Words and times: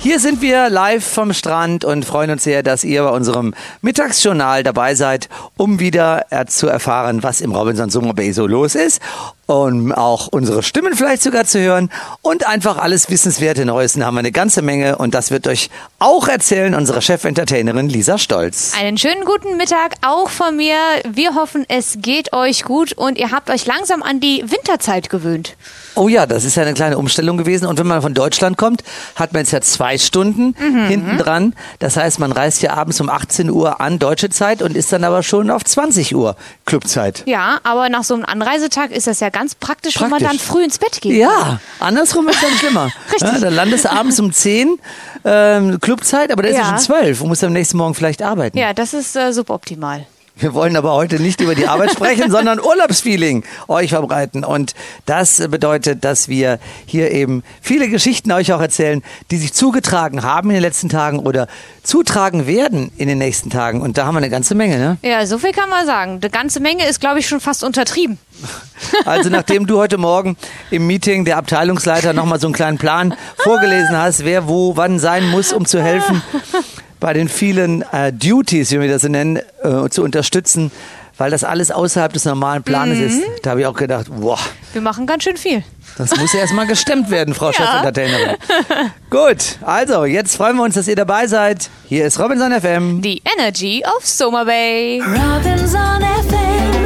Hier 0.00 0.20
sind 0.20 0.40
wir 0.40 0.70
live 0.70 1.04
vom 1.04 1.32
Strand 1.32 1.84
und 1.84 2.04
freuen 2.04 2.30
uns 2.30 2.44
sehr, 2.44 2.62
dass 2.62 2.84
ihr 2.84 3.02
bei 3.02 3.10
unserem 3.10 3.52
Mittagsjournal 3.82 4.62
dabei 4.62 4.94
seid, 4.94 5.28
um 5.56 5.80
wieder 5.80 6.24
zu 6.46 6.68
erfahren, 6.68 7.24
was 7.24 7.40
im 7.40 7.52
Robinson 7.52 7.90
Summer 7.90 8.14
Bay 8.14 8.32
so 8.32 8.46
los 8.46 8.76
ist 8.76 9.02
und 9.48 9.92
auch 9.92 10.28
unsere 10.28 10.62
Stimmen 10.62 10.94
vielleicht 10.94 11.22
sogar 11.22 11.46
zu 11.46 11.58
hören 11.58 11.90
und 12.20 12.46
einfach 12.46 12.76
alles 12.76 13.08
Wissenswerte 13.08 13.64
Neues. 13.64 13.94
Da 13.94 14.04
haben 14.04 14.14
wir 14.14 14.18
eine 14.18 14.30
ganze 14.30 14.60
Menge 14.60 14.98
und 14.98 15.14
das 15.14 15.30
wird 15.30 15.48
euch 15.48 15.70
auch 15.98 16.28
erzählen 16.28 16.74
unsere 16.74 17.00
Chefentertainerin 17.00 17.88
Lisa 17.88 18.18
Stolz. 18.18 18.74
Einen 18.78 18.98
schönen 18.98 19.24
guten 19.24 19.56
Mittag 19.56 19.94
auch 20.02 20.28
von 20.28 20.54
mir. 20.54 20.76
Wir 21.10 21.34
hoffen, 21.34 21.64
es 21.68 21.96
geht 22.02 22.34
euch 22.34 22.62
gut 22.62 22.92
und 22.92 23.16
ihr 23.16 23.30
habt 23.32 23.48
euch 23.48 23.64
langsam 23.64 24.02
an 24.02 24.20
die 24.20 24.44
Winterzeit 24.46 25.08
gewöhnt. 25.08 25.56
Oh 25.94 26.08
ja, 26.08 26.26
das 26.26 26.44
ist 26.44 26.54
ja 26.56 26.62
eine 26.62 26.74
kleine 26.74 26.98
Umstellung 26.98 27.38
gewesen. 27.38 27.66
Und 27.66 27.78
wenn 27.78 27.86
man 27.86 28.02
von 28.02 28.12
Deutschland 28.14 28.58
kommt, 28.58 28.84
hat 29.16 29.32
man 29.32 29.40
jetzt 29.40 29.52
ja 29.52 29.62
zwei 29.62 29.96
Stunden 29.96 30.54
mhm. 30.58 30.86
hinten 30.86 31.16
dran. 31.16 31.54
Das 31.78 31.96
heißt, 31.96 32.18
man 32.18 32.32
reist 32.32 32.60
ja 32.60 32.74
abends 32.74 33.00
um 33.00 33.08
18 33.08 33.50
Uhr 33.50 33.80
an 33.80 33.98
deutsche 33.98 34.28
Zeit 34.28 34.60
und 34.60 34.76
ist 34.76 34.92
dann 34.92 35.04
aber 35.04 35.22
schon 35.22 35.50
auf 35.50 35.64
20 35.64 36.14
Uhr 36.14 36.36
Clubzeit. 36.66 37.24
Ja, 37.26 37.58
aber 37.64 37.88
nach 37.88 38.04
so 38.04 38.14
einem 38.14 38.26
Anreisetag 38.26 38.90
ist 38.90 39.06
das 39.06 39.20
ja 39.20 39.30
ganz 39.38 39.54
praktisch, 39.54 39.94
praktisch. 39.94 40.02
wenn 40.02 40.22
man 40.22 40.22
dann 40.22 40.38
früh 40.38 40.64
ins 40.64 40.78
Bett 40.78 41.00
geht. 41.00 41.12
Ja, 41.12 41.60
andersrum 41.78 42.28
ist 42.28 42.42
dann 42.42 42.52
schlimmer. 42.52 42.90
Richtig. 43.12 43.32
Ja, 43.32 43.38
dann 43.38 43.54
landest 43.54 43.84
du 43.84 43.92
abends 43.92 44.18
um 44.18 44.32
10 44.32 44.78
ähm, 45.24 45.80
Clubzeit, 45.80 46.32
aber 46.32 46.42
da 46.42 46.48
ist 46.48 46.56
ja. 46.56 46.64
schon 46.64 46.78
12 46.78 47.20
und 47.20 47.28
musst 47.28 47.44
am 47.44 47.52
nächsten 47.52 47.76
Morgen 47.76 47.94
vielleicht 47.94 48.22
arbeiten. 48.22 48.58
Ja, 48.58 48.72
das 48.72 48.94
ist 48.94 49.16
äh, 49.16 49.32
suboptimal. 49.32 50.06
Wir 50.38 50.54
wollen 50.54 50.76
aber 50.76 50.92
heute 50.92 51.20
nicht 51.20 51.40
über 51.40 51.54
die 51.54 51.66
Arbeit 51.66 51.92
sprechen, 51.92 52.30
sondern 52.30 52.60
Urlaubsfeeling 52.60 53.44
euch 53.66 53.90
verbreiten. 53.90 54.44
Und 54.44 54.74
das 55.04 55.42
bedeutet, 55.48 56.04
dass 56.04 56.28
wir 56.28 56.58
hier 56.86 57.10
eben 57.10 57.42
viele 57.60 57.88
Geschichten 57.88 58.30
euch 58.32 58.52
auch 58.52 58.60
erzählen, 58.60 59.02
die 59.30 59.36
sich 59.36 59.52
zugetragen 59.52 60.22
haben 60.22 60.50
in 60.50 60.54
den 60.54 60.62
letzten 60.62 60.88
Tagen 60.88 61.18
oder 61.18 61.48
zutragen 61.82 62.46
werden 62.46 62.92
in 62.96 63.08
den 63.08 63.18
nächsten 63.18 63.50
Tagen. 63.50 63.80
Und 63.80 63.98
da 63.98 64.06
haben 64.06 64.14
wir 64.14 64.18
eine 64.18 64.30
ganze 64.30 64.54
Menge, 64.54 64.78
ne? 64.78 64.96
Ja, 65.02 65.26
so 65.26 65.38
viel 65.38 65.52
kann 65.52 65.68
man 65.68 65.86
sagen. 65.86 66.18
Eine 66.20 66.30
ganze 66.30 66.60
Menge 66.60 66.86
ist, 66.86 67.00
glaube 67.00 67.18
ich, 67.18 67.26
schon 67.26 67.40
fast 67.40 67.64
untertrieben. 67.64 68.18
Also 69.04 69.28
nachdem 69.28 69.66
du 69.66 69.78
heute 69.78 69.98
Morgen 69.98 70.36
im 70.70 70.86
Meeting 70.86 71.24
der 71.24 71.36
Abteilungsleiter 71.36 72.12
nochmal 72.12 72.40
so 72.40 72.46
einen 72.46 72.54
kleinen 72.54 72.78
Plan 72.78 73.14
vorgelesen 73.36 73.96
hast, 73.96 74.24
wer 74.24 74.48
wo 74.48 74.76
wann 74.76 74.98
sein 74.98 75.28
muss, 75.28 75.52
um 75.52 75.66
zu 75.66 75.82
helfen, 75.82 76.22
bei 77.00 77.12
den 77.12 77.28
vielen 77.28 77.82
äh, 77.92 78.12
Duties, 78.12 78.70
wie 78.72 78.80
wir 78.80 78.88
das 78.88 79.02
nennen, 79.04 79.36
äh, 79.62 79.88
zu 79.90 80.02
unterstützen, 80.02 80.70
weil 81.16 81.30
das 81.30 81.44
alles 81.44 81.70
außerhalb 81.70 82.12
des 82.12 82.24
normalen 82.24 82.62
Planes 82.62 82.98
mhm. 82.98 83.04
ist. 83.04 83.22
Da 83.42 83.50
habe 83.50 83.60
ich 83.60 83.66
auch 83.66 83.74
gedacht, 83.74 84.06
boah. 84.08 84.38
Wir 84.72 84.80
machen 84.80 85.06
ganz 85.06 85.24
schön 85.24 85.36
viel. 85.36 85.64
Das 85.96 86.16
muss 86.16 86.32
ja 86.32 86.40
erstmal 86.40 86.66
gestemmt 86.66 87.10
werden, 87.10 87.34
Frau 87.34 87.46
ja. 87.50 87.52
Chefuntertainerin. 87.52 88.36
Gut, 89.10 89.58
also 89.62 90.04
jetzt 90.04 90.36
freuen 90.36 90.56
wir 90.56 90.62
uns, 90.62 90.74
dass 90.74 90.86
ihr 90.86 90.96
dabei 90.96 91.26
seid. 91.26 91.70
Hier 91.88 92.06
ist 92.06 92.18
Robinson 92.20 92.52
FM. 92.52 93.02
Die 93.02 93.22
Energy 93.36 93.82
of 93.84 94.06
Summer 94.06 94.44
Bay. 94.44 95.00
Robinson 95.00 96.00
FM. 96.28 96.77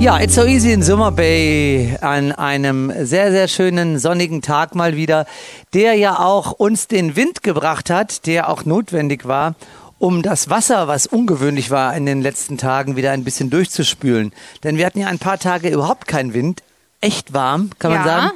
Ja, 0.00 0.18
It's 0.18 0.34
So 0.34 0.46
Easy 0.46 0.72
in 0.72 0.82
Summer 0.82 1.10
Bay 1.12 1.94
an 2.00 2.32
einem 2.32 2.90
sehr, 3.04 3.30
sehr 3.32 3.48
schönen 3.48 3.98
sonnigen 3.98 4.40
Tag 4.40 4.74
mal 4.74 4.96
wieder, 4.96 5.26
der 5.74 5.92
ja 5.92 6.18
auch 6.18 6.52
uns 6.52 6.88
den 6.88 7.16
Wind 7.16 7.42
gebracht 7.42 7.90
hat, 7.90 8.24
der 8.24 8.48
auch 8.48 8.64
notwendig 8.64 9.28
war, 9.28 9.56
um 9.98 10.22
das 10.22 10.48
Wasser, 10.48 10.88
was 10.88 11.06
ungewöhnlich 11.06 11.70
war 11.70 11.94
in 11.94 12.06
den 12.06 12.22
letzten 12.22 12.56
Tagen, 12.56 12.96
wieder 12.96 13.10
ein 13.10 13.24
bisschen 13.24 13.50
durchzuspülen. 13.50 14.32
Denn 14.64 14.78
wir 14.78 14.86
hatten 14.86 15.00
ja 15.00 15.08
ein 15.08 15.18
paar 15.18 15.38
Tage 15.38 15.68
überhaupt 15.68 16.08
keinen 16.08 16.32
Wind, 16.32 16.62
echt 17.02 17.34
warm, 17.34 17.68
kann 17.78 17.92
man 17.92 18.00
ja. 18.00 18.06
sagen. 18.06 18.30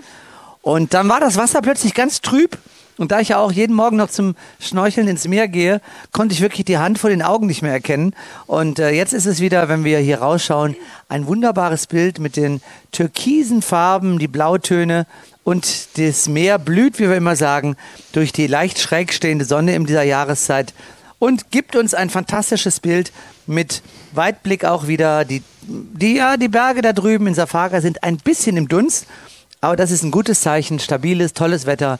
Und 0.60 0.92
dann 0.92 1.08
war 1.08 1.18
das 1.18 1.38
Wasser 1.38 1.62
plötzlich 1.62 1.94
ganz 1.94 2.20
trüb 2.20 2.58
und 2.96 3.10
da 3.10 3.20
ich 3.20 3.30
ja 3.30 3.38
auch 3.38 3.50
jeden 3.50 3.74
Morgen 3.74 3.96
noch 3.96 4.10
zum 4.10 4.36
Schnorcheln 4.60 5.08
ins 5.08 5.26
Meer 5.26 5.48
gehe, 5.48 5.80
konnte 6.12 6.32
ich 6.32 6.40
wirklich 6.40 6.64
die 6.64 6.78
Hand 6.78 6.98
vor 6.98 7.10
den 7.10 7.22
Augen 7.22 7.46
nicht 7.46 7.62
mehr 7.62 7.72
erkennen. 7.72 8.14
Und 8.46 8.78
äh, 8.78 8.90
jetzt 8.90 9.12
ist 9.12 9.26
es 9.26 9.40
wieder, 9.40 9.68
wenn 9.68 9.84
wir 9.84 9.98
hier 9.98 10.18
rausschauen, 10.18 10.76
ein 11.08 11.26
wunderbares 11.26 11.88
Bild 11.88 12.20
mit 12.20 12.36
den 12.36 12.60
türkisen 12.92 13.62
Farben, 13.62 14.18
die 14.18 14.28
Blautöne 14.28 15.06
und 15.42 15.98
das 15.98 16.28
Meer 16.28 16.58
blüht, 16.58 16.98
wie 16.98 17.08
wir 17.08 17.16
immer 17.16 17.36
sagen, 17.36 17.76
durch 18.12 18.32
die 18.32 18.46
leicht 18.46 18.78
schräg 18.78 19.12
stehende 19.12 19.44
Sonne 19.44 19.74
in 19.74 19.86
dieser 19.86 20.04
Jahreszeit 20.04 20.72
und 21.18 21.50
gibt 21.50 21.74
uns 21.74 21.94
ein 21.94 22.10
fantastisches 22.10 22.80
Bild 22.80 23.12
mit 23.46 23.82
Weitblick 24.12 24.64
auch 24.64 24.86
wieder. 24.86 25.24
Die, 25.24 25.42
die, 25.62 26.16
ja, 26.16 26.36
die 26.36 26.48
Berge 26.48 26.82
da 26.82 26.92
drüben 26.92 27.26
in 27.26 27.34
Safara 27.34 27.80
sind 27.80 28.04
ein 28.04 28.18
bisschen 28.18 28.56
im 28.56 28.68
Dunst, 28.68 29.06
aber 29.60 29.76
das 29.76 29.90
ist 29.90 30.02
ein 30.02 30.10
gutes 30.10 30.42
Zeichen, 30.42 30.78
stabiles, 30.78 31.32
tolles 31.32 31.66
Wetter. 31.66 31.98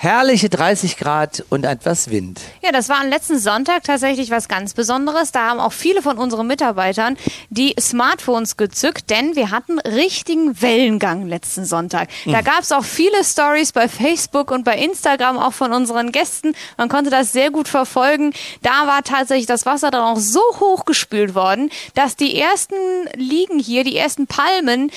Herrliche 0.00 0.48
30 0.48 0.96
Grad 0.96 1.44
und 1.50 1.64
etwas 1.64 2.08
Wind. 2.08 2.40
Ja, 2.62 2.70
das 2.70 2.88
war 2.88 3.00
am 3.00 3.08
letzten 3.08 3.36
Sonntag 3.36 3.82
tatsächlich 3.82 4.30
was 4.30 4.46
ganz 4.46 4.72
Besonderes. 4.72 5.32
Da 5.32 5.48
haben 5.48 5.58
auch 5.58 5.72
viele 5.72 6.02
von 6.02 6.18
unseren 6.18 6.46
Mitarbeitern 6.46 7.16
die 7.50 7.74
Smartphones 7.80 8.56
gezückt, 8.56 9.10
denn 9.10 9.34
wir 9.34 9.50
hatten 9.50 9.80
richtigen 9.80 10.62
Wellengang 10.62 11.26
letzten 11.26 11.64
Sonntag. 11.64 12.10
Da 12.26 12.38
hm. 12.38 12.44
gab 12.44 12.60
es 12.60 12.70
auch 12.70 12.84
viele 12.84 13.24
Stories 13.24 13.72
bei 13.72 13.88
Facebook 13.88 14.52
und 14.52 14.62
bei 14.62 14.78
Instagram 14.78 15.36
auch 15.36 15.52
von 15.52 15.72
unseren 15.72 16.12
Gästen. 16.12 16.54
Man 16.76 16.88
konnte 16.88 17.10
das 17.10 17.32
sehr 17.32 17.50
gut 17.50 17.66
verfolgen. 17.66 18.32
Da 18.62 18.86
war 18.86 19.02
tatsächlich 19.02 19.46
das 19.46 19.66
Wasser 19.66 19.90
dann 19.90 20.02
auch 20.02 20.18
so 20.18 20.42
hoch 20.60 20.84
gespült 20.84 21.34
worden, 21.34 21.70
dass 21.94 22.14
die 22.14 22.38
ersten 22.38 22.76
Liegen 23.16 23.58
hier, 23.58 23.82
die 23.82 23.96
ersten 23.96 24.28
Palmen 24.28 24.92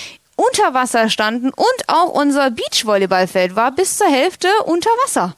unter 0.47 0.73
Wasser 0.73 1.09
standen 1.09 1.49
und 1.49 1.83
auch 1.87 2.09
unser 2.09 2.51
Beachvolleyballfeld 2.51 3.55
war 3.55 3.71
bis 3.71 3.97
zur 3.97 4.07
Hälfte 4.07 4.47
unter 4.65 4.89
Wasser. 5.05 5.35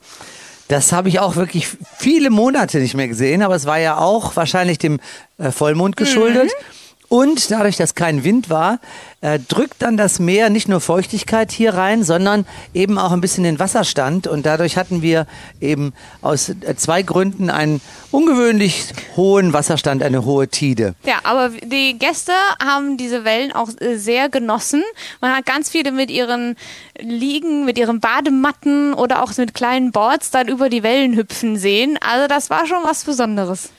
Das 0.68 0.92
habe 0.92 1.10
ich 1.10 1.20
auch 1.20 1.36
wirklich 1.36 1.68
viele 1.98 2.30
Monate 2.30 2.80
nicht 2.80 2.96
mehr 2.96 3.08
gesehen, 3.08 3.44
aber 3.44 3.56
es 3.56 3.66
war 3.66 3.80
ja 3.80 3.98
auch 3.98 4.36
wahrscheinlich 4.36 4.78
dem 4.78 5.00
äh, 5.38 5.52
Vollmond 5.52 5.98
geschuldet. 5.98 6.46
Mhm. 6.46 6.83
Und 7.14 7.52
dadurch, 7.52 7.78
dass 7.78 7.94
kein 7.94 8.24
Wind 8.24 8.50
war, 8.50 8.80
äh, 9.22 9.38
drückt 9.38 9.84
dann 9.84 9.98
das 9.98 10.18
Meer 10.18 10.50
nicht 10.50 10.68
nur 10.68 10.82
Feuchtigkeit 10.82 11.52
hier 11.52 11.76
rein, 11.76 12.04
sondern 12.04 12.44
eben 12.74 12.98
auch 12.98 13.12
ein 13.12 13.22
bisschen 13.22 13.44
den 13.44 13.60
Wasserstand. 13.60 14.26
Und 14.26 14.48
dadurch 14.48 14.78
hatten 14.78 15.04
wir 15.04 15.28
eben 15.62 15.94
aus 16.24 16.50
äh, 16.50 16.76
zwei 16.76 17.04
Gründen 17.04 17.52
einen 17.52 17.82
ungewöhnlich 18.10 18.86
hohen 19.16 19.54
Wasserstand, 19.54 20.02
eine 20.02 20.26
hohe 20.26 20.48
Tide. 20.48 20.96
Ja, 21.06 21.20
aber 21.22 21.50
die 21.50 22.00
Gäste 22.00 22.32
haben 22.60 22.98
diese 22.98 23.24
Wellen 23.24 23.52
auch 23.52 23.70
äh, 23.80 23.98
sehr 23.98 24.30
genossen. 24.30 24.82
Man 25.22 25.36
hat 25.36 25.46
ganz 25.46 25.70
viele 25.70 25.92
mit 25.92 26.10
ihren 26.10 26.56
Liegen, 27.00 27.64
mit 27.64 27.78
ihren 27.78 28.00
Badematten 28.00 28.96
oder 28.96 29.22
auch 29.22 29.38
mit 29.38 29.54
kleinen 29.54 29.92
Boards 29.92 30.32
dann 30.32 30.48
über 30.48 30.68
die 30.68 30.82
Wellen 30.82 31.16
hüpfen 31.16 31.58
sehen. 31.58 32.00
Also 32.02 32.26
das 32.28 32.50
war 32.50 32.66
schon 32.66 32.82
was 32.84 33.04
Besonderes. 33.04 33.70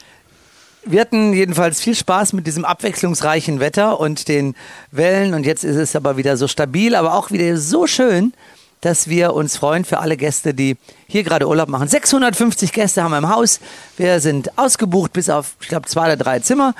Wir 0.86 1.00
hatten 1.00 1.32
jedenfalls 1.32 1.80
viel 1.80 1.94
Spaß 1.94 2.34
mit 2.34 2.46
diesem 2.46 2.66
abwechslungsreichen 2.66 3.58
Wetter 3.58 3.98
und 4.00 4.28
den 4.28 4.54
Wellen. 4.90 5.32
Und 5.32 5.46
jetzt 5.46 5.64
ist 5.64 5.76
es 5.76 5.96
aber 5.96 6.18
wieder 6.18 6.36
so 6.36 6.46
stabil, 6.46 6.94
aber 6.94 7.14
auch 7.14 7.30
wieder 7.30 7.56
so 7.56 7.86
schön, 7.86 8.34
dass 8.82 9.08
wir 9.08 9.32
uns 9.32 9.56
freuen 9.56 9.86
für 9.86 10.00
alle 10.00 10.18
Gäste, 10.18 10.52
die 10.52 10.76
hier 11.06 11.22
gerade 11.22 11.48
Urlaub 11.48 11.70
machen. 11.70 11.88
650 11.88 12.70
Gäste 12.72 13.02
haben 13.02 13.12
wir 13.12 13.18
im 13.18 13.30
Haus. 13.30 13.60
Wir 13.96 14.20
sind 14.20 14.58
ausgebucht 14.58 15.14
bis 15.14 15.30
auf, 15.30 15.56
ich 15.62 15.68
glaube, 15.68 15.88
zwei 15.88 16.04
oder 16.04 16.16
drei 16.18 16.40
Zimmer. 16.40 16.74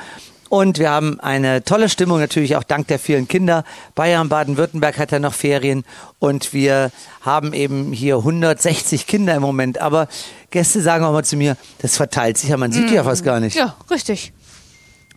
Und 0.55 0.79
wir 0.79 0.89
haben 0.89 1.19
eine 1.19 1.65
tolle 1.65 1.89
Stimmung, 1.89 2.21
natürlich 2.21 2.55
auch 2.55 2.63
dank 2.63 2.87
der 2.87 3.01
vielen 3.01 3.27
Kinder. 3.27 3.65
Bayern, 3.97 4.29
Baden-Württemberg 4.29 4.99
hat 4.99 5.11
ja 5.11 5.19
noch 5.19 5.35
Ferien 5.35 5.83
und 6.21 6.53
wir 6.53 6.93
haben 7.23 7.53
eben 7.55 7.93
hier 7.93 8.19
160 8.19 9.09
Kinder 9.09 9.35
im 9.35 9.43
Moment. 9.43 9.81
Aber 9.81 10.07
Gäste 10.53 10.81
sagen 10.81 11.05
auch 11.05 11.11
mal 11.11 11.25
zu 11.25 11.37
mir, 11.37 11.57
das 11.79 11.97
verteilt 11.97 12.39
sich 12.39 12.51
ja, 12.51 12.57
man 12.57 12.71
sieht 12.71 12.89
die 12.89 12.95
ja 12.95 13.03
mm. 13.03 13.07
fast 13.07 13.25
gar 13.25 13.41
nicht. 13.41 13.57
Ja, 13.57 13.75
richtig 13.91 14.33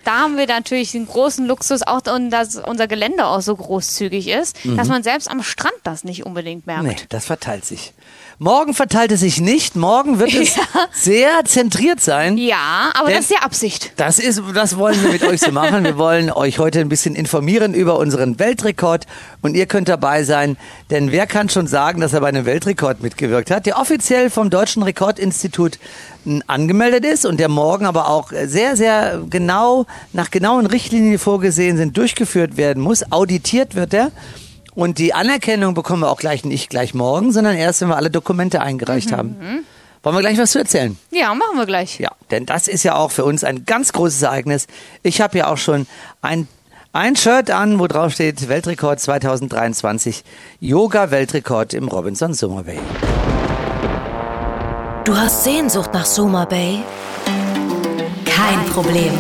da 0.08 0.20
haben 0.20 0.38
wir 0.38 0.48
natürlich 0.48 0.94
den 0.94 1.06
großen 1.06 1.46
Luxus, 1.46 1.82
auch 1.84 2.00
dass 2.00 2.56
unser 2.56 2.88
Gelände 2.88 3.26
auch 3.26 3.42
so 3.42 3.54
großzügig 3.54 4.30
ist, 4.30 4.64
mhm. 4.64 4.78
dass 4.78 4.88
man 4.88 5.04
selbst 5.04 5.30
am 5.30 5.44
Strand 5.44 5.76
das 5.84 6.06
nicht 6.06 6.26
unbedingt 6.26 6.66
merkt. 6.66 6.84
Nee, 6.84 6.96
das 7.10 7.26
verteilt 7.26 7.66
sich. 7.66 7.94
Morgen 8.40 8.76
verteilt 8.76 9.12
es 9.12 9.22
sich 9.22 9.42
nicht. 9.42 9.76
Morgen 9.76 10.20
wird 10.20 10.32
es 10.36 10.56
Ja. 10.58 10.64
sehr 10.92 11.30
zentriert 11.46 12.00
sein. 12.00 12.38
Ja, 12.38 12.92
aber 12.94 13.10
das 13.10 13.22
ist 13.22 13.32
die 13.32 13.38
Absicht. 13.44 13.94
Das 13.96 14.20
ist, 14.20 14.44
das 14.54 14.78
wollen 14.78 15.02
wir 15.02 15.10
mit 15.12 15.24
euch 15.24 15.42
so 15.42 15.52
machen. 15.52 15.84
Wir 15.84 15.98
wollen 15.98 16.30
euch 16.32 16.60
heute 16.60 16.80
ein 16.80 16.88
bisschen 16.88 17.16
informieren 17.16 17.74
über 17.74 17.98
unseren 17.98 18.38
Weltrekord 18.38 19.08
und 19.42 19.56
ihr 19.56 19.66
könnt 19.66 19.90
dabei 19.90 20.24
sein, 20.24 20.56
denn 20.92 21.12
wer 21.12 21.26
kann 21.26 21.50
schon 21.50 21.66
sagen, 21.66 22.00
dass 22.00 22.14
er 22.14 22.22
bei 22.22 22.28
einem 22.28 22.46
Weltrekord 22.46 23.02
mitgewirkt 23.02 23.50
hat, 23.50 23.66
der 23.66 23.80
offiziell 23.80 24.30
vom 24.30 24.52
Deutschen 24.52 24.84
Rekordinstitut 24.84 25.80
m, 26.24 26.44
angemeldet 26.46 27.06
ist 27.06 27.26
und 27.26 27.40
der 27.40 27.50
morgen 27.50 27.88
aber 27.88 28.08
auch 28.08 28.32
sehr, 28.46 28.76
sehr 28.76 29.20
genau, 29.32 29.88
nach 30.14 30.30
genauen 30.30 30.68
Richtlinien 30.68 31.18
vorgesehen 31.18 31.76
sind, 31.78 31.98
durchgeführt 31.98 32.56
werden 32.56 32.84
muss. 32.84 33.12
Auditiert 33.12 33.74
wird 33.74 33.96
er. 33.96 34.12
Und 34.78 35.00
die 35.00 35.16
Anerkennung 35.16 35.74
bekommen 35.74 36.04
wir 36.04 36.12
auch 36.12 36.20
gleich 36.20 36.46
nicht 36.46 36.70
gleich 36.70 36.94
morgen, 36.94 37.32
sondern 37.32 37.56
erst, 37.56 37.82
wenn 37.82 37.88
wir 37.88 37.96
alle 37.96 38.12
Dokumente 38.12 38.62
eingereicht 38.62 39.12
haben. 39.12 39.66
Wollen 40.04 40.16
wir 40.16 40.22
gleich 40.22 40.38
was 40.38 40.52
zu 40.52 40.60
erzählen? 40.60 40.96
Ja, 41.10 41.34
machen 41.34 41.58
wir 41.58 41.66
gleich. 41.66 42.00
Ja, 42.00 42.12
denn 42.30 42.46
das 42.46 42.68
ist 42.68 42.84
ja 42.84 42.96
auch 42.96 43.10
für 43.10 43.26
uns 43.26 43.44
ein 43.44 43.66
ganz 43.66 43.92
großes 43.92 44.22
Ereignis. 44.22 44.68
Ich 45.02 45.20
habe 45.20 45.36
ja 45.36 45.48
auch 45.48 45.58
schon 45.58 45.88
ein, 46.22 46.48
ein 46.94 47.16
Shirt 47.16 47.50
an, 47.50 47.80
wo 47.80 47.88
drauf 47.88 48.14
steht 48.14 48.50
Weltrekord 48.50 49.00
2023, 49.00 50.24
Yoga-Weltrekord 50.60 51.74
im 51.74 51.88
Robinson 51.88 52.36
Summer 52.36 52.62
Bay. 52.62 52.78
Du 55.06 55.18
hast 55.18 55.44
Sehnsucht 55.44 55.92
nach 55.92 56.06
Soma 56.06 56.46
Bay? 56.46 56.84
Kein 58.26 58.64
Problem. 58.66 59.14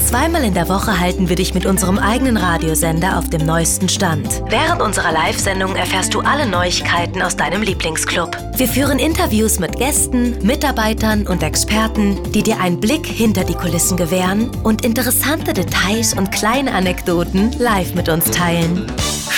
Zweimal 0.00 0.42
in 0.44 0.54
der 0.54 0.68
Woche 0.68 0.98
halten 0.98 1.28
wir 1.28 1.36
dich 1.36 1.54
mit 1.54 1.66
unserem 1.66 1.98
eigenen 1.98 2.36
Radiosender 2.36 3.18
auf 3.18 3.30
dem 3.30 3.46
neuesten 3.46 3.88
Stand. 3.88 4.42
Während 4.48 4.82
unserer 4.82 5.12
Live-Sendung 5.12 5.76
erfährst 5.76 6.14
du 6.14 6.20
alle 6.20 6.46
Neuigkeiten 6.46 7.22
aus 7.22 7.36
deinem 7.36 7.62
Lieblingsclub. 7.62 8.36
Wir 8.56 8.66
führen 8.66 8.98
Interviews 8.98 9.60
mit 9.60 9.76
Gästen, 9.76 10.36
Mitarbeitern 10.44 11.26
und 11.26 11.42
Experten, 11.42 12.18
die 12.32 12.42
dir 12.42 12.60
einen 12.60 12.80
Blick 12.80 13.06
hinter 13.06 13.44
die 13.44 13.54
Kulissen 13.54 13.96
gewähren 13.96 14.50
und 14.64 14.84
interessante 14.84 15.52
Details 15.52 16.14
und 16.14 16.32
kleine 16.32 16.72
Anekdoten 16.74 17.52
live 17.58 17.94
mit 17.94 18.08
uns 18.08 18.30
teilen. 18.30 18.86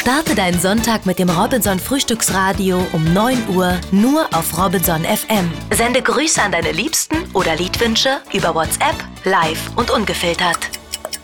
Starte 0.03 0.35
deinen 0.35 0.61
Sonntag 0.61 1.07
mit 1.07 1.21
dem 1.21 1.31
Robinson 1.31 1.79
Frühstücksradio 1.79 2.85
um 2.93 3.05
9 3.15 3.51
Uhr 3.55 3.79
nur 3.93 4.27
auf 4.35 4.59
Robinson 4.59 5.05
FM. 5.05 5.49
Sende 5.73 6.03
Grüße 6.03 6.43
an 6.43 6.51
deine 6.51 6.73
Liebsten 6.73 7.19
oder 7.35 7.55
Liedwünsche 7.55 8.21
über 8.33 8.53
WhatsApp, 8.53 8.97
live 9.23 9.71
und 9.77 9.93
ungefiltert. 9.93 10.59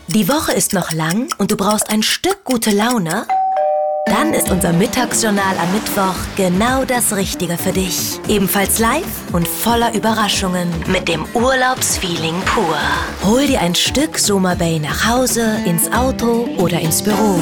Die 0.07 0.29
Woche 0.29 0.53
ist 0.53 0.71
noch 0.71 0.93
lang 0.93 1.27
und 1.39 1.51
du 1.51 1.57
brauchst 1.57 1.89
ein 1.89 2.03
Stück 2.03 2.45
gute 2.45 2.71
Laune? 2.71 3.27
Dann 4.05 4.33
ist 4.33 4.49
unser 4.49 4.71
Mittagsjournal 4.71 5.57
am 5.61 5.73
Mittwoch 5.73 6.15
genau 6.37 6.85
das 6.85 7.13
Richtige 7.13 7.57
für 7.57 7.73
dich. 7.73 8.17
Ebenfalls 8.29 8.79
live 8.79 9.33
und 9.33 9.45
voller 9.45 9.93
Überraschungen. 9.93 10.69
Mit 10.87 11.09
dem 11.09 11.25
Urlaubsfeeling 11.33 12.39
pur. 12.45 12.77
Hol 13.25 13.45
dir 13.45 13.59
ein 13.59 13.75
Stück 13.75 14.17
Soma 14.17 14.55
Bay 14.55 14.79
nach 14.79 15.05
Hause, 15.05 15.57
ins 15.65 15.91
Auto 15.91 16.47
oder 16.57 16.79
ins 16.79 17.03
Büro. 17.03 17.41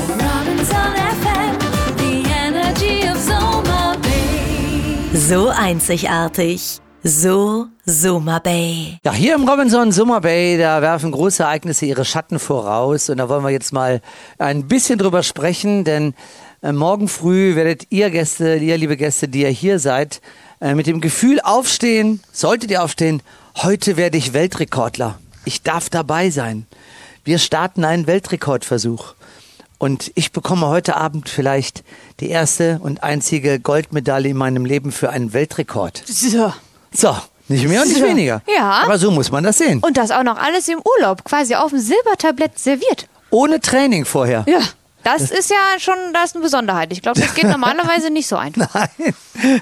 So 5.28 5.50
einzigartig. 5.50 6.80
So 7.04 7.68
Soma 7.86 8.40
Bay. 8.40 8.98
Ja, 9.04 9.12
hier 9.12 9.36
im 9.36 9.46
Robinson 9.46 9.92
Summer 9.92 10.22
Bay, 10.22 10.58
da 10.58 10.82
werfen 10.82 11.12
große 11.12 11.44
Ereignisse 11.44 11.86
ihre 11.86 12.06
Schatten 12.06 12.40
voraus 12.40 13.10
und 13.10 13.18
da 13.18 13.28
wollen 13.28 13.44
wir 13.44 13.50
jetzt 13.50 13.74
mal 13.74 14.00
ein 14.38 14.70
bisschen 14.70 14.98
drüber 14.98 15.24
sprechen, 15.24 15.84
denn 15.84 16.14
äh, 16.64 16.72
morgen 16.72 17.10
früh 17.10 17.58
werdet 17.58 17.88
ihr 17.90 18.10
Gäste, 18.10 18.56
ihr 18.56 18.78
liebe 18.78 18.96
Gäste, 18.96 19.28
die 19.28 19.42
ihr 19.42 19.50
hier 19.50 19.80
seid, 19.80 20.22
äh, 20.62 20.76
mit 20.76 20.88
dem 20.88 21.02
Gefühl 21.02 21.42
aufstehen, 21.42 22.22
solltet 22.32 22.72
ihr 22.72 22.82
aufstehen, 22.82 23.22
heute 23.58 23.98
werde 23.98 24.18
ich 24.18 24.32
Weltrekordler. 24.32 25.20
Ich 25.44 25.62
darf 25.62 25.90
dabei 25.90 26.30
sein. 26.30 26.68
Wir 27.26 27.40
starten 27.40 27.84
einen 27.84 28.08
Weltrekordversuch. 28.08 29.17
Und 29.80 30.12
ich 30.16 30.32
bekomme 30.32 30.68
heute 30.68 30.96
Abend 30.98 31.30
vielleicht 31.30 31.84
die 32.20 32.30
erste 32.30 32.80
und 32.82 33.04
einzige 33.04 33.60
Goldmedaille 33.60 34.30
in 34.30 34.38
meinem 34.38 34.66
Leben 34.66 34.92
für 34.92 35.10
einen 35.12 35.34
Weltrekord. 35.34 36.02
So. 36.08 36.52
So, 36.92 37.16
nicht 37.48 37.68
mehr 37.68 37.82
und 37.84 37.90
nicht 37.90 38.00
So. 38.00 38.06
weniger. 38.06 38.42
Ja. 38.54 38.82
Aber 38.84 38.98
so 38.98 39.12
muss 39.12 39.32
man 39.32 39.44
das 39.44 39.60
sehen. 39.60 39.80
Und 39.82 39.98
das 39.98 40.10
auch 40.12 40.24
noch 40.24 40.38
alles 40.38 40.68
im 40.68 40.80
Urlaub, 40.80 41.24
quasi 41.26 41.54
auf 41.56 41.70
dem 41.72 41.80
Silbertablett 41.80 42.58
serviert. 42.58 43.08
Ohne 43.30 43.60
Training 43.60 44.06
vorher. 44.06 44.46
Ja. 44.48 44.62
Das 45.04 45.30
ist 45.32 45.50
ja 45.50 45.80
schon, 45.80 45.96
das 46.14 46.26
ist 46.32 46.36
eine 46.36 46.44
Besonderheit. 46.44 46.92
Ich 46.92 47.02
glaube, 47.02 47.22
das 47.22 47.34
geht 47.36 47.44
normalerweise 47.50 48.10
nicht 48.10 48.28
so 48.28 48.36
einfach. 48.36 48.74
Nein. 48.74 49.62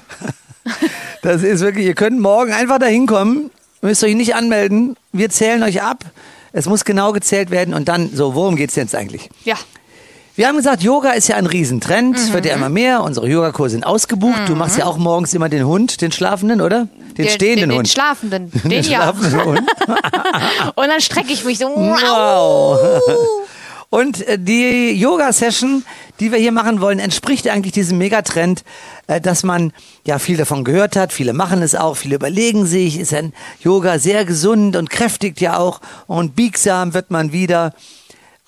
Das 1.22 1.42
ist 1.44 1.60
wirklich, 1.60 1.86
ihr 1.86 1.94
könnt 1.94 2.20
morgen 2.20 2.52
einfach 2.52 2.78
da 2.78 2.86
hinkommen, 2.86 3.50
müsst 3.82 4.02
euch 4.02 4.14
nicht 4.16 4.34
anmelden. 4.34 4.96
Wir 5.12 5.30
zählen 5.30 5.62
euch 5.62 5.82
ab. 5.82 6.04
Es 6.52 6.66
muss 6.66 6.84
genau 6.84 7.12
gezählt 7.12 7.50
werden 7.50 7.74
und 7.74 7.86
dann, 7.88 8.10
so, 8.14 8.34
worum 8.34 8.56
geht's 8.56 8.74
jetzt 8.74 8.94
eigentlich? 8.94 9.28
Ja. 9.44 9.56
Wir 10.36 10.48
haben 10.48 10.56
gesagt, 10.58 10.82
Yoga 10.82 11.12
ist 11.12 11.28
ja 11.28 11.36
ein 11.36 11.46
Riesentrend, 11.46 12.14
es 12.14 12.30
wird 12.30 12.44
ja 12.44 12.54
immer 12.54 12.68
mehr. 12.68 13.02
Unsere 13.02 13.26
Yogakurse 13.26 13.70
sind 13.70 13.86
ausgebucht. 13.86 14.42
Du 14.48 14.54
machst 14.54 14.76
ja 14.76 14.84
auch 14.84 14.98
morgens 14.98 15.32
immer 15.32 15.48
den 15.48 15.66
Hund, 15.66 16.02
den 16.02 16.12
Schlafenden, 16.12 16.60
oder? 16.60 16.88
Den 17.16 17.30
stehenden 17.30 17.70
den, 17.70 17.78
Hund. 17.78 17.86
Den 17.86 17.90
schlafenden. 17.90 18.50
Den, 18.62 18.68
Den 18.68 18.82
ja. 18.84 19.00
schlafenden 19.00 19.44
Hund. 19.46 19.60
Und 20.74 20.88
dann 20.88 21.00
strecke 21.00 21.32
ich 21.32 21.42
mich 21.42 21.56
so. 21.56 21.68
Wow. 21.68 22.78
Und 23.88 24.28
äh, 24.28 24.38
die 24.38 24.92
Yoga-Session, 24.92 25.86
die 26.20 26.30
wir 26.32 26.38
hier 26.38 26.52
machen 26.52 26.82
wollen, 26.82 26.98
entspricht 26.98 27.48
eigentlich 27.48 27.72
diesem 27.72 27.96
Megatrend, 27.96 28.62
äh, 29.06 29.22
dass 29.22 29.42
man 29.42 29.72
ja 30.06 30.18
viel 30.18 30.36
davon 30.36 30.64
gehört 30.64 30.96
hat. 30.96 31.14
Viele 31.14 31.32
machen 31.32 31.62
es 31.62 31.74
auch, 31.74 31.96
viele 31.96 32.16
überlegen 32.16 32.66
sich, 32.66 32.98
ist 32.98 33.14
ein 33.14 33.32
Yoga 33.60 33.98
sehr 33.98 34.26
gesund 34.26 34.76
und 34.76 34.90
kräftigt 34.90 35.40
ja 35.40 35.56
auch 35.56 35.80
und 36.06 36.36
biegsam 36.36 36.92
wird 36.92 37.10
man 37.10 37.32
wieder. 37.32 37.72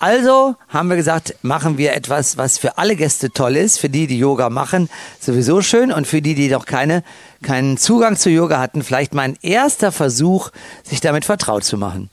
Also 0.01 0.55
haben 0.69 0.89
wir 0.89 0.95
gesagt, 0.95 1.35
machen 1.41 1.77
wir 1.77 1.93
etwas, 1.93 2.37
was 2.37 2.57
für 2.57 2.77
alle 2.77 2.95
Gäste 2.95 3.31
toll 3.31 3.57
ist, 3.57 3.79
für 3.79 3.89
die, 3.89 4.07
die 4.07 4.17
Yoga 4.17 4.49
machen, 4.49 4.89
sowieso 5.19 5.61
schön 5.61 5.91
und 5.91 6.07
für 6.07 6.21
die, 6.21 6.35
die 6.35 6.47
noch 6.47 6.65
keine, 6.65 7.03
keinen 7.43 7.75
Zugang 7.77 8.15
zu 8.15 8.29
Yoga 8.29 8.59
hatten, 8.59 8.81
vielleicht 8.81 9.13
mal 9.13 9.23
ein 9.23 9.37
erster 9.41 9.91
Versuch, 9.91 10.51
sich 10.83 11.01
damit 11.01 11.25
vertraut 11.25 11.65
zu 11.65 11.77
machen. 11.77 12.09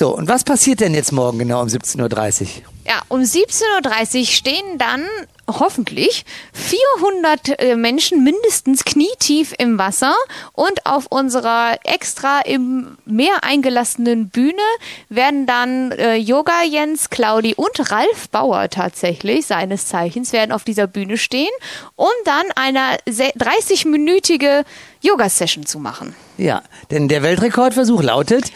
So, 0.00 0.16
und 0.16 0.28
was 0.30 0.44
passiert 0.44 0.80
denn 0.80 0.94
jetzt 0.94 1.12
morgen 1.12 1.38
genau 1.38 1.60
um 1.60 1.68
17.30 1.68 2.40
Uhr? 2.40 2.48
Ja, 2.86 3.02
um 3.08 3.20
17.30 3.20 4.20
Uhr 4.20 4.24
stehen 4.24 4.78
dann 4.78 5.04
hoffentlich 5.46 6.24
400 6.54 7.60
äh, 7.60 7.76
Menschen 7.76 8.24
mindestens 8.24 8.86
knietief 8.86 9.52
im 9.58 9.76
Wasser 9.76 10.14
und 10.54 10.86
auf 10.86 11.04
unserer 11.10 11.76
extra 11.84 12.40
im 12.40 12.96
Meer 13.04 13.42
eingelassenen 13.44 14.30
Bühne 14.30 14.62
werden 15.10 15.44
dann 15.44 15.92
äh, 15.92 16.14
Yoga 16.14 16.62
Jens, 16.66 17.10
Claudi 17.10 17.54
und 17.54 17.90
Ralf 17.92 18.30
Bauer 18.30 18.70
tatsächlich 18.70 19.44
seines 19.44 19.86
Zeichens 19.86 20.32
werden 20.32 20.52
auf 20.52 20.64
dieser 20.64 20.86
Bühne 20.86 21.18
stehen, 21.18 21.50
um 21.96 22.08
dann 22.24 22.46
eine 22.56 22.96
se- 23.06 23.34
30-minütige 23.38 24.64
Yoga-Session 25.02 25.66
zu 25.66 25.78
machen. 25.78 26.14
Ja, 26.38 26.62
denn 26.90 27.08
der 27.08 27.22
Weltrekordversuch 27.22 28.02
lautet 28.02 28.50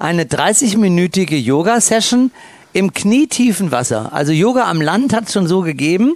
eine 0.00 0.24
30-minütige 0.24 1.36
Yoga-Session 1.36 2.32
im 2.72 2.92
knietiefen 2.92 3.70
Wasser. 3.70 4.12
Also 4.12 4.32
Yoga 4.32 4.68
am 4.68 4.80
Land 4.80 5.12
hat 5.12 5.26
es 5.26 5.32
schon 5.32 5.46
so 5.46 5.60
gegeben, 5.60 6.14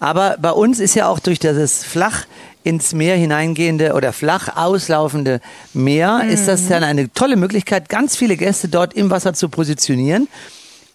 aber 0.00 0.36
bei 0.40 0.50
uns 0.50 0.80
ist 0.80 0.94
ja 0.94 1.08
auch 1.08 1.18
durch 1.18 1.38
das 1.38 1.84
flach 1.84 2.24
ins 2.64 2.92
Meer 2.92 3.16
hineingehende 3.16 3.94
oder 3.94 4.12
flach 4.12 4.56
auslaufende 4.56 5.40
Meer 5.72 6.22
ist 6.28 6.48
das 6.48 6.68
dann 6.68 6.84
eine 6.84 7.12
tolle 7.12 7.36
Möglichkeit, 7.36 7.88
ganz 7.88 8.16
viele 8.16 8.36
Gäste 8.36 8.68
dort 8.68 8.94
im 8.94 9.10
Wasser 9.10 9.34
zu 9.34 9.48
positionieren. 9.48 10.28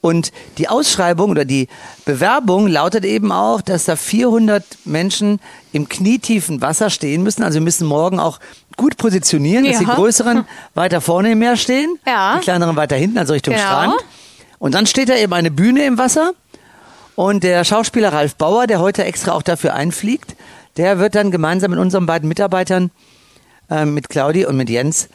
Und 0.03 0.33
die 0.57 0.67
Ausschreibung 0.67 1.31
oder 1.31 1.45
die 1.45 1.69
Bewerbung 2.03 2.67
lautet 2.67 3.05
eben 3.05 3.31
auch, 3.31 3.61
dass 3.61 3.85
da 3.85 3.95
400 3.95 4.61
Menschen 4.83 5.39
im 5.71 5.87
knietiefen 5.87 6.61
Wasser 6.61 6.89
stehen 6.89 7.23
müssen. 7.23 7.41
Also 7.41 7.55
wir 7.59 7.61
müssen 7.61 7.87
morgen 7.87 8.19
auch 8.19 8.41
gut 8.75 8.97
positionieren, 8.97 9.63
dass 9.63 9.77
die 9.77 9.85
Ja. 9.85 9.95
größeren 9.95 10.43
weiter 10.73 10.99
vorne 10.99 11.31
im 11.31 11.39
Meer 11.39 11.55
stehen, 11.55 11.97
Ja. 12.05 12.35
die 12.35 12.41
kleineren 12.41 12.75
weiter 12.75 12.97
hinten, 12.97 13.17
also 13.17 13.31
Richtung 13.31 13.53
Genau. 13.53 13.65
Strand. 13.65 13.93
Und 14.59 14.73
dann 14.75 14.87
steht 14.87 15.07
da 15.07 15.15
eben 15.15 15.31
eine 15.31 15.51
Bühne 15.51 15.85
im 15.85 15.97
Wasser 15.97 16.33
und 17.15 17.45
der 17.45 17.63
Schauspieler 17.63 18.11
Ralf 18.11 18.35
Bauer, 18.35 18.67
der 18.67 18.81
heute 18.81 19.05
extra 19.05 19.31
auch 19.31 19.41
dafür 19.41 19.73
einfliegt, 19.73 20.35
der 20.75 20.99
wird 20.99 21.15
dann 21.15 21.31
gemeinsam 21.31 21.71
mit 21.71 21.79
unseren 21.79 22.07
beiden 22.07 22.27
Mitarbeitern, 22.27 22.91
äh, 23.69 23.85
mit 23.85 24.09
Claudi 24.09 24.45
und 24.45 24.57
mit 24.57 24.69
Jens, 24.69 25.07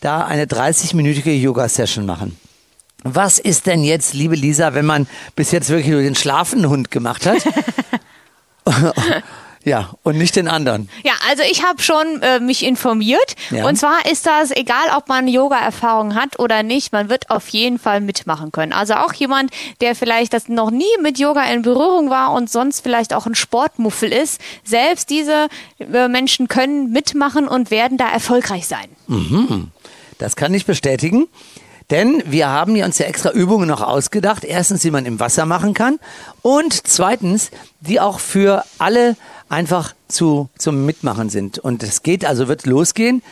da 0.00 0.24
eine 0.24 0.46
30-minütige 0.46 1.30
Yoga-Session 1.30 2.06
machen. 2.06 2.36
Was 3.04 3.38
ist 3.38 3.66
denn 3.66 3.82
jetzt, 3.84 4.14
liebe 4.14 4.34
Lisa, 4.34 4.74
wenn 4.74 4.86
man 4.86 5.06
bis 5.34 5.50
jetzt 5.50 5.68
wirklich 5.68 5.88
nur 5.88 6.02
den 6.02 6.14
schlafenden 6.14 6.70
Hund 6.70 6.90
gemacht 6.90 7.26
hat? 7.26 7.42
Ja, 9.64 9.90
und 10.02 10.18
nicht 10.18 10.34
den 10.34 10.48
anderen. 10.48 10.88
Ja, 11.04 11.12
also 11.28 11.44
ich 11.48 11.64
habe 11.64 11.80
schon 11.80 12.20
äh, 12.22 12.40
mich 12.40 12.64
informiert. 12.64 13.36
Ja. 13.50 13.66
Und 13.66 13.76
zwar 13.76 14.06
ist 14.10 14.26
das 14.26 14.50
egal, 14.50 14.88
ob 14.96 15.08
man 15.08 15.28
Yoga-Erfahrung 15.28 16.16
hat 16.16 16.40
oder 16.40 16.64
nicht, 16.64 16.92
man 16.92 17.08
wird 17.08 17.30
auf 17.30 17.48
jeden 17.48 17.78
Fall 17.78 18.00
mitmachen 18.00 18.50
können. 18.50 18.72
Also 18.72 18.94
auch 18.94 19.12
jemand, 19.12 19.52
der 19.80 19.94
vielleicht 19.94 20.32
das 20.32 20.48
noch 20.48 20.72
nie 20.72 20.84
mit 21.00 21.18
Yoga 21.18 21.44
in 21.44 21.62
Berührung 21.62 22.10
war 22.10 22.32
und 22.32 22.50
sonst 22.50 22.80
vielleicht 22.80 23.14
auch 23.14 23.26
ein 23.26 23.36
Sportmuffel 23.36 24.12
ist, 24.12 24.40
selbst 24.64 25.10
diese 25.10 25.46
äh, 25.78 26.08
Menschen 26.08 26.48
können 26.48 26.90
mitmachen 26.90 27.46
und 27.46 27.70
werden 27.70 27.98
da 27.98 28.10
erfolgreich 28.10 28.66
sein. 28.66 28.86
Das 30.18 30.34
kann 30.34 30.52
ich 30.54 30.66
bestätigen. 30.66 31.28
Denn 31.90 32.22
wir 32.26 32.48
haben 32.48 32.76
ja 32.76 32.84
uns 32.84 32.98
ja 32.98 33.06
extra 33.06 33.30
Übungen 33.30 33.68
noch 33.68 33.82
ausgedacht. 33.82 34.44
Erstens, 34.44 34.82
die 34.82 34.90
man 34.90 35.06
im 35.06 35.20
Wasser 35.20 35.46
machen 35.46 35.74
kann. 35.74 35.98
Und 36.42 36.86
zweitens, 36.86 37.50
die 37.80 38.00
auch 38.00 38.18
für 38.18 38.64
alle 38.78 39.16
einfach 39.48 39.94
zu, 40.08 40.48
zum 40.58 40.86
Mitmachen 40.86 41.28
sind. 41.28 41.58
Und 41.58 41.82
es 41.82 42.02
geht 42.02 42.24
also, 42.24 42.48
wird 42.48 42.66
losgehen 42.66 43.22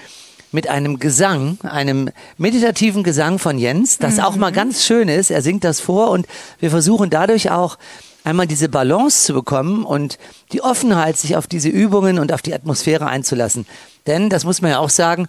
mit 0.52 0.69
einem 0.69 0.99
Gesang, 0.99 1.59
einem 1.62 2.11
meditativen 2.37 3.04
Gesang 3.04 3.38
von 3.38 3.59
Jens, 3.59 3.99
das 3.99 4.19
auch 4.19 4.37
mal 4.37 4.50
ganz 4.50 4.85
schön 4.85 5.09
ist. 5.09 5.30
Er 5.30 5.42
singt 5.42 5.64
das 5.64 5.80
vor 5.80 6.11
und 6.11 6.26
wir 6.59 6.71
versuchen 6.71 7.09
dadurch 7.09 7.50
auch 7.50 7.78
einmal 8.25 8.47
diese 8.47 8.69
Balance 8.69 9.25
zu 9.25 9.33
bekommen 9.33 9.85
und 9.85 10.19
die 10.52 10.62
Offenheit, 10.62 11.16
sich 11.16 11.37
auf 11.37 11.47
diese 11.47 11.69
Übungen 11.69 12.19
und 12.19 12.33
auf 12.33 12.42
die 12.42 12.52
Atmosphäre 12.52 13.07
einzulassen. 13.07 13.66
Denn, 14.07 14.28
das 14.28 14.45
muss 14.45 14.61
man 14.61 14.73
ja 14.73 14.78
auch 14.78 14.90
sagen, 14.90 15.28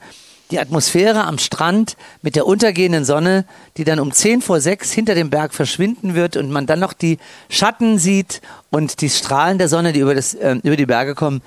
die 0.51 0.59
Atmosphäre 0.59 1.23
am 1.23 1.37
Strand 1.37 1.95
mit 2.21 2.35
der 2.35 2.45
untergehenden 2.45 3.05
Sonne, 3.05 3.45
die 3.77 3.83
dann 3.83 3.99
um 3.99 4.11
10 4.11 4.41
vor 4.41 4.59
6 4.59 4.91
hinter 4.91 5.15
dem 5.15 5.29
Berg 5.29 5.53
verschwinden 5.53 6.13
wird 6.13 6.37
und 6.37 6.51
man 6.51 6.65
dann 6.65 6.79
noch 6.79 6.93
die 6.93 7.17
Schatten 7.49 7.97
sieht 7.97 8.41
und 8.69 9.01
die 9.01 9.09
Strahlen 9.09 9.57
der 9.57 9.69
Sonne, 9.69 9.93
die 9.93 10.01
über, 10.01 10.13
das, 10.13 10.33
äh, 10.33 10.57
über 10.63 10.75
die 10.75 10.85
Berge 10.85 11.15
kommen. 11.15 11.41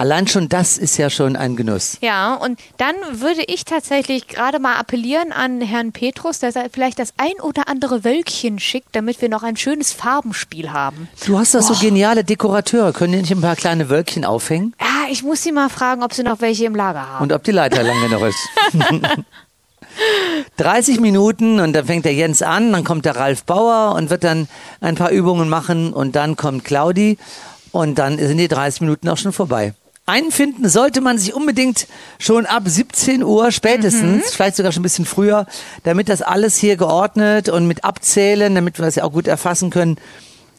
Allein 0.00 0.28
schon 0.28 0.48
das 0.48 0.78
ist 0.78 0.96
ja 0.96 1.10
schon 1.10 1.34
ein 1.34 1.56
Genuss. 1.56 1.98
Ja, 2.00 2.34
und 2.34 2.60
dann 2.76 2.94
würde 3.10 3.42
ich 3.48 3.64
tatsächlich 3.64 4.28
gerade 4.28 4.60
mal 4.60 4.76
appellieren 4.76 5.32
an 5.32 5.60
Herrn 5.60 5.90
Petrus, 5.90 6.38
dass 6.38 6.54
er 6.54 6.70
vielleicht 6.72 7.00
das 7.00 7.12
ein 7.16 7.40
oder 7.42 7.66
andere 7.66 8.04
Wölkchen 8.04 8.60
schickt, 8.60 8.94
damit 8.94 9.20
wir 9.20 9.28
noch 9.28 9.42
ein 9.42 9.56
schönes 9.56 9.92
Farbenspiel 9.92 10.70
haben. 10.70 11.08
Du 11.26 11.36
hast 11.36 11.56
doch 11.56 11.62
so 11.62 11.74
geniale 11.74 12.22
Dekorateure. 12.22 12.92
Können 12.92 13.14
die 13.14 13.18
nicht 13.22 13.32
ein 13.32 13.40
paar 13.40 13.56
kleine 13.56 13.88
Wölkchen 13.88 14.24
aufhängen? 14.24 14.72
Ja, 14.80 15.10
ich 15.10 15.24
muss 15.24 15.42
Sie 15.42 15.50
mal 15.50 15.68
fragen, 15.68 16.04
ob 16.04 16.14
Sie 16.14 16.22
noch 16.22 16.40
welche 16.40 16.66
im 16.66 16.76
Lager 16.76 17.04
haben. 17.04 17.24
Und 17.24 17.32
ob 17.32 17.42
die 17.42 17.50
Leiter 17.50 17.82
lang 17.82 18.00
genug 18.00 18.22
ist. 18.22 18.48
30 20.58 21.00
Minuten 21.00 21.58
und 21.58 21.72
dann 21.72 21.86
fängt 21.86 22.04
der 22.04 22.14
Jens 22.14 22.40
an, 22.40 22.72
dann 22.72 22.84
kommt 22.84 23.04
der 23.04 23.16
Ralf 23.16 23.42
Bauer 23.42 23.96
und 23.96 24.10
wird 24.10 24.22
dann 24.22 24.46
ein 24.80 24.94
paar 24.94 25.10
Übungen 25.10 25.48
machen 25.48 25.92
und 25.92 26.14
dann 26.14 26.36
kommt 26.36 26.64
Claudi 26.64 27.18
und 27.72 27.98
dann 27.98 28.16
sind 28.16 28.38
die 28.38 28.46
30 28.46 28.82
Minuten 28.82 29.08
auch 29.08 29.16
schon 29.16 29.32
vorbei. 29.32 29.74
Einfinden 30.08 30.68
sollte 30.68 31.00
man 31.00 31.18
sich 31.18 31.34
unbedingt 31.34 31.86
schon 32.18 32.46
ab 32.46 32.62
17 32.64 33.22
Uhr 33.22 33.52
spätestens, 33.52 34.30
vielleicht 34.34 34.56
sogar 34.56 34.72
schon 34.72 34.80
ein 34.80 34.82
bisschen 34.82 35.04
früher, 35.04 35.46
damit 35.84 36.08
das 36.08 36.22
alles 36.22 36.56
hier 36.56 36.76
geordnet 36.76 37.48
und 37.48 37.66
mit 37.66 37.84
Abzählen, 37.84 38.54
damit 38.54 38.78
wir 38.78 38.84
das 38.84 38.94
ja 38.94 39.04
auch 39.04 39.12
gut 39.12 39.26
erfassen 39.26 39.70
können, 39.70 39.96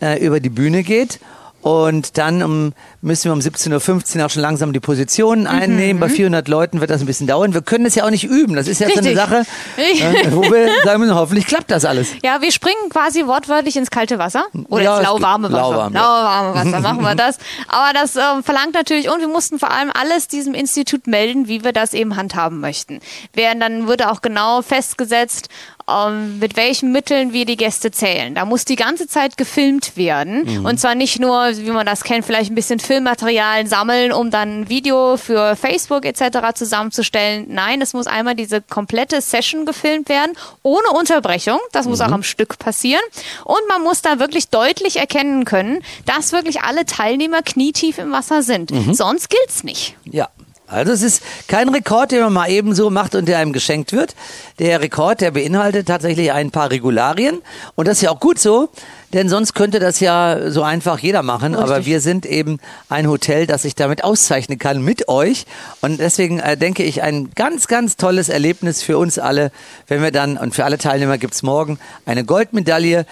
äh, 0.01 0.23
über 0.23 0.39
die 0.39 0.49
Bühne 0.49 0.83
geht. 0.83 1.19
Und 1.61 2.17
dann 2.17 2.41
um, 2.41 2.73
müssen 3.01 3.25
wir 3.25 3.33
um 3.33 3.39
17.15 3.39 4.19
Uhr 4.19 4.25
auch 4.25 4.29
schon 4.29 4.41
langsam 4.41 4.73
die 4.73 4.79
Positionen 4.79 5.47
einnehmen. 5.47 5.99
Bei 5.99 6.09
400 6.09 6.47
Leuten 6.47 6.81
wird 6.81 6.89
das 6.89 7.01
ein 7.01 7.05
bisschen 7.05 7.27
dauern. 7.27 7.53
Wir 7.53 7.61
können 7.61 7.83
das 7.85 7.95
ja 7.95 8.05
auch 8.05 8.09
nicht 8.09 8.25
üben. 8.25 8.55
Das 8.55 8.67
ist 8.67 8.79
ja 8.79 8.89
so 8.89 8.99
eine. 8.99 9.15
Sache, 9.15 9.43
äh, 9.77 10.31
wo 10.31 10.41
wir 10.43 10.69
sagen 10.83 10.99
müssen, 11.01 11.15
hoffentlich 11.15 11.45
klappt 11.47 11.71
das 11.71 11.85
alles. 11.85 12.09
Ja, 12.23 12.41
wir 12.41 12.51
springen 12.51 12.89
quasi 12.89 13.25
wortwörtlich 13.25 13.75
ins 13.77 13.89
kalte 13.91 14.19
Wasser. 14.19 14.45
Oder 14.69 14.83
Ja, 14.83 14.97
ins 14.99 15.07
es 15.07 15.13
lauwarme 15.13 15.51
Wasser. 15.51 15.61
lauwarm, 15.61 15.93
ja. 15.93 16.01
Lauwarme 16.01 16.55
Wasser, 16.55 16.79
machen 16.81 17.01
wir 17.01 17.15
das. 17.15 17.37
Aber 17.67 17.93
das 17.93 18.15
ähm, 18.15 18.43
verlangt 18.43 18.73
natürlich, 18.73 19.09
und 19.09 19.19
wir 19.19 19.27
mussten 19.27 19.59
vor 19.59 19.71
allem 19.71 19.91
alles 19.93 20.27
diesem 20.27 20.53
Institut 20.53 21.07
melden, 21.07 21.47
wie 21.47 21.63
wir 21.63 21.71
das 21.73 21.93
eben 21.93 22.15
handhaben 22.17 22.59
möchten. 22.59 22.99
Während 23.33 23.61
dann 23.61 23.87
wurde 23.87 24.11
auch 24.11 24.21
genau 24.21 24.61
festgesetzt, 24.61 25.49
ähm, 25.89 26.39
mit 26.39 26.55
welchen 26.55 26.91
Mitteln 26.91 27.33
wir 27.33 27.45
die 27.45 27.57
Gäste 27.57 27.89
zählen. 27.91 28.35
Da 28.35 28.45
muss 28.45 28.65
die 28.65 28.75
ganze 28.75 29.07
Zeit 29.07 29.37
gefilmt 29.37 29.97
werden. 29.97 30.65
Und 30.65 30.79
zwar 30.79 30.93
nicht 30.95 31.19
nur, 31.19 31.49
wie 31.57 31.71
man 31.71 31.85
das 31.85 32.03
kennt, 32.03 32.25
vielleicht 32.25 32.51
ein 32.51 32.55
bisschen 32.55 32.79
Filmmaterial 32.89 33.67
sammeln, 33.67 34.11
um 34.11 34.31
dann 34.31 34.61
ein 34.61 34.69
Video 34.69 35.15
für 35.15 35.55
Facebook 35.55 36.05
etc. 36.05 36.55
zusammenzustellen. 36.55 37.45
Nein, 37.47 37.83
es 37.83 37.93
muss 37.93 38.07
einmal 38.07 38.33
diese 38.33 38.61
komplette 38.61 39.21
Session 39.21 39.67
gefilmt 39.67 40.09
werden, 40.09 40.31
ohne 40.63 40.89
Unterbrechung. 40.97 41.59
Das 41.71 41.85
muss 41.85 42.01
auch 42.01 42.11
am 42.11 42.23
Stück 42.23 42.57
passieren. 42.57 43.03
Und 43.43 43.59
man 43.67 43.83
muss 43.83 44.01
da 44.01 44.17
wirklich 44.17 44.49
deutlich 44.49 44.97
erkennen 44.97 45.45
können, 45.45 45.83
dass 46.07 46.31
wirklich 46.31 46.63
alle 46.63 46.83
Teilnehmer 46.87 47.43
knietief 47.43 47.99
im 47.99 48.11
Wasser 48.11 48.41
sind. 48.41 48.71
Sonst 48.91 49.29
gilt's 49.29 49.63
nicht. 49.63 49.95
Ja. 50.05 50.29
Also 50.65 50.91
es 50.91 51.01
ist 51.01 51.23
kein 51.47 51.69
Rekord, 51.69 52.11
den 52.11 52.21
man 52.21 52.33
mal 52.33 52.49
eben 52.49 52.75
so 52.75 52.91
macht 52.91 53.15
und 53.15 53.27
der 53.27 53.39
einem 53.39 53.53
geschenkt 53.53 53.91
wird. 53.91 54.15
Der 54.59 54.81
Rekord, 54.81 55.19
der 55.19 55.31
beinhaltet 55.31 55.87
tatsächlich 55.87 56.31
ein 56.31 56.51
paar 56.51 56.69
Regularien. 56.69 57.41
Und 57.75 57.87
das 57.87 57.97
ist 57.97 58.01
ja 58.03 58.11
auch 58.11 58.19
gut 58.19 58.37
so, 58.37 58.69
denn 59.13 59.29
sonst 59.29 59.53
könnte 59.55 59.79
das 59.79 59.99
ja 59.99 60.51
so 60.51 60.63
einfach 60.63 60.99
jeder 60.99 61.23
machen. 61.23 61.55
Aber 61.55 61.85
wir 61.85 61.99
sind 62.01 62.25
eben 62.25 62.59
ein 62.89 63.07
Hotel, 63.07 63.47
das 63.47 63.63
sich 63.63 63.75
damit 63.75 64.03
auszeichnen 64.03 64.59
kann 64.59 64.81
mit 64.83 65.07
euch. 65.07 65.45
Und 65.81 65.99
deswegen 65.99 66.39
äh, 66.39 66.57
denke 66.57 66.83
ich, 66.83 67.01
ein 67.01 67.31
ganz, 67.35 67.67
ganz 67.67 67.95
tolles 67.97 68.29
Erlebnis 68.29 68.83
für 68.83 68.97
uns 68.97 69.17
alle, 69.17 69.51
wenn 69.87 70.01
wir 70.01 70.11
dann, 70.11 70.37
und 70.37 70.53
für 70.53 70.65
alle 70.65 70.77
Teilnehmer 70.77 71.17
gibt's 71.17 71.43
morgen 71.43 71.79
eine 72.05 72.23
Goldmedaille. 72.23 73.05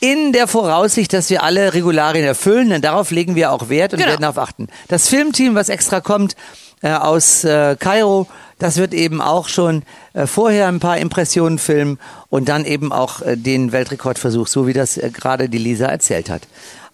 In 0.00 0.32
der 0.32 0.46
Voraussicht, 0.46 1.12
dass 1.12 1.28
wir 1.28 1.42
alle 1.42 1.74
Regularien 1.74 2.24
erfüllen, 2.24 2.70
denn 2.70 2.82
darauf 2.82 3.10
legen 3.10 3.34
wir 3.34 3.50
auch 3.52 3.68
Wert 3.68 3.92
und 3.92 3.98
Genau. 3.98 4.10
werden 4.10 4.22
darauf 4.22 4.38
achten. 4.38 4.68
Das 4.86 5.08
Filmteam, 5.08 5.56
was 5.56 5.68
extra 5.68 6.00
kommt 6.00 6.36
äh, 6.82 6.92
aus 6.92 7.42
äh, 7.42 7.74
Kairo, 7.76 8.28
das 8.58 8.76
wird 8.76 8.94
eben 8.94 9.20
auch 9.20 9.48
schon 9.48 9.82
äh, 10.14 10.26
vorher 10.26 10.68
ein 10.68 10.80
paar 10.80 10.98
Impressionen 10.98 11.58
filmen 11.58 11.98
und 12.28 12.48
dann 12.48 12.64
eben 12.64 12.92
auch 12.92 13.22
äh, 13.22 13.36
den 13.36 13.72
Weltrekordversuch, 13.72 14.46
so 14.46 14.66
wie 14.66 14.72
das 14.72 14.96
äh, 14.96 15.10
gerade 15.10 15.48
die 15.48 15.58
Lisa 15.58 15.86
erzählt 15.86 16.28
hat. 16.30 16.42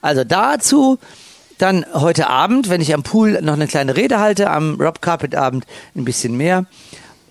Also 0.01 0.25
dazu 0.25 0.99
dann 1.59 1.87
heute 1.95 2.29
Abend, 2.29 2.69
wenn 2.69 2.81
ich 2.81 2.93
am 2.95 3.03
Pool 3.03 3.41
noch 3.41 3.55
eine 3.55 3.67
kleine 3.67 3.97
Rede 3.97 4.19
halte, 4.19 4.51
am 4.51 4.81
Rob 4.81 5.01
Carpet 5.01 5.35
Abend 5.35 5.65
ein 5.95 6.05
bisschen 6.05 6.37
mehr. 6.37 6.67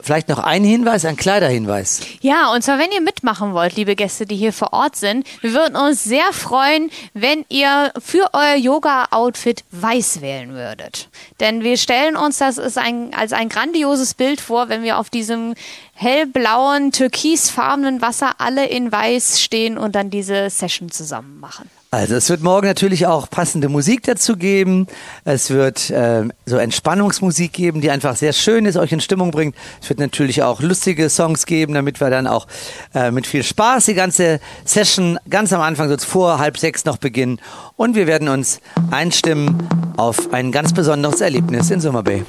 Vielleicht 0.03 0.27
noch 0.27 0.39
ein 0.39 0.65
Hinweis, 0.65 1.05
ein 1.05 1.15
Kleiderhinweis. 1.15 2.01
Ja, 2.19 2.51
und 2.51 2.61
zwar, 2.61 2.77
wenn 2.77 2.91
ihr 2.91 2.99
mitmachen 2.99 3.53
wollt, 3.53 3.77
liebe 3.77 3.95
Gäste, 3.95 4.25
die 4.25 4.35
hier 4.35 4.51
vor 4.51 4.73
Ort 4.73 4.97
sind, 4.97 5.25
wir 5.41 5.53
würden 5.53 5.77
uns 5.77 6.03
sehr 6.03 6.33
freuen, 6.33 6.91
wenn 7.13 7.45
ihr 7.47 7.93
für 8.03 8.29
euer 8.33 8.55
Yoga-Outfit 8.55 9.63
weiß 9.71 10.19
wählen 10.19 10.53
würdet. 10.53 11.07
Denn 11.39 11.63
wir 11.63 11.77
stellen 11.77 12.17
uns 12.17 12.39
das 12.39 12.59
ein, 12.77 13.13
als 13.13 13.31
ein 13.31 13.47
grandioses 13.47 14.13
Bild 14.13 14.41
vor, 14.41 14.67
wenn 14.67 14.83
wir 14.83 14.97
auf 14.97 15.09
diesem 15.09 15.53
hellblauen, 15.93 16.91
türkisfarbenen 16.91 18.01
Wasser 18.01 18.41
alle 18.41 18.65
in 18.65 18.91
weiß 18.91 19.41
stehen 19.41 19.77
und 19.77 19.95
dann 19.95 20.09
diese 20.09 20.49
Session 20.49 20.91
zusammen 20.91 21.39
machen. 21.39 21.69
Also 21.93 22.15
es 22.15 22.27
wird 22.27 22.41
morgen 22.41 22.65
natürlich 22.65 23.05
auch 23.05 23.29
passende 23.29 23.69
Musik 23.69 24.01
dazu 24.01 24.35
geben. 24.35 24.87
Es 25.25 25.51
wird 25.51 25.91
äh, 25.91 26.23
so 26.43 26.57
Entspannungsmusik 26.57 27.53
geben, 27.53 27.81
die 27.81 27.91
einfach 27.91 28.15
sehr 28.15 28.33
schön 28.33 28.65
ist, 28.65 28.77
euch 28.77 28.91
in 28.91 28.99
Stimmung 28.99 29.29
bringt. 29.29 29.55
Es 29.79 29.89
wird 29.89 29.99
natürlich 29.99 30.41
auch 30.41 30.59
lustige 30.59 31.07
Songs 31.07 31.45
geben, 31.45 31.75
damit 31.75 32.01
wir 32.01 32.09
dann 32.09 32.25
auch 32.25 32.47
äh, 32.95 33.11
mit 33.11 33.27
viel 33.27 33.43
Spaß 33.43 33.85
die 33.85 33.93
ganze 33.93 34.39
Session 34.65 35.19
ganz 35.29 35.53
am 35.53 35.61
Anfang, 35.61 35.87
so 35.87 35.95
vor 35.97 36.39
halb 36.39 36.57
sechs 36.57 36.83
noch 36.83 36.97
beginnen. 36.97 37.39
Und 37.75 37.93
wir 37.93 38.07
werden 38.07 38.27
uns 38.27 38.59
einstimmen 38.89 39.69
auf 39.95 40.33
ein 40.33 40.51
ganz 40.51 40.73
besonderes 40.73 41.21
Erlebnis 41.21 41.69
in 41.69 41.79
Summer 41.79 42.01
Bay. 42.01 42.25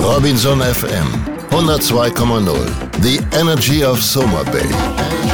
Robinson 0.00 0.60
FM 0.60 1.26
102,0. 1.50 2.54
The 3.02 3.18
Energy 3.36 3.84
of 3.84 4.00
Soma 4.00 4.44
Bay. 4.44 5.27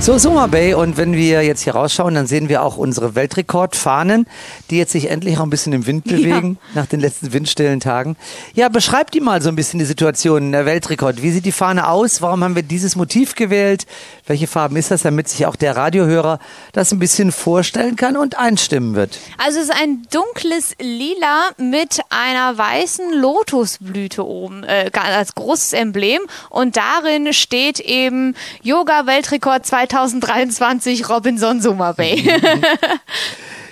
So, 0.00 0.16
Summer 0.16 0.46
Bay. 0.46 0.74
Und 0.74 0.96
wenn 0.96 1.12
wir 1.12 1.42
jetzt 1.42 1.62
hier 1.62 1.74
rausschauen, 1.74 2.14
dann 2.14 2.26
sehen 2.26 2.48
wir 2.48 2.62
auch 2.62 2.76
unsere 2.76 3.16
Weltrekordfahnen, 3.16 4.26
die 4.70 4.78
jetzt 4.78 4.92
sich 4.92 5.10
endlich 5.10 5.36
auch 5.38 5.42
ein 5.42 5.50
bisschen 5.50 5.72
im 5.72 5.86
Wind 5.86 6.04
bewegen, 6.04 6.56
nach 6.74 6.86
den 6.86 7.00
letzten 7.00 7.32
windstillen 7.32 7.80
Tagen. 7.80 8.16
Ja, 8.54 8.68
beschreibt 8.68 9.12
die 9.14 9.20
mal 9.20 9.42
so 9.42 9.48
ein 9.48 9.56
bisschen 9.56 9.80
die 9.80 9.84
Situation, 9.84 10.52
der 10.52 10.64
Weltrekord. 10.66 11.20
Wie 11.20 11.30
sieht 11.30 11.44
die 11.44 11.52
Fahne 11.52 11.88
aus? 11.88 12.22
Warum 12.22 12.44
haben 12.44 12.54
wir 12.54 12.62
dieses 12.62 12.94
Motiv 12.94 13.34
gewählt? 13.34 13.86
Welche 14.26 14.46
Farben 14.46 14.76
ist 14.76 14.90
das, 14.90 15.02
damit 15.02 15.28
sich 15.28 15.46
auch 15.46 15.56
der 15.56 15.76
Radiohörer 15.76 16.38
das 16.72 16.92
ein 16.92 17.00
bisschen 17.00 17.32
vorstellen 17.32 17.96
kann 17.96 18.16
und 18.16 18.38
einstimmen 18.38 18.94
wird? 18.94 19.18
Also 19.44 19.58
es 19.58 19.64
ist 19.64 19.74
ein 19.82 20.06
dunkles 20.10 20.74
Lila 20.80 21.50
mit 21.58 22.00
einer 22.08 22.56
weißen 22.56 23.14
Lotusblüte 23.14 24.24
oben 24.24 24.62
äh, 24.62 24.90
als 24.94 25.34
großes 25.34 25.72
Emblem 25.72 26.20
und 26.50 26.76
darin 26.76 27.32
steht 27.32 27.80
eben 27.80 28.36
Yoga-Weltrekord 28.62 29.66
2023 29.88 31.08
Robinson 31.08 31.60
Summer 31.60 31.94
Bay. 31.94 32.22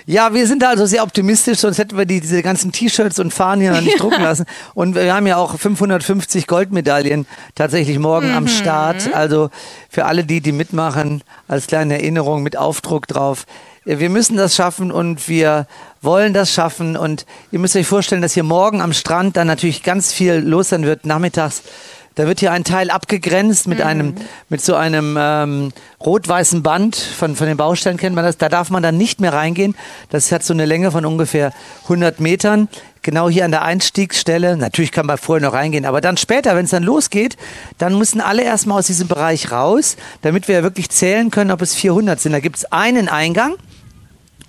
Ja, 0.09 0.33
wir 0.33 0.47
sind 0.47 0.61
da 0.61 0.69
also 0.69 0.85
sehr 0.85 1.03
optimistisch, 1.03 1.59
sonst 1.59 1.79
hätten 1.79 1.97
wir 1.97 2.05
die, 2.05 2.21
diese 2.21 2.41
ganzen 2.41 2.71
T-Shirts 2.71 3.19
und 3.19 3.33
Fahnen 3.33 3.59
hier 3.61 3.71
noch 3.71 3.81
nicht 3.81 3.99
drucken 4.01 4.23
lassen. 4.23 4.45
Und 4.73 4.95
wir 4.95 5.13
haben 5.13 5.27
ja 5.27 5.35
auch 5.35 5.59
550 5.59 6.47
Goldmedaillen 6.47 7.27
tatsächlich 7.55 7.99
morgen 7.99 8.31
am 8.31 8.47
Start. 8.47 9.13
Also 9.13 9.49
für 9.89 10.05
alle 10.05 10.23
die, 10.23 10.39
die 10.39 10.53
mitmachen, 10.53 11.23
als 11.49 11.67
kleine 11.67 11.95
Erinnerung 11.95 12.41
mit 12.41 12.55
Aufdruck 12.55 13.05
drauf. 13.07 13.45
wir 13.83 14.09
müssen 14.09 14.37
das 14.37 14.55
schaffen 14.55 14.93
und 14.93 15.27
wir 15.27 15.67
wollen 16.01 16.33
das 16.33 16.53
schaffen. 16.53 16.95
Und 16.95 17.25
ihr 17.51 17.59
müsst 17.59 17.75
euch 17.75 17.85
vorstellen, 17.85 18.21
dass 18.21 18.33
hier 18.33 18.43
morgen 18.43 18.81
am 18.81 18.93
Strand 18.93 19.35
dann 19.35 19.47
natürlich 19.47 19.83
ganz 19.83 20.13
viel 20.13 20.35
los 20.35 20.69
sein 20.69 20.83
wird, 20.83 21.05
nachmittags. 21.05 21.63
Da 22.17 22.25
wird 22.25 22.39
hier 22.39 22.51
ein 22.51 22.63
Teil 22.63 22.89
abgegrenzt 22.89 23.67
mit 23.67 23.79
einem, 23.79 24.15
mit 24.49 24.59
so 24.59 24.73
einem 24.73 25.15
ähm, 25.19 25.71
rot-weißen 26.03 26.63
Band 26.63 26.95
von, 26.95 27.35
von 27.35 27.45
den 27.45 27.57
Baustellen 27.57 27.97
kennt 27.97 28.15
man 28.15 28.25
das. 28.25 28.39
Da 28.39 28.49
darf 28.49 28.71
man 28.71 28.81
dann 28.81 28.97
nicht 28.97 29.21
mehr 29.21 29.33
reingehen. 29.33 29.75
Das 30.09 30.31
hat 30.31 30.43
so 30.43 30.51
eine 30.51 30.65
Länge 30.65 30.89
von 30.89 31.05
ungefähr 31.05 31.53
100 31.83 32.19
Metern. 32.19 32.69
Genau 33.03 33.29
hier 33.29 33.45
an 33.45 33.51
der 33.51 33.61
Einstiegsstelle. 33.61 34.57
Natürlich 34.57 34.91
kann 34.91 35.05
man 35.05 35.19
vorher 35.19 35.47
noch 35.47 35.53
reingehen, 35.53 35.85
aber 35.85 36.01
dann 36.01 36.17
später, 36.17 36.55
wenn 36.55 36.65
es 36.65 36.71
dann 36.71 36.81
losgeht, 36.81 37.37
dann 37.77 37.95
müssen 37.95 38.19
alle 38.19 38.41
erstmal 38.41 38.79
aus 38.79 38.87
diesem 38.87 39.07
Bereich 39.07 39.51
raus, 39.51 39.95
damit 40.23 40.47
wir 40.47 40.63
wirklich 40.63 40.89
zählen 40.89 41.29
können, 41.29 41.51
ob 41.51 41.61
es 41.61 41.75
400 41.75 42.19
sind. 42.19 42.31
Da 42.31 42.39
gibt 42.39 42.57
es 42.57 42.71
einen 42.71 43.09
Eingang. 43.09 43.53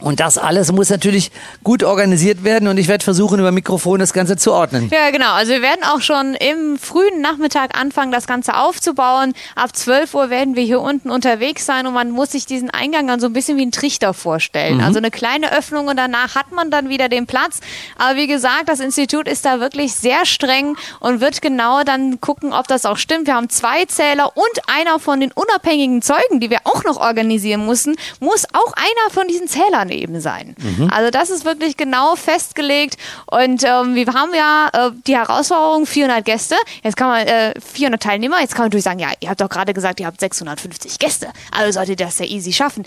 Und 0.01 0.21
das 0.21 0.39
alles 0.39 0.71
muss 0.71 0.91
natürlich 0.91 1.33
gut 1.65 1.83
organisiert 1.83 2.45
werden 2.45 2.69
und 2.69 2.79
ich 2.79 2.87
werde 2.87 3.03
versuchen, 3.03 3.41
über 3.41 3.51
Mikrofon 3.51 3.99
das 3.99 4.13
Ganze 4.13 4.37
zu 4.37 4.53
ordnen. 4.53 4.89
Ja, 4.93 5.11
genau. 5.11 5.33
Also 5.33 5.53
wir 5.53 5.63
werden 5.63 5.83
auch 5.85 6.01
schon 6.01 6.35
im 6.35 6.79
frühen 6.79 7.21
Nachmittag 7.21 7.77
anfangen, 7.77 8.13
das 8.13 8.27
Ganze 8.29 8.57
aufzubauen. 8.57 9.35
Ab 9.57 9.75
12 9.75 10.15
Uhr 10.15 10.31
werden 10.31 10.55
wir 10.55 10.63
hier 10.63 10.81
unten 10.81 11.11
unterwegs 11.11 11.67
sein 11.67 11.87
und 11.87 11.95
man 11.95 12.11
muss 12.11 12.33
sich 12.33 12.47
diesen 12.47 12.71
Eingang 12.71 13.09
dann 13.09 13.19
so 13.19 13.27
ein 13.27 13.33
bisschen 13.33 13.59
wie 13.59 13.67
ein 13.67 13.73
Trichter 13.73 14.15
vorstellen. 14.15 14.81
Also 14.81 14.99
eine 14.99 15.11
kleine 15.11 15.53
Öffnung 15.53 15.89
und 15.89 15.97
danach 15.97 16.37
hat 16.37 16.53
man 16.53 16.71
dann 16.71 16.89
wieder 16.89 17.09
den 17.09 17.27
Platz. 17.27 17.59
Aber 17.99 18.17
wie 18.17 18.29
gesagt, 18.29 18.69
das 18.69 18.79
Institut 18.81 19.27
ist 19.27 19.45
da 19.45 19.59
wirklich 19.59 19.95
sehr 19.95 20.25
streng 20.27 20.77
und 21.01 21.21
wird 21.21 21.43
genau 21.43 21.83
dann 21.83 22.21
gucken, 22.21 22.53
ob 22.53 22.69
das 22.69 22.87
auch 22.87 22.99
stimmt. 22.99 23.27
Wir 23.27 23.35
haben 23.35 23.49
zwei 23.49 23.85
Zähler 23.87 24.37
und 24.37 24.69
einer 24.69 25.01
von 25.01 25.21
den 25.21 25.33
unabhängigen 25.33 26.03
Zeugen, 26.03 26.41
die 26.41 26.51
wir 26.51 26.61
auch 26.65 26.85
noch 26.85 26.99
organisieren 26.99 27.67
mussten, 27.67 27.97
muss 28.21 28.47
auch 28.53 28.73
einer 28.75 29.13
von 29.13 29.27
diesen 29.27 29.49
Zählern 29.49 29.88
eben 29.95 30.21
sein. 30.21 30.55
Also 30.91 31.11
das 31.11 31.31
ist 31.31 31.45
wirklich 31.45 31.77
genau 31.77 32.17
festgelegt 32.17 32.97
und 33.27 33.63
ähm, 33.65 33.95
wir 33.95 34.07
haben 34.13 34.35
ja 34.35 34.69
äh, 34.73 34.91
die 35.07 35.17
Herausforderung 35.17 35.87
400 35.87 36.25
Gäste. 36.25 36.57
Jetzt 36.83 36.97
kann 36.97 37.09
man 37.09 37.27
äh, 37.27 37.55
400 37.61 38.03
Teilnehmer. 38.03 38.41
Jetzt 38.41 38.53
kann 38.53 38.65
man 38.65 38.67
natürlich 38.69 38.85
sagen, 38.85 38.99
ja, 38.99 39.11
ihr 39.21 39.29
habt 39.29 39.41
doch 39.41 39.49
gerade 39.49 39.75
gesagt, 39.75 40.01
ihr 40.01 40.07
habt 40.07 40.21
650 40.21 40.99
Gäste. 40.99 41.29
Also 41.51 41.73
solltet 41.73 42.01
ihr 42.01 42.07
das 42.07 42.19
ja 42.19 42.27
easy 42.27 42.53
schaffen. 42.53 42.85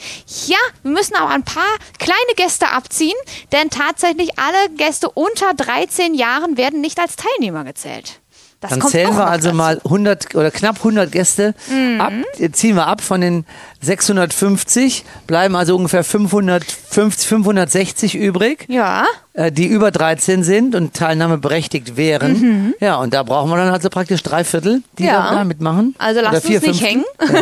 Ja, 0.48 0.58
wir 0.84 0.92
müssen 0.92 1.16
aber 1.16 1.32
ein 1.32 1.44
paar 1.44 1.64
kleine 2.00 2.20
Gäste 2.36 2.70
abziehen, 2.70 3.18
denn 3.52 3.70
tatsächlich 3.70 4.38
alle 4.40 4.70
Gäste 4.78 5.10
unter 5.10 5.54
13 5.54 6.14
Jahren 6.14 6.58
werden 6.58 6.82
nicht 6.82 7.00
als 7.00 7.16
Teilnehmer 7.16 7.64
gezählt. 7.64 8.21
Das 8.62 8.70
Dann 8.70 8.82
zählen 8.84 9.16
wir 9.18 9.26
also 9.28 9.48
dazu. 9.48 9.58
mal 9.58 9.82
100 9.84 10.36
oder 10.36 10.52
knapp 10.52 10.78
100 10.78 11.12
Gäste 11.12 11.56
ab, 11.98 12.14
äh, 12.38 12.52
ziehen 12.52 12.76
wir 12.76 12.86
ab 12.86 13.02
von 13.02 13.20
den 13.20 13.44
650, 13.82 15.04
bleiben 15.26 15.56
also 15.56 15.76
ungefähr 15.76 16.04
550, 16.04 17.28
560 17.28 18.16
übrig, 18.16 18.66
Ja. 18.70 19.06
äh, 19.34 19.52
die 19.52 19.66
über 19.66 19.90
13 19.90 20.44
sind 20.44 20.76
und 20.76 20.94
teilnahmeberechtigt 20.94 21.98
wären. 21.98 22.76
Ja, 22.80 22.98
und 22.98 23.14
da 23.16 23.24
brauchen 23.24 23.50
wir 23.50 23.58
dann 23.58 23.70
also 23.74 23.90
praktisch 23.90 24.22
drei 24.22 24.44
Viertel, 24.44 24.84
die 25.00 25.04
Mhm. 25.04 25.10
Ja. 25.10 25.32
da 25.34 25.44
mitmachen. 25.44 25.96
Also 25.98 26.22
lasst 26.22 26.46
vier 26.46 26.58
uns 26.60 26.68
nicht 26.68 26.84
hängen. 26.84 27.04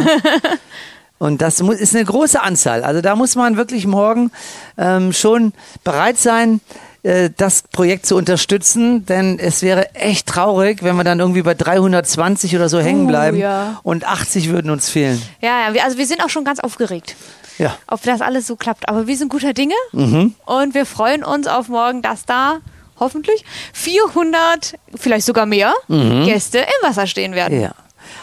Und 1.18 1.42
das 1.42 1.60
ist 1.60 1.94
eine 1.96 2.06
große 2.06 2.42
Anzahl. 2.42 2.82
Also 2.86 3.02
da 3.02 3.14
muss 3.18 3.36
man 3.36 3.58
wirklich 3.58 3.86
morgen 3.86 4.32
ähm, 4.78 5.12
schon 5.12 5.52
bereit 5.84 6.18
sein, 6.18 6.62
äh, 7.04 7.30
das 7.36 7.62
Projekt 7.64 8.06
zu 8.06 8.16
unterstützen, 8.16 9.06
denn 9.06 9.40
es 9.40 9.62
wäre 9.62 9.94
echt 9.96 10.28
traurig, 10.28 10.84
wenn 10.84 10.96
wir 10.96 11.04
dann 11.04 11.20
irgendwie 11.20 11.42
bei 11.42 11.54
320 11.54 12.56
oder 12.56 12.70
so 12.70 12.80
hängen 12.80 13.06
Oh, 13.06 13.10
bleiben 13.10 13.38
ja. 13.38 13.80
und 13.84 14.06
80 14.08 14.50
würden 14.50 14.70
uns 14.72 14.90
fehlen. 14.90 15.22
Ja, 15.42 15.68
also 15.84 15.98
wir 15.98 16.06
sind 16.08 16.24
auch 16.24 16.30
schon 16.30 16.44
ganz 16.46 16.60
aufgeregt. 16.60 17.16
Ja. 17.58 17.76
ob 17.88 18.02
das 18.04 18.22
alles 18.22 18.48
so 18.48 18.56
klappt. 18.56 18.88
Aber 18.88 19.06
wir 19.06 19.18
sind 19.18 19.28
guter 19.30 19.52
Dinge 19.54 19.74
Mhm. 19.92 20.34
und 20.46 20.74
wir 20.74 20.86
freuen 20.86 21.26
uns 21.26 21.46
auf 21.46 21.68
morgen, 21.68 22.02
dass 22.02 22.26
da 22.26 22.60
hoffentlich 23.02 23.44
400, 23.74 24.76
vielleicht 24.96 25.26
sogar 25.26 25.46
mehr 25.46 25.74
Gäste 25.90 26.60
im 26.60 26.88
Wasser 26.90 27.06
stehen 27.08 27.34
werden. 27.34 27.58
Mhm. 27.58 27.64
Ja. 27.64 27.72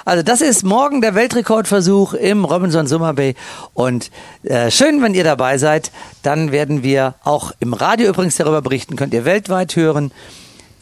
Also 0.07 0.23
das 0.23 0.41
ist 0.41 0.63
morgen 0.63 1.01
der 1.01 1.17
Weltrekordversuch 1.17 2.15
im 2.15 2.45
Robinson 2.45 2.87
Summer 2.87 3.13
Bay 3.13 3.35
und 3.75 4.13
äh, 4.45 4.71
schön, 4.71 5.03
wenn 5.03 5.15
ihr 5.15 5.25
dabei 5.25 5.59
seid. 5.59 5.91
Dann 6.23 6.53
werden 6.53 6.85
wir 6.85 7.17
auch 7.25 7.51
im 7.59 7.75
Radio 7.75 8.09
übrigens 8.11 8.37
darüber 8.37 8.63
berichten, 8.63 8.95
könnt 8.95 9.13
ihr 9.13 9.25
weltweit 9.25 9.75
hören. 9.75 10.13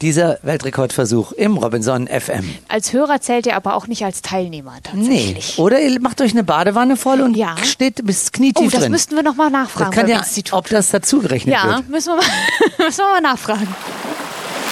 Dieser 0.01 0.37
Weltrekordversuch 0.43 1.31
im 1.31 1.57
Robinson 1.57 2.05
FM. 2.07 2.53
Als 2.67 2.93
Hörer 2.93 3.19
zählt 3.21 3.47
ihr 3.47 3.55
aber 3.55 3.73
auch 3.75 3.87
nicht 3.87 4.05
als 4.05 4.21
Teilnehmer 4.21 4.73
Nee. 4.93 5.07
tatsächlich. 5.07 5.57
Oder 5.57 5.79
ihr 5.81 5.99
macht 6.01 6.21
euch 6.21 6.31
eine 6.33 6.43
Badewanne 6.43 6.95
voll 6.95 7.21
und 7.21 7.35
Ja. 7.35 7.55
steht 7.63 8.05
bis 8.05 8.27
Oh, 8.27 8.31
knietief 8.33 8.71
das 8.73 8.81
drin. 8.81 8.91
müssten 8.91 9.15
wir 9.15 9.23
noch 9.23 9.35
mal 9.37 9.49
nachfragen 9.49 9.89
das 9.91 9.99
kann 10.01 10.07
ja, 10.09 10.17
Institut. 10.19 10.53
ob 10.53 10.69
das 10.69 10.91
dazu 10.91 11.19
gerechnet 11.21 11.55
ja, 11.55 11.77
wird. 11.77 11.89
müssen 11.89 12.09
wir, 12.09 12.17
mal, 12.17 12.25
müssen 12.85 12.99
wir 12.99 13.09
mal 13.09 13.21
nachfragen. 13.21 13.67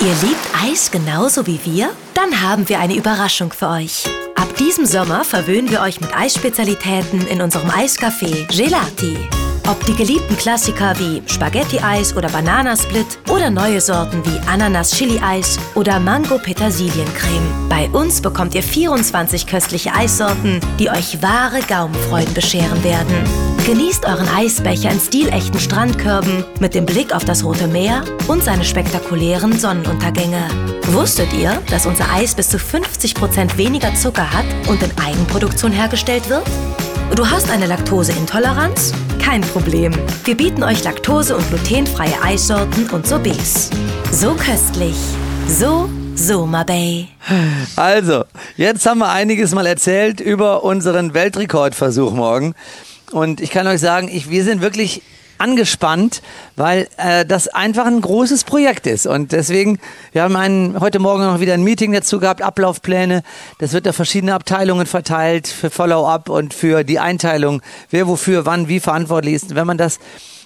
Ihr 0.01 0.27
liebt 0.27 0.47
Eis 0.63 0.91
genauso 0.91 1.47
wie 1.47 1.59
wir? 1.63 1.89
Dann 2.13 2.41
haben 2.41 2.67
wir 2.69 2.79
eine 2.79 2.93
Überraschung 2.95 3.51
für 3.53 3.69
euch. 3.69 4.03
Ab 4.43 4.57
diesem 4.57 4.85
Sommer 4.85 5.23
verwöhnen 5.23 5.71
wir 5.71 5.79
euch 5.79 6.01
mit 6.01 6.13
Eisspezialitäten 6.13 7.25
in 7.27 7.41
unserem 7.41 7.69
Eiscafé 7.69 8.45
Gelati. 8.53 9.15
Ob 9.67 9.85
die 9.85 9.95
geliebten 9.95 10.35
Klassiker 10.35 10.93
wie 10.99 11.21
Spaghetti-Eis 11.25 12.15
oder 12.17 12.29
Bananasplit 12.29 13.05
oder 13.29 13.49
neue 13.49 13.79
Sorten 13.79 14.21
wie 14.25 14.39
Ananas-Chili-Eis 14.49 15.57
oder 15.75 15.99
Mango-Petersiliencreme. 15.99 17.69
Bei 17.69 17.89
uns 17.89 18.21
bekommt 18.21 18.55
ihr 18.55 18.63
24 18.63 19.47
köstliche 19.47 19.93
Eissorten, 19.93 20.59
die 20.79 20.89
euch 20.89 21.21
wahre 21.21 21.61
Gaumenfreuden 21.61 22.33
bescheren 22.33 22.83
werden. 22.83 23.23
Genießt 23.65 24.05
euren 24.05 24.27
Eisbecher 24.27 24.91
in 24.91 24.99
stilechten 24.99 25.59
Strandkörben 25.59 26.43
mit 26.59 26.75
dem 26.75 26.85
Blick 26.85 27.15
auf 27.15 27.23
das 27.23 27.45
Rote 27.45 27.67
Meer 27.67 28.03
und 28.27 28.43
seine 28.43 28.65
spektakulären 28.65 29.57
Sonnenuntergänge. 29.57 30.43
Wusstet 30.87 31.31
ihr, 31.31 31.61
dass 31.69 31.85
unser 31.85 32.11
Eis 32.11 32.35
bis 32.35 32.49
zu 32.49 32.57
50% 32.57 33.55
weniger 33.55 33.95
Zucker 33.95 34.29
hat 34.29 34.45
und 34.67 34.83
in 34.83 34.91
Eigenproduktion 34.97 35.71
hergestellt 35.71 36.29
wird? 36.29 36.43
Du 37.15 37.29
hast 37.29 37.51
eine 37.51 37.67
Laktoseintoleranz? 37.67 38.91
Kein 39.21 39.41
Problem. 39.41 39.93
Wir 40.23 40.35
bieten 40.35 40.63
euch 40.63 40.83
laktose- 40.83 41.35
und 41.35 41.47
glutenfreie 41.47 42.19
Eissorten 42.23 42.89
und 42.89 43.05
Sorbets. 43.05 43.69
So 44.11 44.33
köstlich. 44.33 44.95
So 45.47 45.87
Soma 46.15 46.63
Bay. 46.63 47.09
Also, 47.75 48.25
jetzt 48.57 48.87
haben 48.87 48.97
wir 48.97 49.11
einiges 49.11 49.53
mal 49.53 49.67
erzählt 49.67 50.21
über 50.21 50.63
unseren 50.63 51.13
Weltrekordversuch 51.13 52.13
morgen. 52.13 52.55
Und 53.11 53.41
ich 53.41 53.51
kann 53.51 53.67
euch 53.67 53.79
sagen, 53.79 54.09
ich, 54.11 54.31
wir 54.31 54.43
sind 54.43 54.61
wirklich 54.61 55.03
angespannt, 55.43 56.21
weil 56.55 56.87
äh, 56.97 57.25
das 57.25 57.49
einfach 57.49 57.85
ein 57.85 57.99
großes 57.99 58.45
Projekt 58.45 58.87
ist. 58.87 59.05
Und 59.05 59.33
deswegen, 59.33 59.79
wir 60.13 60.23
haben 60.23 60.35
einen, 60.35 60.79
heute 60.79 60.99
Morgen 60.99 61.23
noch 61.23 61.41
wieder 61.41 61.53
ein 61.53 61.63
Meeting 61.63 61.91
dazu 61.91 62.19
gehabt, 62.19 62.41
Ablaufpläne. 62.41 63.23
Das 63.59 63.73
wird 63.73 63.87
auf 63.87 63.95
verschiedene 63.95 64.33
Abteilungen 64.33 64.85
verteilt 64.85 65.47
für 65.47 65.69
Follow-up 65.69 66.29
und 66.29 66.53
für 66.53 66.83
die 66.83 66.99
Einteilung, 66.99 67.61
wer 67.89 68.07
wofür, 68.07 68.45
wann, 68.45 68.69
wie 68.69 68.79
verantwortlich 68.79 69.35
ist. 69.35 69.55
Wenn 69.55 69.67
man 69.67 69.77
das 69.77 69.99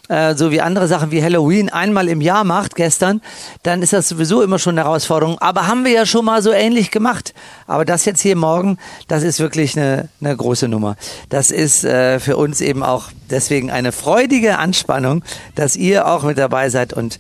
äh, 0.08 0.36
so 0.36 0.52
wie 0.52 0.62
andere 0.62 0.88
Sachen 0.88 1.12
wie 1.12 1.22
Halloween 1.22 1.70
einmal 1.70 2.08
im 2.08 2.22
Jahr 2.22 2.44
macht, 2.44 2.76
gestern, 2.76 3.22
dann 3.64 3.82
ist 3.82 3.94
das 3.94 4.10
sowieso 4.10 4.42
immer 4.42 4.60
schon 4.60 4.78
eine 4.78 4.88
Herausforderung. 4.88 5.38
Aber 5.40 5.68
haben 5.68 5.84
wir 5.86 5.92
ja 5.92 6.06
schon 6.06 6.26
mal 6.26 6.42
so 6.42 6.52
ähnlich 6.52 6.92
gemacht. 6.92 7.34
Aber 7.68 7.86
das 7.86 8.06
jetzt 8.06 8.22
hier 8.22 8.36
morgen, 8.36 8.78
das 9.08 9.24
ist 9.24 9.40
wirklich 9.40 9.78
eine, 9.78 10.10
eine 10.22 10.36
große 10.36 10.68
Nummer. 10.68 10.96
Das 11.30 11.52
ist 11.52 11.84
äh, 11.84 12.20
für 12.20 12.38
uns 12.38 12.62
eben 12.62 12.84
auch 12.84 13.06
deswegen 13.30 13.72
eine 13.72 13.92
freudige 13.92 14.60
Anspannung, 14.60 15.24
dass 15.56 15.76
ihr 15.76 16.08
auch 16.08 16.24
mit 16.24 16.38
dabei 16.38 16.70
seid 16.70 16.94
und 16.94 17.20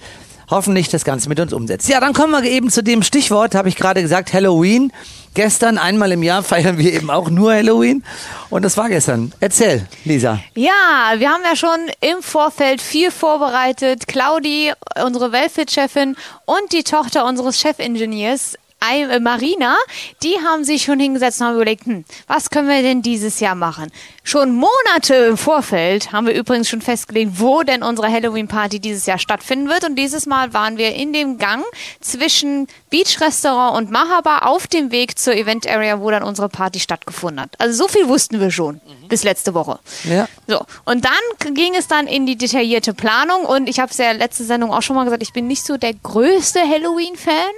hoffentlich 0.49 0.89
das 0.89 1.03
Ganze 1.03 1.29
mit 1.29 1.39
uns 1.39 1.53
umsetzt. 1.53 1.89
Ja, 1.89 1.99
dann 1.99 2.13
kommen 2.13 2.31
wir 2.31 2.49
eben 2.49 2.69
zu 2.69 2.81
dem 2.81 3.03
Stichwort, 3.03 3.55
habe 3.55 3.69
ich 3.69 3.75
gerade 3.75 4.01
gesagt, 4.01 4.33
Halloween. 4.33 4.91
Gestern, 5.37 5.77
einmal 5.77 6.11
im 6.13 6.23
Jahr, 6.23 6.41
feiern 6.41 6.79
wir 6.79 6.91
eben 6.91 7.11
auch 7.11 7.29
nur 7.29 7.53
Halloween. 7.53 8.03
Und 8.49 8.65
das 8.65 8.75
war 8.75 8.89
gestern. 8.89 9.31
Erzähl, 9.39 9.85
Lisa. 10.03 10.39
Ja, 10.55 11.13
wir 11.17 11.29
haben 11.29 11.43
ja 11.43 11.55
schon 11.55 11.77
im 12.01 12.23
Vorfeld 12.23 12.81
viel 12.81 13.11
vorbereitet. 13.11 14.07
Claudi, 14.07 14.73
unsere 15.05 15.31
Wellfit-Chefin 15.31 16.15
und 16.45 16.73
die 16.73 16.81
Tochter 16.81 17.23
unseres 17.23 17.59
Chefingenieurs, 17.59 18.57
Marina, 18.79 19.75
die 20.23 20.35
haben 20.45 20.63
sich 20.63 20.83
schon 20.83 20.99
hingesetzt 20.99 21.41
und 21.41 21.47
haben 21.47 21.55
überlegt, 21.55 21.85
hm, 21.85 22.05
was 22.27 22.49
können 22.49 22.69
wir 22.69 22.81
denn 22.81 23.01
dieses 23.01 23.39
Jahr 23.39 23.55
machen? 23.55 23.91
Schon 24.23 24.53
Monate 24.53 25.15
im 25.15 25.37
Vorfeld 25.37 26.11
haben 26.11 26.27
wir 26.27 26.33
übrigens 26.33 26.69
schon 26.69 26.81
festgelegt, 26.81 27.33
wo 27.35 27.63
denn 27.63 27.81
unsere 27.81 28.11
Halloween-Party 28.11 28.79
dieses 28.79 29.05
Jahr 29.05 29.19
stattfinden 29.19 29.67
wird. 29.69 29.83
Und 29.83 29.95
dieses 29.95 30.25
Mal 30.25 30.53
waren 30.53 30.77
wir 30.77 30.93
in 30.93 31.11
dem 31.11 31.37
Gang 31.37 31.63
zwischen 32.01 32.67
Beach 32.89 33.19
Restaurant 33.19 33.77
und 33.77 33.91
Mahaba 33.91 34.39
auf 34.39 34.67
dem 34.67 34.91
Weg 34.91 35.17
zur 35.17 35.33
Event 35.33 35.67
Area, 35.67 35.99
wo 35.99 36.11
dann 36.11 36.23
unsere 36.23 36.49
Party 36.49 36.79
stattgefunden 36.79 37.41
hat. 37.41 37.51
Also 37.57 37.83
so 37.83 37.87
viel 37.87 38.07
wussten 38.07 38.39
wir 38.39 38.51
schon 38.51 38.79
bis 39.07 39.23
letzte 39.23 39.53
Woche. 39.53 39.79
Ja. 40.03 40.27
So, 40.47 40.65
und 40.85 41.05
dann 41.05 41.53
ging 41.53 41.75
es 41.75 41.87
dann 41.87 42.07
in 42.07 42.25
die 42.25 42.35
detaillierte 42.35 42.93
Planung 42.93 43.45
und 43.45 43.67
ich 43.69 43.79
habe 43.79 43.91
es 43.91 43.97
ja 43.97 44.11
letzte 44.11 44.43
Sendung 44.43 44.71
auch 44.71 44.81
schon 44.81 44.95
mal 44.95 45.03
gesagt, 45.05 45.23
ich 45.23 45.33
bin 45.33 45.47
nicht 45.47 45.65
so 45.65 45.77
der 45.77 45.93
größte 45.93 46.59
Halloween-Fan 46.59 47.53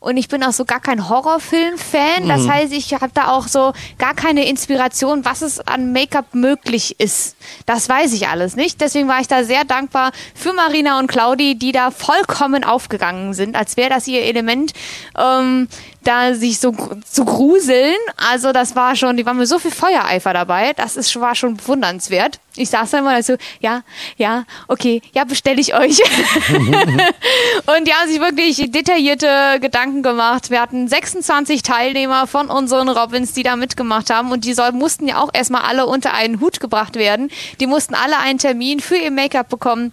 und 0.00 0.16
ich 0.16 0.28
bin 0.28 0.42
auch 0.42 0.52
so 0.52 0.63
so 0.64 0.66
gar 0.66 0.80
kein 0.80 1.08
Horrorfilm-Fan. 1.08 2.28
Das 2.28 2.48
heißt, 2.48 2.72
ich 2.72 2.94
habe 2.94 3.10
da 3.12 3.28
auch 3.28 3.48
so 3.48 3.72
gar 3.98 4.14
keine 4.14 4.48
Inspiration, 4.48 5.24
was 5.24 5.42
es 5.42 5.60
an 5.60 5.92
Make-up 5.92 6.34
möglich 6.34 6.98
ist. 6.98 7.36
Das 7.66 7.88
weiß 7.88 8.12
ich 8.14 8.28
alles 8.28 8.56
nicht. 8.56 8.80
Deswegen 8.80 9.08
war 9.08 9.20
ich 9.20 9.28
da 9.28 9.44
sehr 9.44 9.64
dankbar 9.64 10.12
für 10.34 10.52
Marina 10.52 10.98
und 10.98 11.06
Claudi, 11.06 11.56
die 11.56 11.72
da 11.72 11.90
vollkommen 11.90 12.64
aufgegangen 12.64 13.34
sind, 13.34 13.56
als 13.56 13.76
wäre 13.76 13.90
das 13.90 14.06
ihr 14.08 14.22
Element, 14.22 14.72
ähm, 15.18 15.68
da 16.04 16.34
sich 16.34 16.60
so 16.60 16.74
zu 17.04 17.24
gruseln. 17.24 17.94
Also 18.16 18.52
das 18.52 18.76
war 18.76 18.96
schon, 18.96 19.16
die 19.16 19.26
waren 19.26 19.36
mit 19.36 19.48
so 19.48 19.58
viel 19.58 19.70
Feuereifer 19.70 20.32
dabei. 20.32 20.72
Das 20.74 20.96
ist, 20.96 21.18
war 21.20 21.34
schon 21.34 21.56
bewundernswert. 21.56 22.38
Ich 22.56 22.70
saß 22.70 22.90
da 22.90 22.98
immer 22.98 23.20
so, 23.22 23.36
ja, 23.60 23.82
ja, 24.16 24.44
okay, 24.68 25.02
ja, 25.12 25.24
bestelle 25.24 25.60
ich 25.60 25.74
euch. 25.74 25.98
Und 27.66 27.88
die 27.88 27.92
haben 27.92 28.08
sich 28.08 28.20
wirklich 28.20 28.70
detaillierte 28.70 29.58
Gedanken 29.60 30.02
gemacht. 30.02 30.50
Wir 30.50 30.60
hatten 30.60 30.86
26 30.86 31.62
Teilnehmer 31.62 32.26
von 32.26 32.48
unseren 32.48 32.88
Robins, 32.88 33.32
die 33.32 33.42
da 33.42 33.56
mitgemacht 33.56 34.10
haben. 34.10 34.30
Und 34.30 34.44
die 34.44 34.54
soll, 34.54 34.72
mussten 34.72 35.08
ja 35.08 35.20
auch 35.20 35.30
erstmal 35.32 35.62
alle 35.62 35.86
unter 35.86 36.14
einen 36.14 36.40
Hut 36.40 36.60
gebracht 36.60 36.94
werden. 36.94 37.30
Die 37.58 37.66
mussten 37.66 37.94
alle 37.94 38.18
einen 38.18 38.38
Termin 38.38 38.80
für 38.80 38.96
ihr 38.96 39.10
Make-up 39.10 39.48
bekommen. 39.48 39.92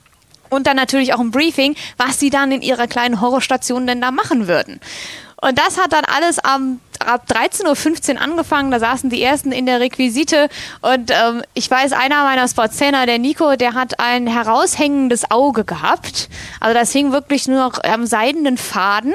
Und 0.51 0.67
dann 0.67 0.75
natürlich 0.75 1.13
auch 1.13 1.19
ein 1.19 1.31
Briefing, 1.31 1.75
was 1.97 2.19
sie 2.19 2.29
dann 2.29 2.51
in 2.51 2.61
ihrer 2.61 2.85
kleinen 2.85 3.21
Horrorstation 3.21 3.87
denn 3.87 4.01
da 4.01 4.11
machen 4.11 4.47
würden. 4.49 4.81
Und 5.41 5.57
das 5.57 5.79
hat 5.79 5.91
dann 5.91 6.05
alles 6.05 6.37
am, 6.39 6.79
ab 7.03 7.23
13.15 7.27 8.13
Uhr 8.15 8.21
angefangen. 8.21 8.69
Da 8.69 8.79
saßen 8.79 9.09
die 9.09 9.21
ersten 9.23 9.51
in 9.51 9.65
der 9.65 9.79
Requisite. 9.79 10.49
Und 10.81 11.09
ähm, 11.11 11.41
ich 11.55 11.69
weiß, 11.69 11.93
einer 11.93 12.23
meiner 12.23 12.47
Sportszähner, 12.47 13.07
der 13.07 13.17
Nico, 13.17 13.55
der 13.55 13.73
hat 13.73 13.99
ein 13.99 14.27
heraushängendes 14.27 15.31
Auge 15.31 15.63
gehabt. 15.63 16.29
Also 16.59 16.75
das 16.77 16.91
hing 16.91 17.11
wirklich 17.11 17.47
nur 17.47 17.57
noch 17.57 17.83
am 17.83 18.05
seidenen 18.05 18.57
Faden. 18.57 19.13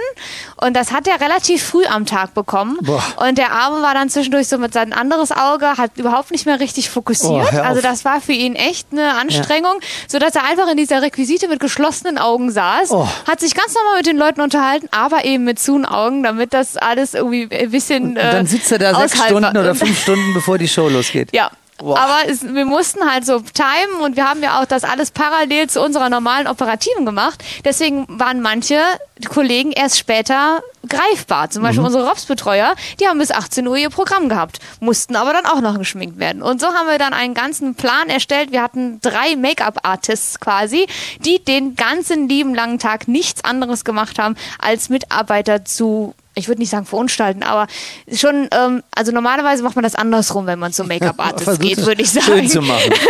Und 0.57 0.75
das 0.75 0.91
hat 0.91 1.07
er 1.07 1.21
relativ 1.21 1.63
früh 1.63 1.85
am 1.87 2.07
Tag 2.07 2.35
bekommen. 2.35 2.77
Boah. 2.83 3.03
Und 3.29 3.39
der 3.39 3.53
Arme 3.53 3.81
war 3.83 3.95
dann 3.95 4.11
zwischendurch 4.11 4.49
so 4.49 4.59
mit 4.59 4.73
sein 4.73 4.93
anderes 4.93 5.31
Auge, 5.31 5.77
hat 5.79 5.93
überhaupt 5.97 6.33
nicht 6.33 6.45
mehr 6.45 6.59
richtig 6.59 6.91
fokussiert. 6.91 7.51
Oh, 7.55 7.59
also 7.61 7.81
das 7.81 8.05
war 8.05 8.21
für 8.21 8.33
ihn 8.33 8.57
echt 8.57 8.89
eine 8.91 9.15
Anstrengung, 9.15 9.75
sodass 10.09 10.35
er 10.35 10.43
einfach 10.45 10.69
in 10.69 10.77
dieser 10.77 11.03
Requisite 11.03 11.47
mit 11.47 11.61
geschlossenen 11.61 12.19
Augen 12.19 12.51
saß, 12.51 12.91
Oh. 12.91 13.07
hat 13.29 13.39
sich 13.39 13.55
ganz 13.55 13.75
normal 13.75 13.99
mit 13.99 14.07
den 14.07 14.17
Leuten 14.17 14.41
unterhalten, 14.41 14.89
aber 14.91 15.25
eben 15.25 15.45
mit 15.45 15.61
zu 15.61 15.77
Augen, 15.85 16.16
damit 16.23 16.55
das 16.55 16.77
alles 16.77 17.15
irgendwie 17.15 17.49
ein 17.55 17.71
bisschen 17.71 18.09
Und 18.09 18.15
dann 18.17 18.45
äh, 18.45 18.49
sitzt 18.49 18.73
er 18.73 18.79
da 18.79 18.95
sechs 18.95 19.23
Stunden 19.23 19.57
oder 19.57 19.75
fünf 19.75 20.01
Stunden, 20.01 20.35
bevor 20.35 20.59
die 20.59 20.69
Show 20.69 20.89
losgeht. 20.91 21.33
Ja. 21.33 21.51
Boah. 21.79 21.99
Aber 21.99 22.19
es, 22.29 22.43
wir 22.43 22.65
mussten 22.65 23.11
halt 23.11 23.27
so 23.27 23.41
timen 23.41 24.01
und 24.03 24.17
wir 24.17 24.29
haben 24.29 24.43
ja 24.43 24.61
auch 24.61 24.65
das 24.65 24.83
alles 24.85 25.11
parallel 25.11 25.69
zu 25.69 25.83
unserer 25.83 26.09
normalen 26.09 26.47
Operativen 26.47 27.05
gemacht. 27.05 27.45
Deswegen 27.65 28.07
waren 28.09 28.41
manche 28.41 28.81
Kollegen 29.29 29.73
erst 29.73 29.99
später 29.99 30.63
greifbar. 30.89 31.51
Zum 31.51 31.63
Mhm. 31.63 31.67
Beispiel 31.67 31.85
unsere 31.85 32.09
Robs-Betreuer, 32.09 32.75
die 33.01 33.09
haben 33.09 33.19
bis 33.19 33.31
18 33.31 33.67
Uhr 33.67 33.77
ihr 33.77 33.91
Programm 33.91 34.29
gehabt, 34.29 34.59
mussten 34.81 35.17
aber 35.17 35.33
dann 35.33 35.47
auch 35.47 35.61
noch 35.61 35.79
geschminkt 35.79 36.19
werden. 36.19 36.43
Und 36.43 36.61
so 36.61 36.69
haben 36.69 36.89
wir 36.89 36.99
dann 36.99 37.13
einen 37.13 37.35
ganzen 37.35 37.75
Plan 37.75 38.09
erstellt. 38.09 38.53
Wir 38.53 38.63
hatten 38.63 39.01
drei 39.03 39.37
Make-up-Artists 39.37 40.41
quasi, 40.41 40.87
die 41.21 41.43
den 41.45 41.77
ganzen 41.77 42.29
lieben 42.29 42.55
langen 42.55 42.79
Tag 42.79 43.09
nichts 43.09 43.45
anderes 43.45 43.85
gemacht 43.85 44.19
haben, 44.19 44.37
als 44.59 44.89
Mitarbeiter 44.89 45.65
zu 45.65 46.15
ich 46.39 46.49
würde 46.49 46.61
nicht 46.61 46.69
sagen 46.69 46.85
verunstalten, 46.85 47.43
aber 47.43 47.67
schon, 48.13 48.49
ähm, 48.53 48.83
also 48.95 49.11
normalerweise 49.11 49.63
macht 49.63 49.75
man 49.75 49.83
das 49.83 49.95
andersrum, 49.95 50.47
wenn 50.47 50.59
man 50.59 50.71
zum 50.71 50.87
Make-up-Artist 50.87 51.61
geht, 51.61 51.79
würde 51.87 52.03
ich 52.03 52.11
sagen. 52.11 52.27
Schön 52.27 52.49
zu 52.49 52.61
machen. 52.61 52.93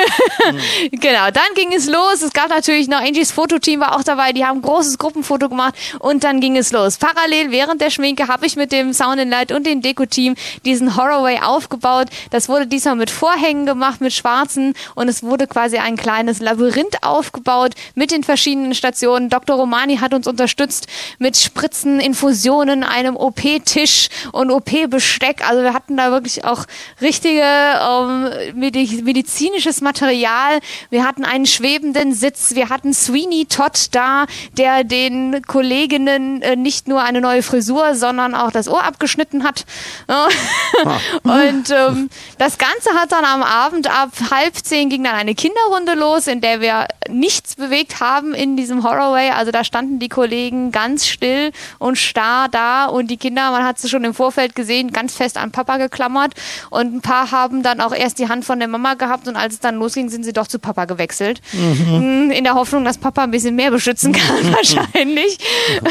Genau, 0.92 1.30
dann 1.32 1.54
ging 1.56 1.72
es 1.72 1.86
los. 1.86 2.22
Es 2.22 2.32
gab 2.32 2.50
natürlich 2.50 2.86
noch 2.86 3.00
Angies 3.00 3.32
Fototeam 3.32 3.80
war 3.80 3.96
auch 3.96 4.04
dabei. 4.04 4.32
Die 4.32 4.44
haben 4.44 4.58
ein 4.58 4.62
großes 4.62 4.96
Gruppenfoto 4.96 5.48
gemacht 5.48 5.74
und 5.98 6.22
dann 6.22 6.40
ging 6.40 6.56
es 6.56 6.70
los. 6.70 6.98
Parallel 6.98 7.50
während 7.50 7.80
der 7.80 7.90
Schminke 7.90 8.28
habe 8.28 8.46
ich 8.46 8.54
mit 8.54 8.70
dem 8.70 8.92
Sound 8.92 9.18
and 9.18 9.30
Light 9.30 9.50
und 9.50 9.66
dem 9.66 9.82
Deko-Team 9.82 10.36
diesen 10.64 10.96
Horrorway 10.96 11.40
aufgebaut. 11.42 12.08
Das 12.30 12.48
wurde 12.48 12.68
diesmal 12.68 12.94
mit 12.94 13.10
Vorhängen 13.10 13.66
gemacht, 13.66 14.00
mit 14.00 14.12
schwarzen 14.12 14.74
und 14.94 15.08
es 15.08 15.24
wurde 15.24 15.48
quasi 15.48 15.78
ein 15.78 15.96
kleines 15.96 16.38
Labyrinth 16.38 17.02
aufgebaut 17.02 17.74
mit 17.96 18.12
den 18.12 18.22
verschiedenen 18.22 18.74
Stationen. 18.74 19.28
Dr. 19.28 19.56
Romani 19.56 19.96
hat 19.96 20.14
uns 20.14 20.28
unterstützt 20.28 20.86
mit 21.18 21.36
Spritzen, 21.36 21.98
Infusionen, 21.98 22.84
einem 22.84 23.15
OP-Tisch 23.16 24.08
und 24.32 24.50
OP-Besteck. 24.50 25.48
Also 25.48 25.62
wir 25.62 25.74
hatten 25.74 25.96
da 25.96 26.10
wirklich 26.10 26.44
auch 26.44 26.64
richtige 27.00 27.42
ähm, 27.42 28.30
medi 28.54 29.02
medizinisches 29.02 29.80
Material. 29.80 30.60
Wir 30.90 31.04
hatten 31.04 31.24
einen 31.24 31.46
schwebenden 31.46 32.14
Sitz. 32.14 32.54
Wir 32.54 32.68
hatten 32.68 32.94
Sweeney 32.94 33.46
Todd 33.46 33.88
da, 33.92 34.26
der 34.56 34.84
den 34.84 35.42
Kolleginnen 35.46 36.42
äh, 36.42 36.56
nicht 36.56 36.88
nur 36.88 37.02
eine 37.02 37.20
neue 37.20 37.42
Frisur, 37.42 37.94
sondern 37.94 38.34
auch 38.34 38.50
das 38.50 38.68
Ohr 38.68 38.84
abgeschnitten 38.84 39.44
hat. 39.44 39.64
Und 41.22 41.70
ähm, 41.70 42.10
das 42.38 42.58
Ganze 42.58 42.90
hat 42.94 43.12
dann 43.12 43.24
am 43.24 43.42
Abend 43.42 43.88
ab 43.90 44.10
halb 44.30 44.54
zehn 44.56 44.88
ging 44.88 45.04
dann 45.04 45.14
eine 45.14 45.34
Kinderrunde 45.34 45.94
los, 45.94 46.26
in 46.26 46.40
der 46.40 46.60
wir 46.60 46.86
nichts 47.08 47.56
bewegt 47.56 48.00
haben 48.00 48.34
in 48.34 48.56
diesem 48.56 48.82
Horrorway. 48.82 49.30
Also 49.30 49.52
da 49.52 49.64
standen 49.64 49.98
die 49.98 50.08
Kollegen 50.08 50.72
ganz 50.72 51.06
still 51.06 51.52
und 51.78 51.96
starr 51.96 52.48
da 52.48 52.86
und 52.86 53.05
die 53.06 53.16
Kinder, 53.16 53.50
man 53.50 53.64
hat 53.64 53.78
sie 53.78 53.88
schon 53.88 54.04
im 54.04 54.14
Vorfeld 54.14 54.54
gesehen, 54.54 54.92
ganz 54.92 55.14
fest 55.16 55.36
an 55.36 55.50
Papa 55.52 55.76
geklammert. 55.78 56.34
Und 56.70 56.94
ein 56.94 57.00
paar 57.00 57.30
haben 57.30 57.62
dann 57.62 57.80
auch 57.80 57.94
erst 57.94 58.18
die 58.18 58.28
Hand 58.28 58.44
von 58.44 58.58
der 58.58 58.68
Mama 58.68 58.94
gehabt. 58.94 59.28
Und 59.28 59.36
als 59.36 59.54
es 59.54 59.60
dann 59.60 59.76
losging, 59.76 60.08
sind 60.08 60.24
sie 60.24 60.32
doch 60.32 60.46
zu 60.46 60.58
Papa 60.58 60.84
gewechselt. 60.84 61.40
Mm, 61.52 62.30
In 62.30 62.44
der 62.44 62.54
Hoffnung, 62.54 62.84
dass 62.84 62.98
Papa 62.98 63.24
ein 63.24 63.30
bisschen 63.30 63.54
mehr 63.54 63.70
beschützen 63.70 64.12
kann, 64.12 64.52
wahrscheinlich. 64.52 65.38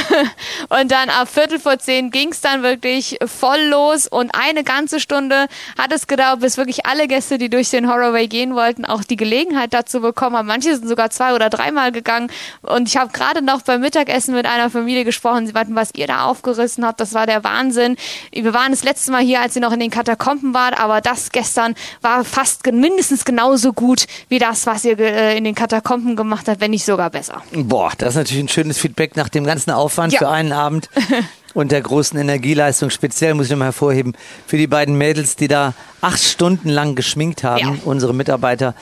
Und 0.70 0.92
dann 0.92 1.10
ab 1.10 1.28
Viertel 1.30 1.60
vor 1.60 1.80
zehn 1.80 2.12
ging 2.12 2.30
es 2.32 2.42
dann 2.42 2.64
wirklich 2.64 3.18
voll 3.26 3.62
los. 3.70 4.08
Und 4.08 4.32
eine 4.34 4.64
ganze 4.64 5.00
Stunde 5.00 5.48
hat 5.78 5.92
es 5.92 6.08
gedauert, 6.08 6.40
bis 6.42 6.58
wirklich 6.58 6.86
alle 6.86 7.08
Gäste, 7.08 7.38
die 7.38 7.50
durch 7.50 7.70
den 7.70 7.88
Horrorway 7.90 8.28
gehen 8.28 8.56
wollten, 8.56 8.86
auch 8.86 9.04
die 9.04 9.16
Gelegenheit 9.16 9.74
dazu 9.74 10.02
bekommen 10.02 10.36
haben. 10.38 10.48
Manche 10.48 10.76
sind 10.76 10.88
sogar 10.88 11.10
zwei 11.10 11.34
oder 11.34 11.50
dreimal 11.50 11.92
gegangen. 11.92 12.30
Und 12.62 12.88
ich 12.88 12.98
habe 12.98 13.12
gerade 13.12 13.42
noch 13.42 13.62
beim 13.62 13.82
Mittagessen 13.82 14.34
mit 14.34 14.46
einer 14.46 14.70
Familie 14.70 15.06
gesprochen, 15.06 15.48
sie 15.48 15.54
meinten, 15.54 15.76
was 15.76 15.90
ihr 15.96 16.08
da 16.08 16.26
aufgerissen 16.26 16.86
habt, 16.86 17.00
das 17.06 17.14
war 17.14 17.28
der 17.28 17.44
Wahnsinn. 17.44 17.96
Wir 18.32 18.54
waren 18.54 18.72
das 18.72 18.84
letzte 18.84 19.12
Mal 19.12 19.22
hier, 19.24 19.42
als 19.42 19.54
sie 19.54 19.60
noch 19.60 19.72
in 19.72 19.80
den 19.80 19.92
Katakomben 19.92 20.54
waren, 20.54 20.74
aber 20.74 21.02
das 21.02 21.32
gestern 21.32 21.76
war 22.02 22.24
fast 22.26 22.66
mindestens 22.72 23.26
genauso 23.26 23.74
gut 23.74 24.06
wie 24.28 24.40
das, 24.40 24.66
was 24.66 24.84
ihr 24.86 24.98
äh, 25.00 25.38
in 25.38 25.44
den 25.44 25.54
Katakomben 25.56 26.16
gemacht 26.16 26.48
habt, 26.48 26.62
wenn 26.62 26.72
nicht 26.72 26.86
sogar 26.86 27.10
besser. 27.12 27.44
Boah, 27.54 27.92
das 27.98 28.10
ist 28.10 28.16
natürlich 28.16 28.44
ein 28.44 28.50
schönes 28.50 28.78
Feedback 28.80 29.16
nach 29.16 29.30
dem 29.30 29.44
ganzen 29.44 29.72
Aufwand 29.72 30.14
Ja. 30.14 30.20
für 30.20 30.30
einen 30.30 30.52
Abend 30.52 30.90
und 31.54 31.72
der 31.72 31.82
großen 31.82 32.18
Energieleistung. 32.20 32.90
Speziell 32.90 33.34
muss 33.36 33.46
ich 33.46 33.52
nochmal 33.52 33.68
hervorheben 33.68 34.14
für 34.48 34.58
die 34.58 34.68
beiden 34.68 34.98
Mädels, 34.98 35.36
die 35.36 35.48
da 35.48 35.74
acht 36.02 36.22
Stunden 36.24 36.70
lang 36.70 36.96
geschminkt 36.96 37.44
haben, 37.44 37.60
Ja. 37.60 37.74
unsere 37.86 38.14
Mitarbeiter 38.14 38.74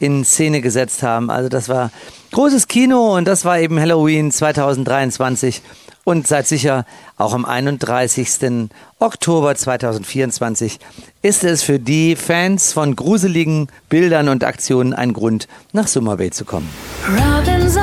in 0.00 0.24
Szene 0.24 0.60
gesetzt 0.60 1.02
haben. 1.02 1.30
Also 1.30 1.48
das 1.48 1.68
war 1.68 1.90
großes 2.32 2.68
Kino 2.68 3.16
und 3.16 3.26
das 3.26 3.44
war 3.44 3.58
eben 3.58 3.80
Halloween 3.80 4.30
2023. 4.30 5.62
Und 6.08 6.26
seid 6.26 6.46
sicher, 6.46 6.86
auch 7.18 7.34
am 7.34 7.44
31. 7.44 8.70
Oktober 8.98 9.54
2024 9.54 10.78
ist 11.20 11.44
es 11.44 11.62
für 11.62 11.78
die 11.78 12.16
Fans 12.16 12.72
von 12.72 12.96
gruseligen 12.96 13.68
Bildern 13.90 14.30
und 14.30 14.42
Aktionen 14.42 14.94
ein 14.94 15.12
Grund, 15.12 15.48
nach 15.74 15.86
Summer 15.86 16.16
Bay 16.16 16.30
zu 16.30 16.46
kommen. 16.46 16.66
Robinson 17.06 17.82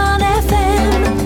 FM. 0.49 1.25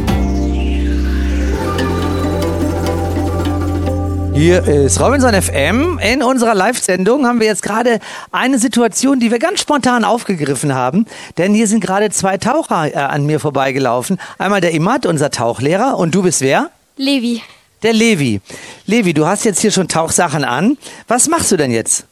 Hier 4.34 4.68
ist 4.68 5.00
Robinson 5.00 5.34
FM. 5.42 6.00
In 6.00 6.22
unserer 6.22 6.54
Live-Sendung 6.54 7.26
haben 7.26 7.40
wir 7.40 7.48
jetzt 7.48 7.64
gerade 7.64 8.02
eine 8.34 8.60
Situation, 8.60 9.22
die 9.22 9.32
wir 9.32 9.40
ganz 9.40 9.62
spontan 9.62 10.04
aufgegriffen 10.04 10.76
haben. 10.76 11.06
Denn 11.38 11.54
hier 11.54 11.68
sind 11.68 11.80
gerade 11.80 12.10
zwei 12.10 12.38
Taucher 12.38 12.94
äh, 12.94 12.98
an 12.98 13.26
mir 13.26 13.40
vorbeigelaufen. 13.40 14.20
Einmal 14.38 14.60
der 14.60 14.74
Imad, 14.74 15.06
unser 15.06 15.30
Tauchlehrer. 15.32 15.98
Und 15.98 16.14
du 16.14 16.24
bist 16.24 16.42
wer? 16.42 16.70
Levi. 17.00 17.42
Der 17.82 17.94
Levi. 17.94 18.42
Levi, 18.86 19.14
du 19.14 19.26
hast 19.26 19.46
jetzt 19.46 19.62
hier 19.62 19.72
schon 19.72 19.88
Tauchsachen 19.88 20.44
an. 20.44 20.78
Was 21.08 21.30
machst 21.30 21.50
du 21.50 21.56
denn 21.56 21.72
jetzt? 21.72 22.04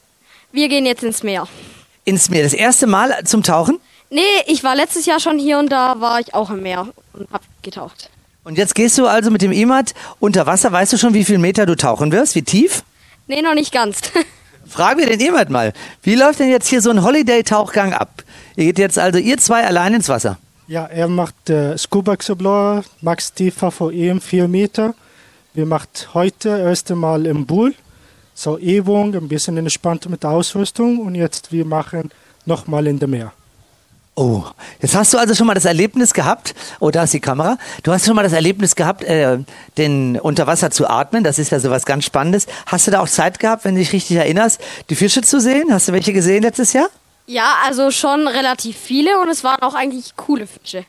Wir 0.53 0.69
gehen 0.69 0.85
jetzt 0.85 1.03
ins 1.03 1.23
Meer. 1.23 1.45
Ins 2.05 2.29
Meer. 2.29 2.43
Das 2.43 2.53
erste 2.53 2.87
Mal 2.87 3.13
zum 3.25 3.43
Tauchen? 3.43 3.81
Nee, 4.09 4.21
ich 4.45 4.63
war 4.63 4.77
letztes 4.77 5.05
Jahr 5.05 5.19
schon 5.19 5.39
hier 5.39 5.59
und 5.59 5.73
da 5.73 5.99
war 5.99 6.21
ich 6.21 6.33
auch 6.33 6.49
im 6.51 6.63
Meer 6.63 6.87
und 7.11 7.29
hab 7.33 7.41
getaucht. 7.63 8.09
Und 8.45 8.57
jetzt 8.57 8.75
gehst 8.75 8.97
du 8.97 9.07
also 9.07 9.29
mit 9.29 9.41
dem 9.41 9.51
Imad 9.51 9.93
unter 10.21 10.45
Wasser. 10.45 10.71
Weißt 10.71 10.93
du 10.93 10.97
schon, 10.97 11.13
wie 11.13 11.25
viel 11.25 11.37
Meter 11.37 11.65
du 11.65 11.75
tauchen 11.75 12.13
wirst? 12.13 12.35
Wie 12.35 12.43
tief? 12.43 12.83
Nee, 13.27 13.41
noch 13.41 13.55
nicht 13.55 13.73
ganz. 13.73 13.97
Fragen 14.65 15.01
wir 15.01 15.07
den 15.07 15.19
Imad 15.19 15.49
mal. 15.49 15.73
Wie 16.01 16.15
läuft 16.15 16.39
denn 16.39 16.49
jetzt 16.49 16.69
hier 16.69 16.81
so 16.81 16.91
ein 16.91 17.03
Holiday-Tauchgang 17.03 17.91
ab? 17.91 18.23
Ihr 18.55 18.63
geht 18.67 18.79
jetzt 18.79 18.97
also 18.97 19.19
ihr 19.19 19.37
zwei 19.37 19.67
allein 19.67 19.95
ins 19.95 20.07
Wasser. 20.07 20.37
Ja, 20.67 20.85
er 20.85 21.07
macht 21.07 21.49
äh, 21.49 21.77
Scuba 21.77 22.11
Explorer, 22.11 22.83
Max 22.99 23.31
tiefer 23.31 23.71
vor 23.71 23.93
ihm 23.93 24.19
4 24.19 24.49
Meter. 24.49 24.93
Wir 25.53 25.65
macht 25.65 26.09
heute 26.13 26.49
erste 26.49 26.93
Mal 26.93 27.25
im 27.25 27.47
Pool. 27.47 27.73
So 28.33 28.57
Übung, 28.57 29.15
ein 29.15 29.29
bisschen 29.29 29.55
entspannt 29.55 30.09
mit 30.09 30.23
der 30.23 30.31
Ausrüstung 30.31 30.99
und 30.99 31.15
jetzt 31.15 31.53
wir 31.53 31.63
machen 31.63 32.11
nochmal 32.45 32.85
in 32.87 32.99
dem 32.99 33.11
Meer. 33.11 33.31
Oh, 34.15 34.43
jetzt 34.81 34.93
hast 34.93 35.13
du 35.13 35.17
also 35.17 35.33
schon 35.35 35.47
mal 35.47 35.53
das 35.53 35.63
Erlebnis 35.63 36.13
gehabt, 36.13 36.53
oh, 36.81 36.91
da 36.91 37.03
ist 37.03 37.13
die 37.13 37.21
Kamera, 37.21 37.57
du 37.83 37.93
hast 37.93 38.05
schon 38.05 38.15
mal 38.15 38.23
das 38.23 38.33
Erlebnis 38.33 38.75
gehabt, 38.75 39.03
äh, 39.03 39.37
den 39.77 40.19
unter 40.19 40.47
Wasser 40.47 40.69
zu 40.69 40.89
atmen, 40.89 41.23
das 41.23 41.39
ist 41.39 41.51
ja 41.51 41.59
sowas 41.61 41.85
ganz 41.85 42.03
Spannendes. 42.03 42.45
Hast 42.65 42.87
du 42.87 42.91
da 42.91 42.99
auch 42.99 43.07
Zeit 43.07 43.39
gehabt, 43.39 43.63
wenn 43.63 43.75
du 43.75 43.79
dich 43.79 43.93
richtig 43.93 44.17
erinnerst, 44.17 44.59
die 44.89 44.95
Fische 44.95 45.21
zu 45.21 45.39
sehen? 45.39 45.71
Hast 45.71 45.87
du 45.87 45.93
welche 45.93 46.11
gesehen 46.11 46.43
letztes 46.43 46.73
Jahr? 46.73 46.89
Ja, 47.27 47.57
also 47.65 47.91
schon 47.91 48.27
relativ 48.27 48.77
viele 48.77 49.19
und 49.19 49.27
es 49.27 49.43
waren 49.43 49.61
auch 49.61 49.73
eigentlich 49.73 50.15
coole 50.15 50.47
Fische. 50.47 50.85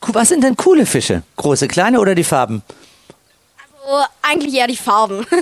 Was 0.00 0.28
sind 0.28 0.42
denn 0.42 0.56
coole 0.56 0.84
Fische? 0.84 1.22
Große, 1.36 1.68
kleine 1.68 2.00
oder 2.00 2.16
die 2.16 2.24
Farben? 2.24 2.62
Also 3.90 4.04
eigentlich 4.22 4.54
eher 4.54 4.66
die 4.66 4.76
Farben. 4.76 5.26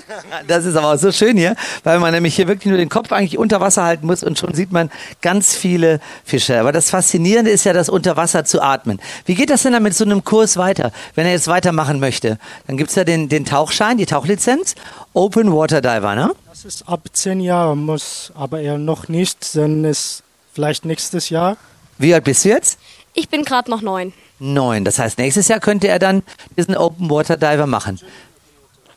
Das 0.46 0.64
ist 0.64 0.76
aber 0.76 0.94
auch 0.94 0.98
so 0.98 1.12
schön 1.12 1.36
hier, 1.36 1.56
weil 1.84 1.98
man 1.98 2.12
nämlich 2.12 2.34
hier 2.34 2.48
wirklich 2.48 2.66
nur 2.66 2.78
den 2.78 2.88
Kopf 2.88 3.12
eigentlich 3.12 3.36
unter 3.36 3.60
Wasser 3.60 3.84
halten 3.84 4.06
muss 4.06 4.22
und 4.22 4.38
schon 4.38 4.54
sieht 4.54 4.72
man 4.72 4.90
ganz 5.20 5.54
viele 5.54 6.00
Fische. 6.24 6.58
Aber 6.58 6.72
das 6.72 6.90
Faszinierende 6.90 7.50
ist 7.50 7.64
ja, 7.64 7.72
das 7.72 7.88
unter 7.88 8.16
Wasser 8.16 8.44
zu 8.44 8.62
atmen. 8.62 9.00
Wie 9.26 9.34
geht 9.34 9.50
das 9.50 9.62
denn 9.62 9.72
dann 9.72 9.82
mit 9.82 9.94
so 9.94 10.04
einem 10.04 10.24
Kurs 10.24 10.56
weiter? 10.56 10.92
Wenn 11.14 11.26
er 11.26 11.32
jetzt 11.32 11.48
weitermachen 11.48 12.00
möchte, 12.00 12.38
dann 12.66 12.76
gibt's 12.76 12.94
ja 12.94 13.04
den, 13.04 13.28
den 13.28 13.44
Tauchschein, 13.44 13.98
die 13.98 14.06
Tauchlizenz, 14.06 14.74
Open 15.12 15.52
Water 15.52 15.80
Diver, 15.80 16.14
ne? 16.14 16.34
Das 16.48 16.64
ist 16.64 16.88
ab 16.88 17.00
zehn 17.12 17.40
Jahren, 17.40 17.84
muss 17.84 18.32
aber 18.34 18.60
er 18.60 18.78
noch 18.78 19.08
nicht, 19.08 19.54
denn 19.54 19.84
es 19.84 20.22
vielleicht 20.54 20.84
nächstes 20.84 21.28
Jahr. 21.28 21.56
Wie 21.98 22.14
alt 22.14 22.24
bist 22.24 22.44
du 22.44 22.50
jetzt? 22.50 22.78
Ich 23.12 23.28
bin 23.28 23.44
gerade 23.44 23.70
noch 23.70 23.82
neun. 23.82 24.12
Neun. 24.40 24.84
Das 24.84 24.98
heißt, 24.98 25.18
nächstes 25.18 25.48
Jahr 25.48 25.60
könnte 25.60 25.88
er 25.88 25.98
dann 25.98 26.22
diesen 26.56 26.76
Open 26.76 27.10
Water 27.10 27.36
Diver 27.36 27.66
machen. 27.66 27.98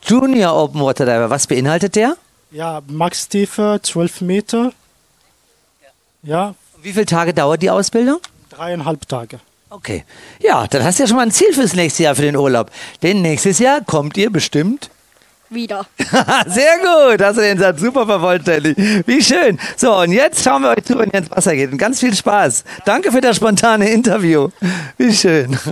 Junior 0.04 0.54
Open 0.54 0.80
Water 0.80 1.04
Diver, 1.04 1.30
was 1.30 1.46
beinhaltet 1.46 1.94
der? 1.96 2.16
Ja, 2.50 2.82
Maxtiefe 2.88 3.80
12 3.82 4.20
Meter. 4.22 4.72
Ja, 6.22 6.54
Wie 6.82 6.92
viele 6.92 7.06
Tage 7.06 7.32
dauert 7.34 7.62
die 7.62 7.70
Ausbildung? 7.70 8.18
dreieinhalb 8.50 9.08
Tage. 9.08 9.40
Okay. 9.70 10.04
Ja, 10.40 10.66
dann 10.66 10.84
hast 10.84 10.98
du 10.98 11.04
ja 11.04 11.06
schon 11.06 11.16
mal 11.16 11.22
ein 11.22 11.30
Ziel 11.30 11.52
fürs 11.54 11.72
nächste 11.74 12.02
Jahr 12.02 12.14
für 12.14 12.22
den 12.22 12.36
Urlaub. 12.36 12.70
Denn 13.02 13.22
nächstes 13.22 13.58
Jahr 13.58 13.80
kommt 13.80 14.16
ihr 14.18 14.30
bestimmt. 14.30 14.90
Wieder. 15.48 15.86
Sehr 16.46 16.78
gut, 16.78 17.22
hast 17.22 17.36
du 17.38 17.40
den 17.42 17.58
Satz 17.58 17.80
super 17.80 18.04
vervollständigt. 18.06 18.78
Wie 19.06 19.22
schön. 19.22 19.58
So, 19.76 19.96
und 19.96 20.12
jetzt 20.12 20.42
schauen 20.44 20.62
wir 20.62 20.70
euch 20.70 20.84
zu, 20.84 20.98
wenn 20.98 21.08
ihr 21.10 21.20
ins 21.20 21.30
Wasser 21.30 21.54
geht. 21.56 21.72
Und 21.72 21.78
ganz 21.78 22.00
viel 22.00 22.14
Spaß. 22.14 22.64
Danke 22.84 23.10
für 23.12 23.20
das 23.22 23.36
spontane 23.36 23.88
Interview. 23.90 24.48
Wie 24.98 25.12
schön. 25.14 25.58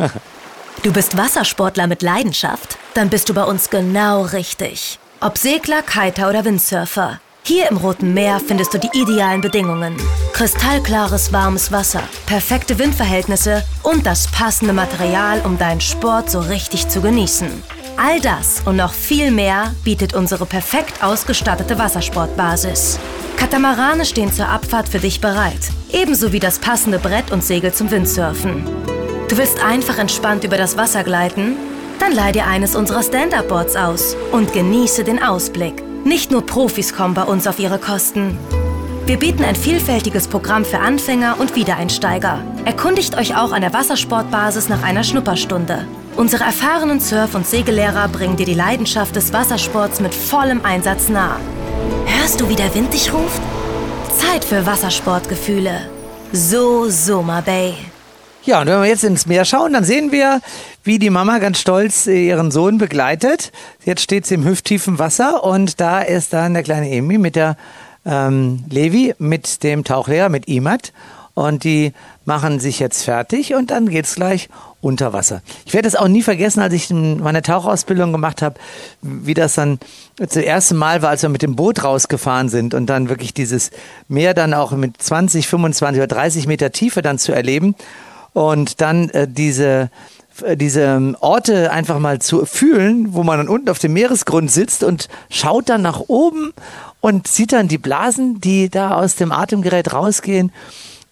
Du 0.83 0.95
bist 0.95 1.15
Wassersportler 1.15 1.87
mit 1.87 2.01
Leidenschaft? 2.01 2.79
Dann 2.95 3.11
bist 3.11 3.29
du 3.29 3.35
bei 3.35 3.45
uns 3.45 3.69
genau 3.69 4.23
richtig. 4.23 4.99
Ob 5.21 5.37
Segler, 5.37 5.83
Kiter 5.83 6.31
oder 6.31 6.47
Windsurfer. 6.47 7.21
Hier 7.43 7.71
im 7.71 7.77
Roten 7.77 8.15
Meer 8.15 8.41
findest 8.41 8.73
du 8.73 8.79
die 8.79 8.89
idealen 8.95 9.43
Bedingungen. 9.43 9.95
Kristallklares, 10.33 11.35
warmes 11.35 11.71
Wasser, 11.71 12.03
perfekte 12.25 12.79
Windverhältnisse 12.79 13.63
und 13.83 14.07
das 14.07 14.29
passende 14.29 14.73
Material, 14.73 15.43
um 15.45 15.59
deinen 15.59 15.83
Sport 15.83 16.31
so 16.31 16.41
richtig 16.41 16.89
zu 16.89 17.03
genießen. 17.03 17.63
All 17.99 18.19
das 18.23 18.63
und 18.65 18.77
noch 18.77 18.95
viel 18.95 19.31
mehr 19.31 19.75
bietet 19.85 20.15
unsere 20.15 20.47
perfekt 20.47 21.03
ausgestattete 21.03 21.79
Wassersportbasis. 21.79 22.99
Katamarane 23.37 24.07
stehen 24.07 24.33
zur 24.33 24.49
Abfahrt 24.49 24.89
für 24.89 24.99
dich 24.99 25.21
bereit. 25.21 25.61
Ebenso 25.93 26.33
wie 26.33 26.41
das 26.41 26.59
passende 26.59 26.99
Brett 26.99 27.33
und 27.33 27.45
Segel 27.45 27.75
zum 27.75 27.91
Windsurfen. 27.91 28.65
Du 29.31 29.39
willst 29.39 29.63
einfach 29.63 29.99
entspannt 29.99 30.43
über 30.43 30.57
das 30.57 30.77
Wasser 30.77 31.05
gleiten? 31.05 31.55
Dann 32.01 32.11
leih 32.11 32.33
dir 32.33 32.49
eines 32.49 32.75
unserer 32.75 33.05
Stand-Up-Boards 33.05 33.77
aus 33.77 34.17
und 34.33 34.53
genieße 34.53 35.05
den 35.05 35.23
Ausblick. 35.23 35.85
Nicht 36.05 36.33
nur 36.33 36.45
Profis 36.45 36.93
kommen 36.93 37.15
bei 37.15 37.23
uns 37.23 37.47
auf 37.47 37.61
ihre 37.61 37.79
Kosten. 37.79 38.37
Wir 39.07 39.19
bieten 39.19 39.45
ein 39.45 39.55
vielfältiges 39.55 40.27
Programm 40.27 40.65
für 40.65 40.81
Anfänger 40.81 41.37
und 41.39 41.55
Wiedereinsteiger. 41.55 42.43
Erkundigt 42.65 43.17
euch 43.17 43.37
auch 43.37 43.53
an 43.53 43.61
der 43.61 43.73
Wassersportbasis 43.73 44.69
nach 44.69 44.83
einer 44.83 45.05
Schnupperstunde. 45.05 45.87
Unsere 46.17 46.43
erfahrenen 46.43 46.99
Surf- 46.99 47.37
und 47.37 47.47
Segellehrer 47.47 48.09
bringen 48.09 48.37
dir 48.37 48.47
die 48.47 48.55
Leidenschaft 48.55 49.15
des 49.15 49.33
Wassersports 49.33 50.01
mit 50.01 50.13
vollem 50.13 50.65
Einsatz 50.65 51.09
nah. 51.09 51.37
Hörst 52.05 52.41
du, 52.41 52.49
wie 52.49 52.57
der 52.57 52.75
Wind 52.75 52.93
dich 52.93 53.13
ruft? 53.13 53.41
Zeit 54.19 54.45
für 54.45 54.67
Wassersportgefühle. 54.67 55.89
So 56.33 56.91
Soma 56.91 57.41
Bay. 57.43 57.90
Ja, 58.45 58.63
und 58.63 58.69
wenn 58.69 58.81
wir 58.81 58.89
jetzt 58.89 59.05
ins 59.05 59.27
Meer 59.27 59.45
schauen, 59.45 59.75
dann 59.75 59.85
sehen 59.85 60.13
wir, 60.13 60.41
wie 60.83 60.99
die 60.99 61.11
Mama 61.11 61.39
ganz 61.39 61.59
stolz 61.59 62.07
äh, 62.07 62.27
ihren 62.27 62.51
Sohn 62.51 62.79
begleitet. 62.79 63.53
Jetzt 63.85 64.01
steht 64.01 64.25
sie 64.25 64.35
im 64.35 64.45
hüfttiefen 64.45 64.99
Wasser 64.99 65.45
und 65.45 65.79
da 65.79 66.01
ist 66.01 66.33
dann 66.33 66.55
der 66.55 66.63
kleine 66.63 66.91
Emi 66.91 67.19
mit 67.19 67.37
der 67.37 67.59
ähm, 68.07 68.65
Levi, 68.71 69.15
mit 69.19 69.63
dem 69.63 69.85
Tauchlehrer, 69.85 70.31
mit 70.31 70.49
Imad. 70.49 70.95
Und 71.35 71.65
die 71.65 71.93
machen 72.25 72.61
sich 72.61 72.81
jetzt 72.81 73.03
fertig 73.05 73.55
und 73.55 73.71
dann 73.71 73.89
geht's 73.89 74.15
gleich 74.15 74.49
unter 74.81 75.13
Wasser. 75.13 75.43
Ich 75.67 75.75
werde 75.75 75.89
es 75.89 75.95
auch 75.95 76.09
nie 76.09 76.23
vergessen, 76.23 76.61
als 76.61 76.73
ich 76.73 76.91
meine 76.91 77.43
Tauchausbildung 77.43 78.11
gemacht 78.11 78.41
habe, 78.41 78.59
wie 79.03 79.35
das 79.35 79.55
dann 79.55 79.79
das 80.17 80.37
erste 80.37 80.75
Mal 80.75 81.03
war, 81.03 81.11
als 81.11 81.23
wir 81.23 81.29
mit 81.29 81.43
dem 81.43 81.57
Boot 81.57 81.85
rausgefahren 81.85 82.49
sind 82.49 82.73
und 82.73 82.87
dann 82.87 83.11
wirklich 83.11 83.35
dieses 83.35 83.71
Meer 84.09 84.33
dann 84.33 84.55
auch 84.55 84.73
mit 84.73 85.01
20, 85.01 85.47
25 85.47 86.01
oder 86.01 86.07
30 86.09 86.47
Meter 86.47 86.73
Tiefe 86.73 87.03
dann 87.03 87.19
zu 87.19 87.33
erleben 87.33 87.75
und 88.33 88.81
dann 88.81 89.09
äh, 89.11 89.27
diese 89.29 89.91
äh, 90.43 90.57
diese 90.57 91.15
Orte 91.21 91.71
einfach 91.73 91.99
mal 91.99 92.21
zu 92.21 92.45
fühlen, 92.47 93.15
wo 93.15 93.23
man 93.23 93.39
dann 93.39 93.49
unten 93.49 93.69
auf 93.69 93.79
dem 93.79 93.93
Meeresgrund 93.93 94.51
sitzt 94.51 94.83
und 94.85 95.09
schaut 95.29 95.69
dann 95.69 95.83
nach 95.83 96.01
oben 96.09 96.53
und 97.01 97.27
sieht 97.27 97.53
dann 97.53 97.69
die 97.69 97.79
Blasen, 97.79 98.41
die 98.41 98.69
da 98.69 98.95
aus 98.95 99.17
dem 99.17 99.33
Atemgerät 99.33 99.93
rausgehen. 99.93 100.53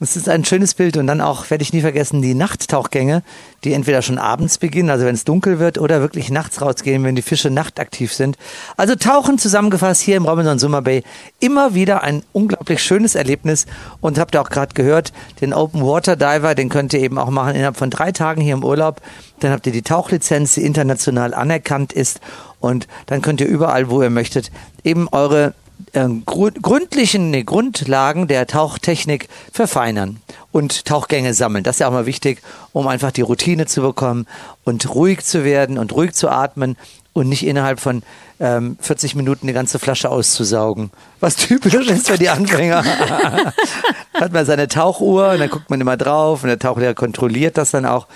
Das 0.00 0.14
ist 0.14 0.28
ein 0.28 0.44
schönes 0.44 0.74
Bild 0.74 0.96
und 0.96 1.08
dann 1.08 1.20
auch, 1.20 1.50
werde 1.50 1.62
ich 1.62 1.72
nie 1.72 1.80
vergessen, 1.80 2.22
die 2.22 2.34
Nachttauchgänge, 2.34 3.24
die 3.64 3.72
entweder 3.72 4.00
schon 4.00 4.18
abends 4.18 4.58
beginnen, 4.58 4.90
also 4.90 5.04
wenn 5.04 5.16
es 5.16 5.24
dunkel 5.24 5.58
wird, 5.58 5.76
oder 5.76 6.00
wirklich 6.00 6.30
nachts 6.30 6.60
rausgehen, 6.60 7.02
wenn 7.02 7.16
die 7.16 7.22
Fische 7.22 7.50
nachtaktiv 7.50 8.12
sind. 8.12 8.38
Also 8.76 8.94
Tauchen 8.94 9.38
zusammengefasst 9.38 10.00
hier 10.00 10.16
im 10.16 10.24
Robinson 10.24 10.60
Summer 10.60 10.82
Bay 10.82 11.02
immer 11.40 11.74
wieder 11.74 12.04
ein 12.04 12.22
unglaublich 12.32 12.80
schönes 12.80 13.16
Erlebnis 13.16 13.66
und 14.00 14.20
habt 14.20 14.36
ihr 14.36 14.40
auch 14.40 14.50
gerade 14.50 14.72
gehört, 14.72 15.12
den 15.40 15.52
Open 15.52 15.82
Water 15.82 16.14
Diver, 16.14 16.54
den 16.54 16.68
könnt 16.68 16.92
ihr 16.92 17.00
eben 17.00 17.18
auch 17.18 17.30
machen 17.30 17.56
innerhalb 17.56 17.76
von 17.76 17.90
drei 17.90 18.12
Tagen 18.12 18.40
hier 18.40 18.54
im 18.54 18.62
Urlaub. 18.62 19.02
Dann 19.40 19.50
habt 19.50 19.66
ihr 19.66 19.72
die 19.72 19.82
Tauchlizenz, 19.82 20.54
die 20.54 20.64
international 20.64 21.34
anerkannt 21.34 21.92
ist 21.92 22.20
und 22.60 22.86
dann 23.06 23.20
könnt 23.20 23.40
ihr 23.40 23.48
überall, 23.48 23.90
wo 23.90 24.00
ihr 24.00 24.10
möchtet, 24.10 24.52
eben 24.84 25.08
eure 25.08 25.54
gründlichen 25.92 27.30
nee, 27.30 27.44
Grundlagen 27.44 28.28
der 28.28 28.46
Tauchtechnik 28.46 29.28
verfeinern 29.52 30.20
und 30.52 30.84
Tauchgänge 30.84 31.34
sammeln. 31.34 31.64
Das 31.64 31.76
ist 31.76 31.80
ja 31.80 31.88
auch 31.88 31.92
mal 31.92 32.06
wichtig, 32.06 32.40
um 32.72 32.86
einfach 32.88 33.12
die 33.12 33.22
Routine 33.22 33.66
zu 33.66 33.82
bekommen 33.82 34.26
und 34.64 34.94
ruhig 34.94 35.24
zu 35.24 35.44
werden 35.44 35.78
und 35.78 35.92
ruhig 35.92 36.12
zu 36.12 36.28
atmen 36.28 36.76
und 37.12 37.28
nicht 37.28 37.46
innerhalb 37.46 37.80
von 37.80 38.02
ähm, 38.40 38.76
40 38.80 39.14
Minuten 39.14 39.46
die 39.46 39.52
ganze 39.52 39.78
Flasche 39.78 40.10
auszusaugen. 40.10 40.90
Was 41.20 41.36
typisch 41.36 41.74
ist 41.74 42.08
für 42.08 42.18
die 42.18 42.28
Anfänger. 42.28 42.84
Hat 44.14 44.32
man 44.32 44.46
seine 44.46 44.68
Tauchuhr 44.68 45.30
und 45.30 45.40
dann 45.40 45.50
guckt 45.50 45.70
man 45.70 45.80
immer 45.80 45.96
drauf 45.96 46.42
und 46.42 46.48
der 46.48 46.58
Tauchlehrer 46.58 46.94
kontrolliert 46.94 47.58
das 47.58 47.70
dann 47.70 47.86
auch, 47.86 48.06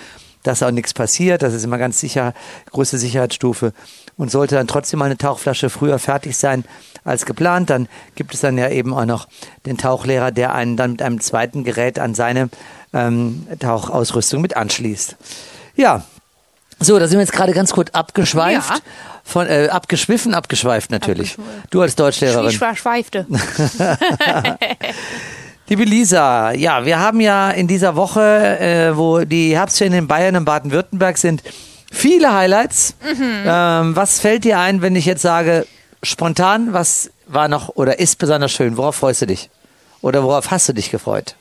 dass 0.43 0.63
auch 0.63 0.71
nichts 0.71 0.93
passiert. 0.93 1.41
Das 1.41 1.53
ist 1.53 1.63
immer 1.63 1.77
ganz 1.77 1.99
sicher, 1.99 2.33
größte 2.71 2.97
Sicherheitsstufe. 2.97 3.73
Und 4.15 4.31
sollte 4.31 4.55
dann 4.55 4.67
trotzdem 4.67 4.99
mal 4.99 5.05
eine 5.05 5.17
Tauchflasche 5.17 5.69
früher 5.69 5.97
fertig 5.97 6.37
sein 6.37 6.65
als 7.03 7.25
geplant, 7.25 7.69
dann 7.69 7.87
gibt 8.15 8.33
es 8.33 8.41
dann 8.41 8.57
ja 8.57 8.69
eben 8.69 8.93
auch 8.93 9.05
noch 9.05 9.27
den 9.65 9.77
Tauchlehrer, 9.77 10.31
der 10.31 10.53
einen 10.53 10.77
dann 10.77 10.91
mit 10.91 11.01
einem 11.01 11.19
zweiten 11.19 11.63
Gerät 11.63 11.99
an 11.99 12.15
seine 12.15 12.49
ähm, 12.93 13.47
Tauchausrüstung 13.59 14.41
mit 14.41 14.55
anschließt. 14.55 15.15
Ja, 15.75 16.03
so, 16.79 16.99
da 16.99 17.07
sind 17.07 17.17
wir 17.17 17.23
jetzt 17.23 17.33
gerade 17.33 17.53
ganz 17.53 17.71
kurz 17.71 17.89
abgeschweift. 17.91 18.69
Ja. 18.69 18.77
Von, 19.23 19.47
äh, 19.47 19.69
abgeschwiffen, 19.71 20.33
abgeschweift 20.33 20.91
natürlich. 20.91 21.37
Du 21.69 21.81
als 21.81 21.95
Deutschlehrerin. 21.95 22.51
Schweifte. 22.51 23.25
Liebe 25.69 25.85
Lisa, 25.85 26.51
ja, 26.51 26.85
wir 26.85 26.99
haben 26.99 27.21
ja 27.21 27.49
in 27.51 27.67
dieser 27.67 27.95
Woche, 27.95 28.19
äh, 28.59 28.97
wo 28.97 29.21
die 29.21 29.55
Herbstferien 29.55 29.97
in 29.97 30.07
Bayern 30.07 30.35
und 30.35 30.43
Baden-Württemberg 30.43 31.17
sind, 31.17 31.41
viele 31.89 32.33
Highlights. 32.33 32.95
Ähm, 33.45 33.95
was 33.95 34.19
fällt 34.19 34.43
dir 34.43 34.59
ein, 34.59 34.81
wenn 34.81 34.97
ich 34.97 35.05
jetzt 35.05 35.21
sage, 35.21 35.65
spontan, 36.03 36.73
was 36.73 37.09
war 37.27 37.47
noch 37.47 37.69
oder 37.69 37.99
ist 37.99 38.17
besonders 38.17 38.51
schön? 38.51 38.77
Worauf 38.77 38.95
freust 38.97 39.21
du 39.21 39.27
dich? 39.27 39.49
Oder 40.01 40.23
worauf 40.23 40.51
hast 40.51 40.67
du 40.69 40.73
dich 40.73 40.91
gefreut? 40.91 41.35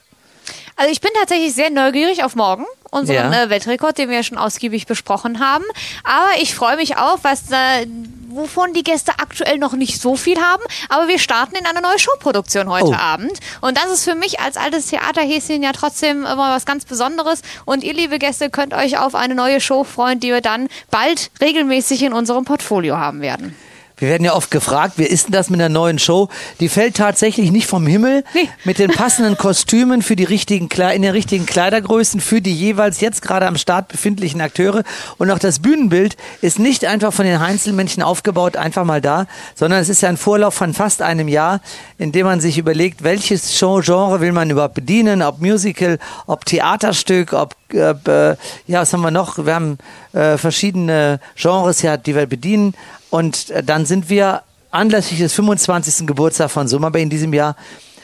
Also 0.76 0.90
ich 0.90 1.00
bin 1.00 1.10
tatsächlich 1.18 1.54
sehr 1.54 1.70
neugierig 1.70 2.24
auf 2.24 2.34
morgen, 2.34 2.64
unseren 2.90 3.32
Ja. 3.32 3.42
äh, 3.44 3.50
Weltrekord, 3.50 3.98
den 3.98 4.08
wir 4.08 4.16
ja 4.16 4.22
schon 4.22 4.38
ausgiebig 4.38 4.86
besprochen 4.86 5.38
haben. 5.40 5.64
Aber 6.04 6.28
ich 6.40 6.54
freue 6.54 6.76
mich 6.76 6.96
auch, 6.96 7.18
was 7.22 7.50
äh, 7.50 7.86
wovon 8.28 8.72
die 8.72 8.82
Gäste 8.82 9.12
aktuell 9.18 9.58
noch 9.58 9.74
nicht 9.74 10.00
so 10.00 10.16
viel 10.16 10.40
haben. 10.40 10.62
Aber 10.88 11.06
wir 11.08 11.18
starten 11.18 11.54
in 11.56 11.66
eine 11.66 11.82
neue 11.82 11.98
Showproduktion 11.98 12.70
heute 12.70 12.86
Oh. 12.86 12.94
Abend. 12.94 13.38
Und 13.60 13.76
das 13.76 13.90
ist 13.92 14.04
für 14.04 14.14
mich 14.14 14.40
als 14.40 14.56
altes 14.56 14.86
Theaterhäschen 14.86 15.62
ja 15.62 15.72
trotzdem 15.72 16.20
immer 16.24 16.54
was 16.54 16.64
ganz 16.64 16.86
Besonderes. 16.86 17.42
Und 17.66 17.84
ihr, 17.84 17.92
liebe 17.92 18.18
Gäste, 18.18 18.48
könnt 18.48 18.72
euch 18.72 18.96
auf 18.98 19.14
eine 19.14 19.34
neue 19.34 19.60
Show 19.60 19.84
freuen, 19.84 20.18
die 20.20 20.28
wir 20.28 20.40
dann 20.40 20.68
bald 20.90 21.30
regelmäßig 21.42 22.02
in 22.02 22.14
unserem 22.14 22.44
Portfolio 22.46 22.96
haben 22.96 23.20
werden. 23.20 23.54
Wir 23.98 24.08
werden 24.08 24.24
ja 24.24 24.34
oft 24.34 24.50
gefragt, 24.50 24.94
wie 24.96 25.04
ist 25.04 25.26
denn 25.26 25.32
das 25.32 25.48
mit 25.50 25.60
der 25.60 25.68
neuen 25.68 25.98
Show? 25.98 26.28
Die 26.60 26.68
fällt 26.68 26.96
tatsächlich 26.96 27.52
nicht 27.52 27.66
vom 27.66 27.86
Himmel 27.86 28.24
Nee. 28.34 28.48
mit 28.64 28.78
den 28.78 28.90
passenden 28.92 29.36
Kostümen 29.36 30.02
für 30.02 30.16
die 30.16 30.24
richtigen 30.24 30.68
Kle- 30.68 30.92
in 30.92 31.02
den 31.02 31.12
richtigen 31.12 31.46
Kleidergrößen 31.46 32.20
für 32.20 32.40
die 32.40 32.54
jeweils 32.54 33.00
jetzt 33.00 33.22
gerade 33.22 33.46
am 33.46 33.56
Start 33.56 33.88
befindlichen 33.88 34.40
Akteure 34.40 34.82
und 35.18 35.30
auch 35.30 35.38
das 35.38 35.60
Bühnenbild 35.60 36.16
ist 36.40 36.58
nicht 36.58 36.84
einfach 36.84 37.12
von 37.12 37.24
den 37.26 37.38
Einzelmännchen 37.40 38.02
aufgebaut, 38.02 38.56
einfach 38.56 38.84
mal 38.84 39.00
da, 39.00 39.26
sondern 39.54 39.80
es 39.80 39.88
ist 39.88 40.02
ja 40.02 40.08
ein 40.08 40.16
Vorlauf 40.16 40.54
von 40.54 40.74
fast 40.74 41.02
einem 41.02 41.28
Jahr, 41.28 41.60
in 41.98 42.10
dem 42.12 42.26
man 42.26 42.40
sich 42.40 42.58
überlegt, 42.58 43.04
welches 43.04 43.56
Showgenre 43.56 44.20
will 44.20 44.32
man 44.32 44.50
überhaupt 44.50 44.74
bedienen, 44.74 45.22
ob 45.22 45.40
Musical, 45.40 45.98
ob 46.26 46.44
Theaterstück, 46.44 47.32
ob 47.34 47.54
äh, 47.72 47.90
äh, 48.06 48.36
ja, 48.66 48.80
was 48.82 48.92
haben 48.92 49.00
wir 49.02 49.10
noch? 49.10 49.44
Wir 49.46 49.54
haben 49.54 49.78
äh, 50.12 50.36
verschiedene 50.36 51.20
Genres 51.36 51.82
ja, 51.82 51.96
die 51.96 52.14
wir 52.14 52.26
bedienen. 52.26 52.74
Und 53.10 53.50
äh, 53.50 53.62
dann 53.62 53.84
sind 53.92 54.08
wir 54.08 54.42
anlässlich 54.70 55.20
des 55.20 55.34
25. 55.34 56.06
Geburtstags 56.06 56.54
von 56.54 56.66
Summer 56.66 56.94
in 56.94 57.10
diesem 57.10 57.34
Jahr 57.34 57.56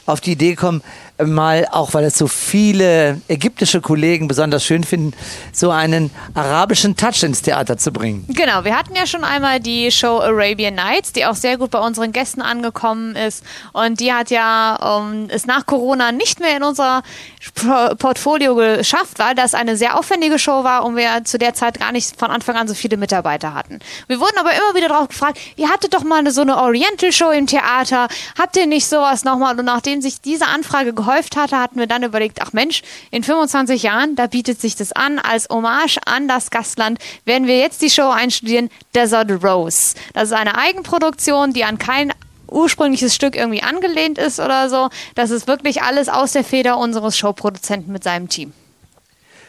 auf 0.05 0.21
die 0.21 0.33
Idee 0.33 0.51
gekommen, 0.51 0.83
mal, 1.25 1.67
auch 1.71 1.95
weil 1.95 2.05
es 2.05 2.17
so 2.17 2.27
viele 2.27 3.21
ägyptische 3.29 3.81
Kollegen 3.81 4.29
besonders 4.29 4.65
schön 4.65 4.85
finden, 4.85 5.15
so 5.53 5.71
einen 5.71 6.11
arabischen 6.35 6.97
Touch 6.97 7.23
ins 7.23 7.43
Theater 7.43 7.77
zu 7.77 7.93
bringen. 7.93 8.25
Genau, 8.29 8.65
wir 8.65 8.77
hatten 8.77 8.95
ja 8.95 9.07
schon 9.07 9.25
einmal 9.25 9.61
die 9.61 9.91
Show 9.91 10.21
Arabian 10.21 10.75
Nights, 10.75 11.13
die 11.13 11.27
auch 11.27 11.35
sehr 11.35 11.59
gut 11.59 11.71
bei 11.71 11.81
unseren 11.81 12.13
Gästen 12.13 12.43
angekommen 12.43 13.17
ist. 13.17 13.45
Und 13.73 14.01
die 14.01 14.13
hat 14.13 14.31
ja 14.31 15.01
ähm, 15.01 15.29
es 15.29 15.47
nach 15.47 15.67
Corona 15.67 16.13
nicht 16.13 16.41
mehr 16.41 16.57
in 16.57 16.63
unser 16.63 17.03
Portfolio 17.99 18.55
geschafft, 18.55 19.19
weil 19.19 19.35
das 19.35 19.55
eine 19.55 19.77
sehr 19.77 19.99
aufwendige 19.99 20.39
Show 20.39 20.65
war 20.65 20.85
und 20.85 20.97
wir 20.97 21.25
zu 21.25 21.39
der 21.39 21.55
Zeit 21.55 21.81
gar 21.81 21.93
nicht 21.93 22.19
von 22.19 22.31
Anfang 22.31 22.57
an 22.57 22.69
so 22.69 22.75
viele 22.75 22.97
Mitarbeiter 22.97 23.55
hatten. 23.55 23.81
Wir 24.07 24.21
wurden 24.21 24.39
aber 24.39 24.53
immer 24.53 24.75
wieder 24.75 24.89
darauf 24.89 25.09
gefragt, 25.09 25.39
ihr 25.57 25.69
hattet 25.69 25.95
doch 25.95 26.05
mal 26.05 26.29
so 26.31 26.43
eine 26.43 26.57
Oriental 26.57 27.13
Show 27.13 27.31
im 27.31 27.47
Theater, 27.47 28.09
habt 28.39 28.57
ihr 28.57 28.67
nicht 28.67 28.87
sowas 28.87 29.25
nochmal? 29.25 29.59
Und 29.59 29.65
nachdem 29.65 30.01
sich 30.01 30.21
diese 30.21 30.47
Anfrage 30.47 30.93
gehäuft 31.09 31.37
hatte, 31.37 31.59
hatten 31.59 31.79
wir 31.79 31.87
dann 31.87 32.03
überlegt, 32.03 32.41
ach 32.43 32.53
Mensch, 32.53 32.83
in 33.11 33.23
25 33.23 33.83
Jahren, 33.83 34.15
da 34.15 34.27
bietet 34.27 34.61
sich 34.61 34.77
das 34.77 34.93
an, 34.93 35.19
als 35.19 35.49
Hommage 35.49 35.99
an 36.05 36.29
das 36.29 36.51
Gastland, 36.51 36.99
werden 37.25 37.47
wir 37.47 37.59
jetzt 37.59 37.81
die 37.81 37.91
Show 37.91 38.11
einstudieren, 38.11 38.69
Desert 38.95 39.31
Rose. 39.43 39.95
Das 40.13 40.25
ist 40.25 40.35
eine 40.35 40.59
Eigenproduktion, 40.59 41.53
die 41.53 41.65
an 41.65 41.79
kein 41.79 42.13
ursprüngliches 42.51 43.15
Stück 43.15 43.37
irgendwie 43.37 43.63
angelehnt 43.63 44.19
ist 44.19 44.39
oder 44.39 44.69
so. 44.69 44.89
Das 45.15 45.31
ist 45.31 45.47
wirklich 45.47 45.83
alles 45.83 46.09
aus 46.09 46.33
der 46.33 46.45
Feder 46.45 46.79
unseres 46.79 47.17
Showproduzenten 47.17 47.93
mit 47.93 48.05
seinem 48.05 48.29
Team. 48.29 48.53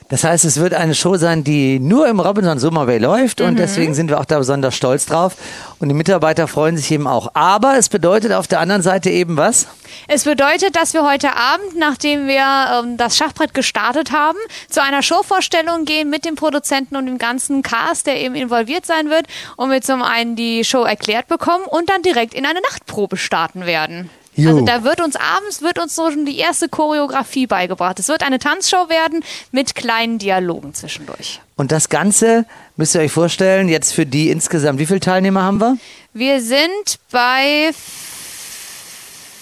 Das 0.10 0.24
heißt, 0.24 0.44
es 0.44 0.60
wird 0.60 0.74
eine 0.74 0.96
Show 0.96 1.18
sein, 1.18 1.44
die 1.44 1.80
nur 1.80 2.08
im 2.08 2.20
Robinson 2.20 2.58
Summer 2.58 2.88
Bay 2.88 2.98
läuft 2.98 3.42
und 3.42 3.60
deswegen 3.60 3.94
sind 3.94 4.10
wir 4.10 4.20
auch 4.20 4.26
da 4.26 4.40
besonders 4.40 4.76
stolz 4.76 5.06
drauf. 5.06 5.36
Und 5.78 5.88
die 5.88 5.94
Mitarbeiter 5.94 6.48
freuen 6.48 6.78
sich 6.78 6.90
eben 6.92 7.06
auch. 7.06 7.30
Aber 7.36 7.78
es 7.78 7.90
bedeutet 7.90 8.34
auf 8.34 8.48
der 8.48 8.60
anderen 8.60 8.82
Seite 8.82 9.12
eben 9.12 9.38
was? 9.38 9.68
Es 10.08 10.24
bedeutet, 10.24 10.76
dass 10.76 10.94
wir 10.96 11.08
heute 11.08 11.36
Abend, 11.36 11.78
nachdem 11.78 12.28
wir 12.28 12.44
ähm, 12.44 12.98
das 12.98 13.18
Schachbrett 13.18 13.54
gestartet 13.54 14.12
haben, 14.12 14.38
zu 14.68 14.82
einer 14.82 15.04
Showvorstellung 15.04 15.86
gehen 15.86 16.10
mit 16.10 16.26
dem 16.26 16.36
Produzenten 16.36 16.96
und 16.96 17.06
dem 17.06 17.20
ganzen 17.20 17.62
Cast, 17.62 18.08
der 18.08 18.20
eben 18.20 18.34
involviert 18.34 18.88
sein 18.88 19.12
wird 19.12 19.28
und 19.58 19.70
wir 19.70 19.82
zum 19.82 20.02
einen 20.02 20.36
die 20.36 20.64
Show 20.64 20.84
erklärt 20.84 21.28
bekommen 21.28 21.66
und 21.66 21.88
dann 21.88 22.02
direkt 22.02 22.34
in 22.34 22.48
eine 22.48 22.62
Nachtprobe 22.62 23.16
starten 23.16 23.68
werden. 23.68 24.10
Jo. 24.44 24.50
Also 24.52 24.66
da 24.66 24.84
wird 24.84 25.02
uns 25.02 25.16
abends 25.16 25.62
wird 25.62 25.80
uns 25.80 25.96
so 25.96 26.10
schon 26.12 26.26
die 26.26 26.38
erste 26.38 26.70
Choreografie 26.70 27.48
beigebracht. 27.48 28.00
Es 28.00 28.08
wird 28.08 28.24
eine 28.24 28.40
Tanzshow 28.40 28.90
werden 28.90 29.24
mit 29.52 29.76
kleinen 29.76 30.18
Dialogen 30.20 30.74
zwischendurch. 30.74 31.42
Und 31.58 31.72
das 31.72 31.90
Ganze 31.90 32.46
müsst 32.78 32.96
ihr 32.96 33.02
euch 33.02 33.12
vorstellen, 33.12 33.68
jetzt 33.70 33.94
für 33.94 34.06
die 34.06 34.30
insgesamt, 34.30 34.80
wie 34.80 34.86
viele 34.86 35.00
Teilnehmer 35.02 35.44
haben 35.44 35.60
wir? 35.60 35.78
Wir 36.14 36.42
sind 36.42 37.00
bei 37.12 37.72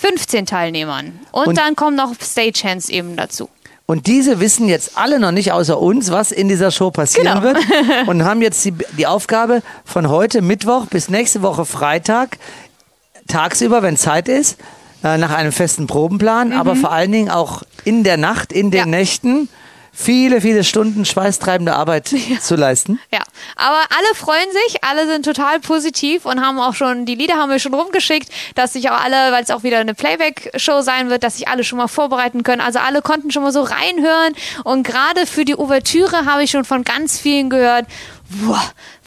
15 0.01 0.45
Teilnehmern 0.45 1.19
und, 1.31 1.47
Und- 1.47 1.57
dann 1.57 1.75
kommen 1.75 1.95
noch 1.95 2.13
Stagehands 2.21 2.89
eben 2.89 3.15
dazu. 3.15 3.49
Und 3.89 4.05
diese 4.07 4.41
wissen 4.41 4.67
jetzt 4.67 4.97
alle 4.97 5.17
noch 5.17 5.31
nicht 5.31 5.53
außer 5.53 5.79
uns, 5.79 6.11
was 6.11 6.33
in 6.33 6.49
dieser 6.49 6.71
Show 6.71 6.91
passieren 6.91 7.41
Genau. 7.41 7.43
wird 7.43 7.57
und 8.07 8.25
haben 8.25 8.41
jetzt 8.41 8.65
die, 8.65 8.73
die 8.97 9.07
Aufgabe 9.07 9.61
von 9.85 10.09
heute 10.09 10.41
Mittwoch 10.41 10.87
bis 10.87 11.07
nächste 11.07 11.41
Woche 11.41 11.63
Freitag 11.65 12.37
tagsüber, 13.29 13.81
wenn 13.83 13.95
Zeit 13.95 14.27
ist, 14.27 14.57
äh, 15.03 15.17
nach 15.17 15.31
einem 15.31 15.51
festen 15.51 15.87
Probenplan, 15.87 16.53
aber 16.53 16.75
vor 16.75 16.91
allen 16.91 17.11
Dingen 17.11 17.29
auch 17.29 17.63
in 17.83 18.03
der 18.03 18.17
Nacht, 18.17 18.51
in 18.51 18.71
den 18.71 18.87
Mhm. 18.87 18.93
Ja. 18.93 18.99
Nächten 18.99 19.49
viele, 19.97 20.41
viele 20.41 20.63
Stunden 20.63 21.05
schweißtreibende 21.05 21.75
Arbeit 21.75 22.13
zu 22.41 22.55
leisten. 22.55 22.99
Ja, 23.11 23.21
aber 23.55 23.79
alle 23.97 24.15
freuen 24.15 24.47
sich, 24.51 24.83
alle 24.83 25.07
sind 25.07 25.25
total 25.25 25.59
positiv 25.59 26.25
und 26.25 26.39
haben 26.39 26.59
auch 26.59 26.75
schon, 26.75 27.05
die 27.05 27.15
Lieder 27.15 27.35
haben 27.35 27.49
wir 27.49 27.57
schon 27.57 27.73
rumgeschickt, 27.73 28.29
dass 28.53 28.73
sich 28.73 28.89
auch 28.91 29.03
alle, 29.03 29.31
weil 29.31 29.43
es 29.43 29.49
auch 29.49 29.63
wieder 29.63 29.79
eine 29.79 29.95
Playback-Show 29.95 30.81
sein 30.81 31.09
wird, 31.09 31.23
dass 31.23 31.37
sich 31.37 31.47
alle 31.47 31.63
schon 31.63 31.79
mal 31.79 31.87
vorbereiten 31.87 32.43
können. 32.43 32.61
Also 32.61 32.77
alle 32.79 33.01
konnten 33.01 33.31
schon 33.31 33.41
mal 33.41 33.51
so 33.51 33.63
reinhören 33.63 34.35
und 34.63 34.83
gerade 34.83 35.25
für 35.25 35.45
die 35.45 35.55
Ouvertüre 35.55 36.25
habe 36.25 36.43
ich 36.43 36.51
schon 36.51 36.63
von 36.63 36.83
ganz 36.83 37.17
vielen 37.17 37.49
gehört, 37.49 37.87
boah, 38.29 38.61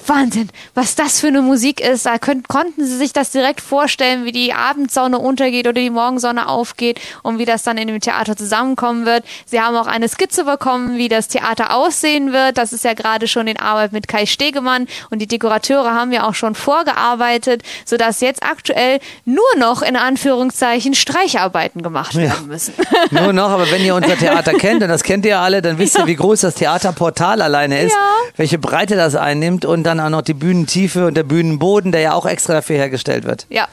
Wahnsinn, 0.07 0.49
was 0.75 0.95
das 0.95 1.21
für 1.21 1.29
eine 1.29 1.43
Musik 1.43 1.81
ist. 1.81 2.07
Da 2.07 2.19
könnt, 2.19 2.49
konnten 2.49 2.85
sie 2.85 2.97
sich 2.97 3.13
das 3.13 3.31
direkt 3.31 3.61
vorstellen, 3.61 4.25
wie 4.25 4.33
die 4.33 4.53
Abendsonne 4.53 5.19
untergeht 5.19 5.67
oder 5.67 5.81
die 5.81 5.91
Morgensonne 5.91 6.49
aufgeht 6.49 7.01
und 7.23 7.39
wie 7.39 7.45
das 7.45 7.63
dann 7.63 7.79
in 7.79 7.89
dem 7.89 8.01
Theater 8.01 8.37
zusammenkommen 8.37 9.07
wird. 9.07 9.25
Sie 9.47 9.61
haben 9.61 9.77
auch 9.77 9.87
eine 9.87 10.09
Skizze 10.09 10.45
bekommen, 10.45 10.97
wie 10.97 11.09
das 11.09 11.29
Theater 11.29 11.75
aussehen 11.75 12.33
wird. 12.33 12.59
Das 12.59 12.73
ist 12.73 12.85
ja 12.85 12.95
gerade 12.95 13.29
schon 13.29 13.47
in 13.47 13.59
Arbeit 13.59 13.93
mit 13.93 14.09
Kai 14.09 14.27
Stegemann 14.27 14.87
und 15.11 15.21
die 15.21 15.27
Dekorateure 15.27 15.95
haben 15.95 16.13
ja 16.13 16.27
auch 16.29 16.35
schon 16.35 16.55
vorgearbeitet, 16.55 17.63
sodass 17.85 18.21
jetzt 18.21 18.43
aktuell 18.43 19.01
nur 19.25 19.45
noch 19.59 19.83
in 19.83 19.97
Anführungszeichen 19.97 20.95
Streicharbeiten 20.95 21.83
gemacht 21.83 22.15
werden 22.17 22.47
müssen. 22.49 22.75
Nur 23.11 23.33
noch, 23.33 23.51
aber 23.51 23.71
wenn 23.71 23.85
ihr 23.85 23.95
unser 23.95 24.17
Theater 24.17 24.53
kennt, 24.59 24.83
und 24.83 24.89
das 24.89 25.03
kennt 25.03 25.25
ihr 25.27 25.39
alle, 25.39 25.63
dann 25.63 25.79
wisst 25.79 25.99
ihr, 25.99 26.07
wie 26.07 26.17
groß 26.17 26.41
das 26.43 26.55
Theaterportal 26.55 27.43
alleine 27.43 27.83
ist, 27.83 27.93
Ja. 27.93 27.99
welche 28.37 28.59
Breite 28.59 28.97
das 28.97 29.15
einnimmt 29.15 29.65
und 29.65 29.85
dann 29.91 30.01
auch 30.01 30.11
noch 30.11 30.23
die 30.23 30.35
Bühnentiefe 30.35 31.07
und 31.07 31.17
der 31.17 31.25
Bühnenboden, 31.25 31.93
der 31.93 32.01
ja 32.01 32.15
auch 32.15 32.27
extra 32.27 32.55
dafür 32.55 32.77
hergestellt 32.77 33.25
wird. 33.25 33.47
Ja. 33.51 33.69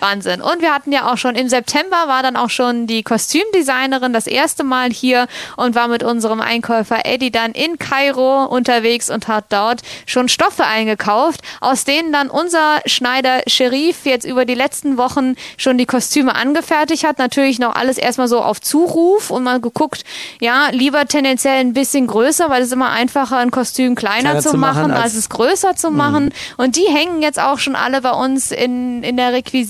Wahnsinn. 0.00 0.40
Und 0.42 0.60
wir 0.62 0.74
hatten 0.74 0.92
ja 0.92 1.10
auch 1.12 1.16
schon 1.18 1.34
im 1.34 1.48
September 1.48 1.96
war 2.06 2.22
dann 2.22 2.36
auch 2.36 2.50
schon 2.50 2.86
die 2.86 3.02
Kostümdesignerin 3.02 4.12
das 4.12 4.26
erste 4.26 4.64
Mal 4.64 4.90
hier 4.90 5.26
und 5.56 5.74
war 5.74 5.88
mit 5.88 6.02
unserem 6.02 6.40
Einkäufer 6.40 7.04
Eddie 7.04 7.30
dann 7.30 7.52
in 7.52 7.78
Kairo 7.78 8.44
unterwegs 8.44 9.10
und 9.10 9.28
hat 9.28 9.46
dort 9.50 9.80
schon 10.06 10.28
Stoffe 10.28 10.64
eingekauft, 10.64 11.40
aus 11.60 11.84
denen 11.84 12.12
dann 12.12 12.28
unser 12.30 12.80
Schneider 12.86 13.40
Sherif 13.46 14.04
jetzt 14.04 14.24
über 14.26 14.44
die 14.44 14.54
letzten 14.54 14.96
Wochen 14.96 15.34
schon 15.56 15.78
die 15.78 15.86
Kostüme 15.86 16.34
angefertigt 16.34 17.04
hat. 17.04 17.18
Natürlich 17.18 17.58
noch 17.58 17.74
alles 17.74 17.98
erstmal 17.98 18.28
so 18.28 18.40
auf 18.42 18.60
Zuruf 18.60 19.30
und 19.30 19.42
mal 19.44 19.60
geguckt, 19.60 20.04
ja, 20.40 20.68
lieber 20.70 21.06
tendenziell 21.06 21.58
ein 21.60 21.72
bisschen 21.72 22.06
größer, 22.06 22.50
weil 22.50 22.62
es 22.62 22.72
immer 22.72 22.90
einfacher, 22.90 23.38
ein 23.38 23.50
Kostüm 23.50 23.94
kleiner, 23.94 24.20
Kleiner 24.30 24.40
zu, 24.42 24.50
zu 24.50 24.56
machen, 24.56 24.90
als- 24.90 25.00
als 25.04 25.14
es 25.14 25.28
größer 25.28 25.76
zu 25.76 25.90
machen. 25.90 26.32
Und 26.56 26.76
die 26.76 26.86
hängen 26.88 27.22
jetzt 27.22 27.38
auch 27.40 27.58
schon 27.58 27.74
alle 27.76 28.00
bei 28.02 28.10
uns 28.12 28.50
in, 28.50 29.02
in 29.02 29.16
der 29.16 29.32
Requisite, 29.32 29.69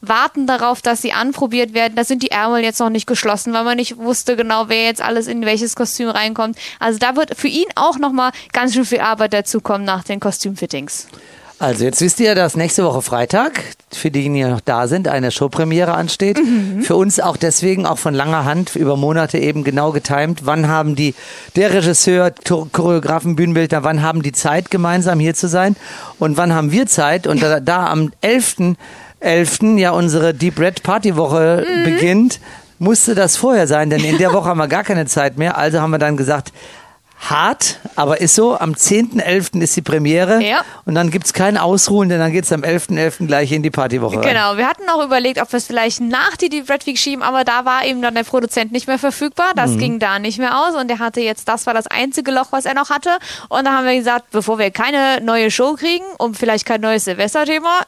warten 0.00 0.46
darauf, 0.46 0.82
dass 0.82 1.02
sie 1.02 1.12
anprobiert 1.12 1.74
werden. 1.74 1.94
Da 1.96 2.04
sind 2.04 2.22
die 2.22 2.30
Ärmel 2.30 2.62
jetzt 2.62 2.80
noch 2.80 2.90
nicht 2.90 3.06
geschlossen, 3.06 3.52
weil 3.52 3.64
man 3.64 3.76
nicht 3.76 3.96
wusste 3.98 4.36
genau, 4.36 4.64
wer 4.68 4.84
jetzt 4.84 5.02
alles 5.02 5.26
in 5.26 5.44
welches 5.44 5.76
Kostüm 5.76 6.08
reinkommt. 6.08 6.56
Also 6.80 6.98
da 6.98 7.16
wird 7.16 7.36
für 7.36 7.48
ihn 7.48 7.66
auch 7.74 7.98
nochmal 7.98 8.30
ganz 8.52 8.74
schön 8.74 8.84
viel 8.84 9.00
Arbeit 9.00 9.32
dazukommen 9.32 9.84
nach 9.84 10.04
den 10.04 10.20
Kostümfittings. 10.20 11.08
Also 11.60 11.84
jetzt 11.84 12.00
wisst 12.00 12.18
ihr, 12.18 12.34
dass 12.34 12.56
nächste 12.56 12.84
Woche 12.84 13.00
Freitag, 13.00 13.62
für 13.92 14.10
diejenigen, 14.10 14.44
die 14.46 14.50
noch 14.52 14.60
da 14.60 14.88
sind, 14.88 15.06
eine 15.06 15.30
Showpremiere 15.30 15.94
ansteht. 15.94 16.38
Für 16.82 16.96
uns 16.96 17.20
auch 17.20 17.36
deswegen, 17.36 17.86
auch 17.86 17.96
von 17.98 18.12
langer 18.12 18.44
Hand, 18.44 18.74
über 18.74 18.96
Monate 18.96 19.38
eben 19.38 19.62
genau 19.62 19.92
getimt. 19.92 20.40
Wann 20.46 20.66
haben 20.66 20.96
die, 20.96 21.14
der 21.54 21.72
Regisseur, 21.72 22.32
Cho- 22.44 22.66
Choreografen, 22.72 23.36
Bühnenbildner, 23.36 23.84
wann 23.84 24.02
haben 24.02 24.22
die 24.22 24.32
Zeit, 24.32 24.70
gemeinsam 24.72 25.20
hier 25.20 25.34
zu 25.34 25.46
sein? 25.46 25.76
Und 26.18 26.36
wann 26.36 26.52
haben 26.52 26.72
wir 26.72 26.86
Zeit? 26.86 27.28
Und 27.28 27.40
da, 27.40 27.60
da 27.60 27.86
am 27.86 28.12
11. 28.20 28.74
11. 29.24 29.78
ja 29.78 29.90
unsere 29.90 30.34
Deep 30.34 30.58
Red 30.58 30.82
Party 30.82 31.16
Woche 31.16 31.66
beginnt, 31.84 32.40
musste 32.78 33.14
das 33.14 33.36
vorher 33.36 33.66
sein, 33.66 33.90
denn 33.90 34.04
in 34.04 34.18
der 34.18 34.32
Woche 34.32 34.48
haben 34.48 34.58
wir 34.58 34.68
gar 34.68 34.84
keine 34.84 35.06
Zeit 35.06 35.38
mehr. 35.38 35.56
Also 35.56 35.80
haben 35.80 35.90
wir 35.90 35.98
dann 35.98 36.16
gesagt, 36.16 36.52
hart, 37.30 37.78
aber 37.96 38.20
ist 38.20 38.34
so, 38.34 38.58
am 38.58 38.72
10.11. 38.72 39.60
ist 39.62 39.74
die 39.76 39.82
Premiere 39.82 40.42
Ja. 40.42 40.62
und 40.84 40.94
dann 40.94 41.10
gibt's 41.10 41.32
kein 41.32 41.56
Ausruhen, 41.56 42.08
denn 42.10 42.18
dann 42.18 42.32
geht's 42.32 42.52
am 42.52 42.62
11.11. 42.62 43.26
gleich 43.26 43.50
in 43.52 43.62
die 43.62 43.70
Partywoche 43.70 44.16
rein. 44.16 44.22
Genau, 44.28 44.56
wir 44.58 44.66
hatten 44.68 44.82
auch 44.90 45.02
überlegt, 45.02 45.40
ob 45.40 45.50
wir 45.50 45.56
es 45.56 45.66
vielleicht 45.66 46.00
nach 46.02 46.36
die 46.36 46.50
Deep 46.50 46.68
Red 46.68 46.86
Week 46.86 46.98
schieben, 46.98 47.22
aber 47.22 47.44
da 47.44 47.64
war 47.64 47.84
eben 47.86 48.02
dann 48.02 48.14
der 48.14 48.24
Produzent 48.24 48.72
nicht 48.72 48.86
mehr 48.88 48.98
verfügbar. 48.98 49.52
Das 49.56 49.78
ging 49.78 49.98
da 49.98 50.18
nicht 50.18 50.38
mehr 50.38 50.58
aus 50.66 50.74
und 50.74 50.90
er 50.90 50.98
hatte 50.98 51.20
jetzt, 51.22 51.48
das 51.48 51.66
war 51.66 51.72
das 51.72 51.86
einzige 51.86 52.30
Loch, 52.30 52.48
was 52.50 52.66
er 52.66 52.74
noch 52.74 52.90
hatte. 52.90 53.10
Und 53.48 53.64
da 53.64 53.72
haben 53.72 53.86
wir 53.86 53.96
gesagt, 53.96 54.30
bevor 54.30 54.58
wir 54.58 54.70
keine 54.70 55.22
neue 55.22 55.50
Show 55.50 55.74
kriegen 55.74 56.04
und 56.18 56.36
vielleicht 56.36 56.66
kein 56.66 56.82
neues 56.82 57.04
Silvesterthema, 57.04 57.80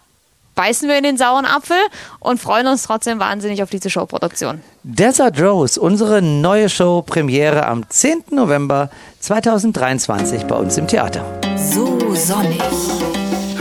beißen 0.56 0.88
wir 0.88 0.98
in 0.98 1.04
den 1.04 1.16
sauren 1.16 1.44
Apfel 1.44 1.76
und 2.18 2.40
freuen 2.40 2.66
uns 2.66 2.82
trotzdem 2.82 3.20
wahnsinnig 3.20 3.62
auf 3.62 3.70
diese 3.70 3.88
Showproduktion. 3.88 4.60
Desert 4.82 5.40
Rose, 5.40 5.80
unsere 5.80 6.20
neue 6.20 6.68
Show, 6.68 7.02
Premiere 7.02 7.66
am 7.66 7.88
10. 7.88 8.24
November 8.32 8.90
2023 9.20 10.44
bei 10.44 10.56
uns 10.56 10.76
im 10.76 10.88
Theater. 10.88 11.24
So 11.56 11.96
sonnig. 12.14 12.60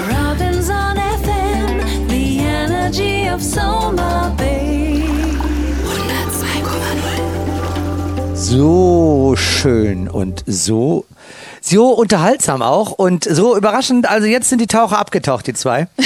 Robinson 0.09 0.95
FM. 0.95 1.55
So 8.47 9.35
schön 9.35 10.07
und 10.07 10.43
so, 10.45 11.05
so 11.67 11.89
unterhaltsam 11.93 12.61
auch 12.61 12.91
und 12.91 13.23
so 13.23 13.57
überraschend. 13.57 14.07
Also 14.09 14.27
jetzt 14.27 14.49
sind 14.49 14.59
die 14.61 14.67
Taucher 14.67 14.99
abgetaucht, 14.99 15.47
die 15.47 15.53
zwei. 15.53 15.87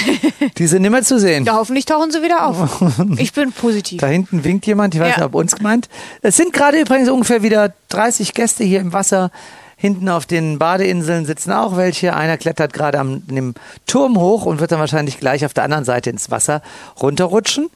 Die 0.57 0.67
sind 0.67 0.81
nimmer 0.83 1.01
zu 1.03 1.19
sehen. 1.19 1.43
Ja, 1.45 1.55
hoffentlich 1.55 1.85
tauchen 1.85 2.11
sie 2.11 2.21
wieder 2.23 2.47
auf. 2.47 2.81
Ich 3.17 3.33
bin 3.33 3.51
positiv. 3.51 3.99
Da 4.01 4.07
hinten 4.07 4.43
winkt 4.43 4.65
jemand, 4.65 4.93
ich 4.95 5.01
weiß 5.01 5.09
Ja. 5.11 5.15
nicht, 5.17 5.25
ob 5.25 5.35
uns 5.35 5.55
gemeint. 5.55 5.89
Es 6.21 6.37
sind 6.37 6.53
gerade 6.53 6.79
übrigens 6.79 7.09
ungefähr 7.09 7.43
wieder 7.43 7.73
30 7.89 8.33
Gäste 8.33 8.63
hier 8.63 8.79
im 8.79 8.93
Wasser. 8.93 9.31
Hinten 9.75 10.09
auf 10.09 10.25
den 10.25 10.59
Badeinseln 10.59 11.25
sitzen 11.25 11.51
auch 11.53 11.77
welche. 11.77 12.13
Einer 12.15 12.37
klettert 12.37 12.73
gerade 12.73 12.99
am 12.99 13.25
dem 13.27 13.53
Turm 13.85 14.17
hoch 14.19 14.45
und 14.45 14.59
wird 14.59 14.71
dann 14.71 14.79
wahrscheinlich 14.79 15.19
gleich 15.19 15.45
auf 15.45 15.53
der 15.53 15.63
anderen 15.65 15.85
Seite 15.85 16.09
ins 16.09 16.31
Wasser 16.31 16.61
runterrutschen. 17.01 17.69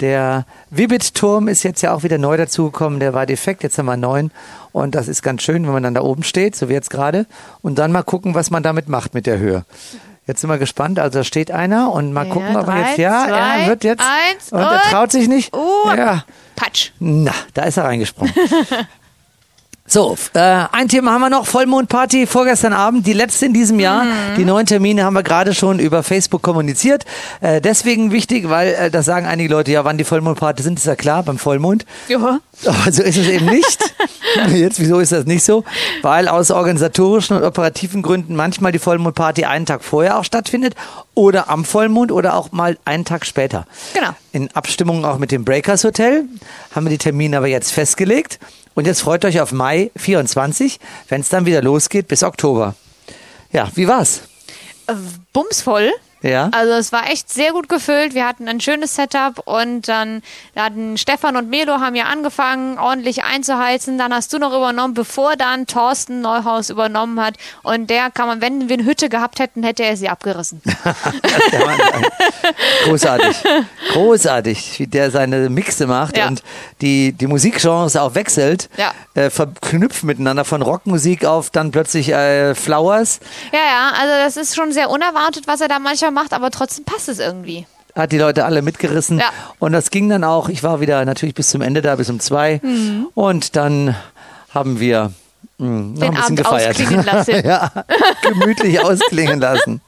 Der 0.00 0.44
Vibbit-Turm 0.70 1.48
ist 1.48 1.62
jetzt 1.62 1.80
ja 1.82 1.94
auch 1.94 2.02
wieder 2.02 2.18
neu 2.18 2.36
dazugekommen. 2.36 3.00
Der 3.00 3.14
war 3.14 3.24
defekt, 3.26 3.62
jetzt 3.62 3.78
haben 3.78 3.86
wir 3.86 3.96
neuen. 3.96 4.30
Und 4.72 4.94
das 4.94 5.08
ist 5.08 5.22
ganz 5.22 5.42
schön, 5.42 5.64
wenn 5.64 5.72
man 5.72 5.82
dann 5.82 5.94
da 5.94 6.02
oben 6.02 6.22
steht, 6.22 6.54
so 6.54 6.68
wie 6.68 6.74
jetzt 6.74 6.90
gerade. 6.90 7.26
Und 7.62 7.78
dann 7.78 7.92
mal 7.92 8.02
gucken, 8.02 8.34
was 8.34 8.50
man 8.50 8.62
damit 8.62 8.88
macht 8.88 9.14
mit 9.14 9.26
der 9.26 9.38
Höhe. 9.38 9.64
Jetzt 10.26 10.40
sind 10.40 10.50
wir 10.50 10.58
gespannt. 10.58 10.98
Also 10.98 11.20
da 11.20 11.24
steht 11.24 11.50
einer 11.50 11.92
und 11.92 12.12
mal 12.12 12.26
Ja, 12.26 12.32
gucken, 12.34 12.56
ob 12.56 12.66
er 12.68 12.72
drei, 12.74 12.88
jetzt, 12.88 12.98
ja, 12.98 13.26
zwei, 13.28 13.60
er 13.62 13.66
wird 13.68 13.84
jetzt. 13.84 14.02
eins 14.02 14.52
und 14.52 14.58
er 14.60 14.72
und- 14.72 14.90
traut 14.90 15.12
sich 15.12 15.28
nicht. 15.28 15.54
Uh. 15.56 15.60
Ja. 15.96 16.24
Patsch. 16.56 16.90
Na, 16.98 17.32
da 17.54 17.62
ist 17.62 17.76
er 17.76 17.84
reingesprungen. 17.84 18.34
So, 19.88 20.16
äh, 20.34 20.64
ein 20.72 20.88
Thema 20.88 21.12
haben 21.12 21.20
wir 21.20 21.30
noch, 21.30 21.46
Vollmondparty 21.46 22.26
vorgestern 22.26 22.72
Abend, 22.72 23.06
die 23.06 23.12
letzte 23.12 23.46
in 23.46 23.52
diesem 23.52 23.78
Jahr. 23.78 24.04
Die 24.36 24.44
neuen 24.44 24.66
Termine 24.66 25.04
haben 25.04 25.14
wir 25.14 25.22
gerade 25.22 25.54
schon 25.54 25.78
über 25.78 26.02
Facebook 26.02 26.42
kommuniziert. 26.42 27.04
Äh, 27.40 27.60
deswegen 27.60 28.10
wichtig, 28.10 28.48
weil 28.48 28.74
äh, 28.74 28.90
das 28.90 29.06
sagen 29.06 29.26
einige 29.26 29.48
Leute, 29.48 29.70
ja, 29.70 29.84
wann 29.84 29.96
die 29.96 30.04
Vollmondparty 30.04 30.62
sind, 30.62 30.78
ist 30.78 30.86
ja 30.86 30.96
klar, 30.96 31.22
beim 31.22 31.38
Vollmond. 31.38 31.86
Ja. 32.08 32.40
Aber 32.64 32.92
so 32.92 33.02
ist 33.02 33.16
es 33.16 33.28
eben 33.28 33.46
nicht. 33.46 33.78
Jetzt, 34.52 34.80
wieso 34.80 34.98
ist 34.98 35.12
das 35.12 35.24
nicht 35.24 35.44
so? 35.44 35.62
Weil 36.02 36.26
aus 36.26 36.50
organisatorischen 36.50 37.36
und 37.36 37.44
operativen 37.44 38.02
Gründen 38.02 38.34
manchmal 38.34 38.72
die 38.72 38.78
Vollmondparty 38.80 39.44
einen 39.44 39.66
Tag 39.66 39.84
vorher 39.84 40.18
auch 40.18 40.24
stattfindet 40.24 40.74
oder 41.14 41.48
am 41.48 41.64
Vollmond 41.64 42.10
oder 42.10 42.34
auch 42.34 42.50
mal 42.50 42.76
einen 42.84 43.04
Tag 43.04 43.24
später. 43.24 43.66
Genau. 43.94 44.10
In 44.32 44.50
Abstimmung 44.52 45.04
auch 45.04 45.18
mit 45.18 45.30
dem 45.30 45.44
Breakers 45.44 45.84
Hotel 45.84 46.24
haben 46.74 46.86
wir 46.86 46.90
die 46.90 46.98
Termine 46.98 47.36
aber 47.38 47.46
jetzt 47.46 47.72
festgelegt. 47.72 48.40
Und 48.76 48.86
jetzt 48.86 49.00
freut 49.00 49.24
euch 49.24 49.40
auf 49.40 49.52
Mai 49.52 49.90
24, 49.96 50.78
wenn 51.08 51.22
es 51.22 51.30
dann 51.30 51.46
wieder 51.46 51.62
losgeht 51.62 52.08
bis 52.08 52.22
Oktober. 52.22 52.74
Ja, 53.50 53.70
wie 53.74 53.88
war's? 53.88 54.20
Äh, 54.86 54.92
Bumsvoll. 55.32 55.92
Ja. 56.26 56.48
Also 56.52 56.72
es 56.72 56.92
war 56.92 57.08
echt 57.10 57.30
sehr 57.32 57.52
gut 57.52 57.68
gefüllt. 57.68 58.14
Wir 58.14 58.26
hatten 58.26 58.48
ein 58.48 58.60
schönes 58.60 58.94
Setup 58.94 59.40
und 59.46 59.88
dann 59.88 60.22
hatten 60.56 60.98
Stefan 60.98 61.36
und 61.36 61.48
Melo 61.48 61.74
haben 61.80 61.94
ja 61.94 62.04
angefangen, 62.04 62.78
ordentlich 62.78 63.24
einzuheizen. 63.24 63.98
Dann 63.98 64.12
hast 64.12 64.32
du 64.32 64.38
noch 64.38 64.52
übernommen, 64.54 64.94
bevor 64.94 65.36
dann 65.36 65.66
Thorsten 65.66 66.20
Neuhaus 66.20 66.70
übernommen 66.70 67.20
hat. 67.20 67.34
Und 67.62 67.90
der 67.90 68.10
kann 68.10 68.26
man, 68.28 68.40
wenn 68.40 68.68
wir 68.68 68.74
eine 68.74 68.84
Hütte 68.86 69.08
gehabt 69.08 69.38
hätten, 69.38 69.62
hätte 69.62 69.84
er 69.84 69.96
sie 69.96 70.08
abgerissen. 70.08 70.60
Großartig. 72.84 73.36
Großartig, 73.92 74.78
wie 74.78 74.86
der 74.86 75.10
seine 75.10 75.48
Mixe 75.50 75.86
macht 75.86 76.16
Ja. 76.16 76.28
und 76.28 76.42
die, 76.80 77.12
die 77.12 77.26
Musikgenres 77.26 77.96
auch 77.96 78.14
wechselt, 78.14 78.68
Ja. 78.76 78.92
äh, 79.14 79.30
verknüpft 79.30 80.04
miteinander 80.04 80.44
von 80.44 80.62
Rockmusik 80.62 81.24
auf 81.24 81.50
dann 81.50 81.70
plötzlich 81.70 82.10
äh, 82.12 82.54
Flowers. 82.54 83.20
Ja, 83.52 83.58
ja, 83.58 83.90
also 84.00 84.12
das 84.24 84.36
ist 84.36 84.54
schon 84.54 84.72
sehr 84.72 84.90
unerwartet, 84.90 85.46
was 85.46 85.60
er 85.60 85.68
da 85.68 85.78
manchmal 85.78 86.10
macht, 86.16 86.32
aber 86.32 86.50
trotzdem 86.50 86.84
passt 86.84 87.08
es 87.08 87.20
irgendwie. 87.20 87.66
Hat 87.94 88.10
die 88.10 88.18
Leute 88.18 88.44
alle 88.44 88.60
mitgerissen. 88.62 89.18
Ja. 89.20 89.26
Und 89.60 89.72
das 89.72 89.90
ging 89.90 90.08
dann 90.08 90.24
auch. 90.24 90.48
Ich 90.48 90.62
war 90.64 90.80
wieder 90.80 91.04
natürlich 91.04 91.34
bis 91.34 91.48
zum 91.50 91.62
Ende 91.62 91.80
da, 91.80 91.94
bis 91.96 92.10
um 92.10 92.18
zwei. 92.20 92.60
Und 93.14 93.54
dann 93.56 93.94
haben 94.52 94.80
wir 94.80 95.12
mh, 95.58 95.68
noch 95.68 95.68
Mhm. 95.68 95.94
Den 95.94 96.02
ein 96.04 96.10
bisschen 96.10 96.24
Abend 96.24 96.38
gefeiert. 96.38 96.70
ausklingen 96.70 97.04
lassen. 97.12 97.46
ja, 97.46 97.70
gemütlich 98.22 98.80
ausklingen 98.84 99.40
lassen. 99.40 99.80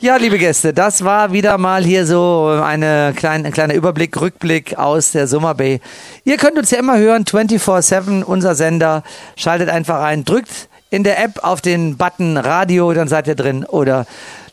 Ja, 0.00 0.16
liebe 0.16 0.36
Gäste, 0.38 0.74
das 0.74 1.02
war 1.02 1.32
wieder 1.32 1.56
mal 1.56 1.82
hier 1.82 2.04
so 2.04 2.60
eine 2.62 3.14
kleine, 3.16 3.46
ein 3.48 3.52
kleiner 3.54 3.72
Überblick, 3.72 4.20
Rückblick 4.20 4.76
aus 4.76 5.12
der 5.12 5.26
Summer 5.26 5.54
Bay. 5.54 5.80
Ihr 6.24 6.36
könnt 6.36 6.58
uns 6.58 6.70
ja 6.72 6.78
immer 6.78 6.98
hören, 6.98 7.24
24-7, 7.24 8.22
unser 8.22 8.54
Sender. 8.54 9.02
Schaltet 9.36 9.70
einfach 9.70 10.02
ein, 10.02 10.26
drückt 10.26 10.68
in 10.90 11.04
der 11.04 11.22
App 11.24 11.42
auf 11.42 11.62
den 11.62 11.96
Button 11.96 12.36
Radio, 12.36 12.92
dann 12.92 13.08
seid 13.08 13.26
ihr 13.28 13.34
drin. 13.34 13.64
Oder 13.64 14.04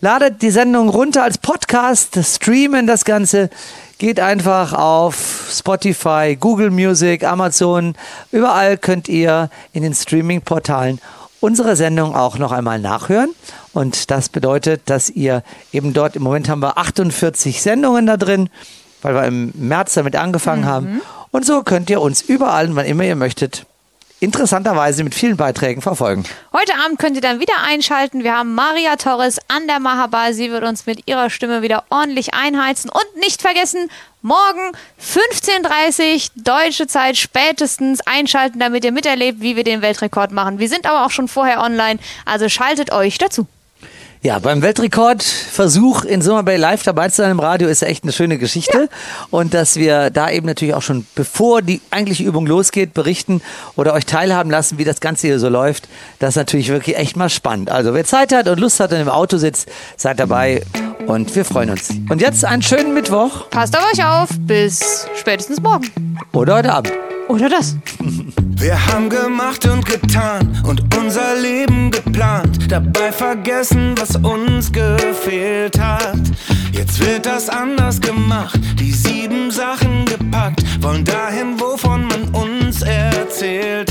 ladet 0.02 0.42
die 0.42 0.50
Sendung 0.50 0.90
runter 0.90 1.24
als 1.24 1.38
Podcast, 1.38 2.20
streamen 2.22 2.88
das 2.88 3.06
Ganze. 3.06 3.50
Geht 4.00 4.20
einfach 4.20 4.74
auf 4.74 5.50
Spotify, 5.52 6.36
Google 6.40 6.72
Music, 6.72 7.24
Amazon. 7.24 7.94
Überall 8.32 8.78
könnt 8.78 9.08
ihr 9.08 9.52
in 9.74 9.84
den 9.84 9.94
Streaming-Portalen 9.94 11.00
unsere 11.40 11.76
Sendung 11.76 12.16
auch 12.16 12.40
noch 12.40 12.52
einmal 12.52 12.80
nachhören. 12.80 13.30
Und 13.74 14.10
das 14.10 14.30
bedeutet, 14.30 14.82
dass 14.88 15.10
ihr 15.10 15.44
eben 15.72 15.94
dort, 15.94 16.16
im 16.16 16.24
Moment 16.24 16.50
haben 16.50 16.62
wir 16.62 16.80
48 16.80 17.62
Sendungen 17.62 18.08
da 18.08 18.18
drin, 18.18 18.50
weil 19.04 19.14
wir 19.14 19.24
im 19.26 19.52
März 19.56 19.94
damit 19.94 20.16
angefangen 20.16 20.66
haben. 20.66 21.02
Und 21.30 21.46
so 21.46 21.62
könnt 21.62 21.90
ihr 21.92 22.02
uns 22.02 22.24
überall, 22.24 22.76
wann 22.76 22.86
immer 22.86 23.04
ihr 23.04 23.16
möchtet, 23.16 23.66
interessanterweise 24.22 25.04
mit 25.04 25.16
vielen 25.16 25.36
Beiträgen 25.36 25.82
verfolgen. 25.82 26.24
Heute 26.54 26.74
Abend 26.76 27.00
könnt 27.00 27.16
ihr 27.16 27.22
dann 27.22 27.40
wieder 27.40 27.56
einschalten. 27.66 28.24
Wir 28.24 28.38
haben 28.38 28.54
Maria 28.54 28.96
Torres 28.96 29.40
an 29.48 29.68
der 29.68 29.80
Mahabar. 29.80 30.34
Sie 30.34 30.52
wird 30.52 30.64
uns 30.64 30.86
mit 30.86 31.08
ihrer 31.08 31.30
Stimme 31.30 31.64
wieder 31.64 31.84
ordentlich 31.90 32.34
einheizen. 32.36 32.92
Und 32.92 33.20
nicht 33.20 33.42
vergessen, 33.42 33.90
morgen 34.22 34.72
15.30 35.02 36.14
Uhr 36.38 36.44
deutsche 36.44 36.86
Zeit 36.86 37.18
spätestens 37.18 38.00
einschalten, 38.06 38.60
damit 38.60 38.86
ihr 38.86 38.92
miterlebt, 38.92 39.42
wie 39.42 39.56
wir 39.56 39.64
den 39.64 39.82
Weltrekord 39.82 40.32
machen. 40.32 40.60
Wir 40.60 40.70
sind 40.70 40.86
aber 40.86 41.04
auch 41.04 41.12
schon 41.12 41.28
vorher 41.28 41.60
online, 41.60 42.00
also 42.24 42.48
schaltet 42.48 42.92
euch 42.92 43.18
dazu. 43.18 43.48
Ja, 44.24 44.38
beim 44.38 44.62
Weltrekordversuch 44.62 46.04
in 46.04 46.22
Summer 46.22 46.44
Bay 46.44 46.56
live 46.56 46.84
dabei 46.84 47.10
zu 47.10 47.24
sein 47.24 47.32
im 47.32 47.40
Radio 47.40 47.68
ist 47.68 47.82
echt 47.82 48.04
eine 48.04 48.12
schöne 48.12 48.38
Geschichte. 48.38 48.88
Und 49.32 49.56
dass 49.56 49.78
wir 49.78 50.12
da 50.12 50.30
eben 50.30 50.46
natürlich 50.46 50.76
auch 50.76 50.84
schon, 50.84 51.08
bevor 51.16 51.64
die 51.64 51.82
eigentliche 51.90 52.24
Übung 52.24 52.46
losgeht, 52.46 52.94
berichten 52.94 53.42
oder 53.76 53.94
euch 53.94 54.06
teilhaben 54.06 54.52
lassen, 54.52 54.78
wie 54.78 54.84
das 54.84 55.00
Ganze 55.00 55.26
hier 55.26 55.40
so 55.40 55.50
läuft. 55.50 55.88
Das 56.20 56.30
ist 56.30 56.36
natürlich 56.36 56.70
wirklich 56.70 56.98
echt 56.98 57.18
mal 57.18 57.30
spannend. 57.30 57.72
Also 57.72 57.96
wer 57.96 58.06
Zeit 58.06 58.32
hat 58.32 58.48
und 58.48 58.60
Lust 58.60 58.80
hat 58.80 58.92
und 58.92 59.00
im 59.00 59.10
Auto 59.10 59.38
sitzt, 59.38 59.68
seid 59.98 60.20
dabei 60.20 60.62
und 61.08 61.36
wir 61.36 61.44
freuen 61.44 61.72
uns. 61.72 61.90
Und 62.10 62.22
jetzt 62.22 62.46
einen 62.46 62.62
schönen 62.62 62.94
Mittwoch 62.94 63.50
Passt 63.50 63.76
auf 63.76 63.92
euch 63.92 64.06
auf. 64.06 64.30
Bis 64.42 65.08
spätestens 65.20 65.60
morgen. 65.60 65.90
oder 66.32 66.58
heute 66.58 66.72
Abend. 66.72 66.94
Oder 67.32 67.48
das. 67.48 67.78
Wir 68.58 68.88
haben 68.88 69.10
gemacht 69.10 69.66
und 69.66 69.86
getan 69.86 70.62
und 70.66 70.84
unser 70.98 71.40
Leben 71.42 71.90
geplant, 71.90 72.70
dabei 72.70 73.10
vergessen, 73.14 73.96
was 73.98 74.18
uns 74.18 74.70
gefehlt 74.70 75.80
hat. 75.80 76.20
Jetzt 76.74 77.00
wird 77.00 77.26
das 77.26 77.48
anders 77.48 78.02
gemacht, 78.02 78.60
die 78.78 78.92
sieben 78.92 79.50
Sachen 79.50 80.04
gepackt, 80.04 80.62
wollen 80.84 81.06
dahin, 81.06 81.58
wovon 81.58 82.06
man 82.06 82.28
uns 82.36 82.82
erzählt 82.82 83.91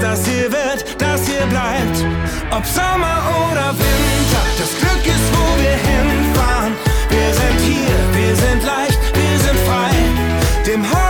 Das 0.00 0.26
hier 0.26 0.50
wird, 0.50 0.84
das 0.98 1.26
hier 1.26 1.46
bleibt. 1.46 2.04
Ob 2.50 2.64
Sommer 2.64 3.22
oder 3.50 3.74
Winter, 3.78 4.42
das 4.58 4.70
Glück 4.78 5.04
ist, 5.06 5.26
wo 5.34 5.62
wir 5.62 5.76
hinfahren. 5.76 6.72
Wir 7.10 7.34
sind 7.34 7.60
hier, 7.60 7.98
wir 8.14 8.36
sind 8.36 8.64
leicht, 8.64 8.98
wir 9.14 9.38
sind 9.38 9.58
frei. 9.66 9.90
Dem 10.66 10.84
entgegen. 10.84 11.09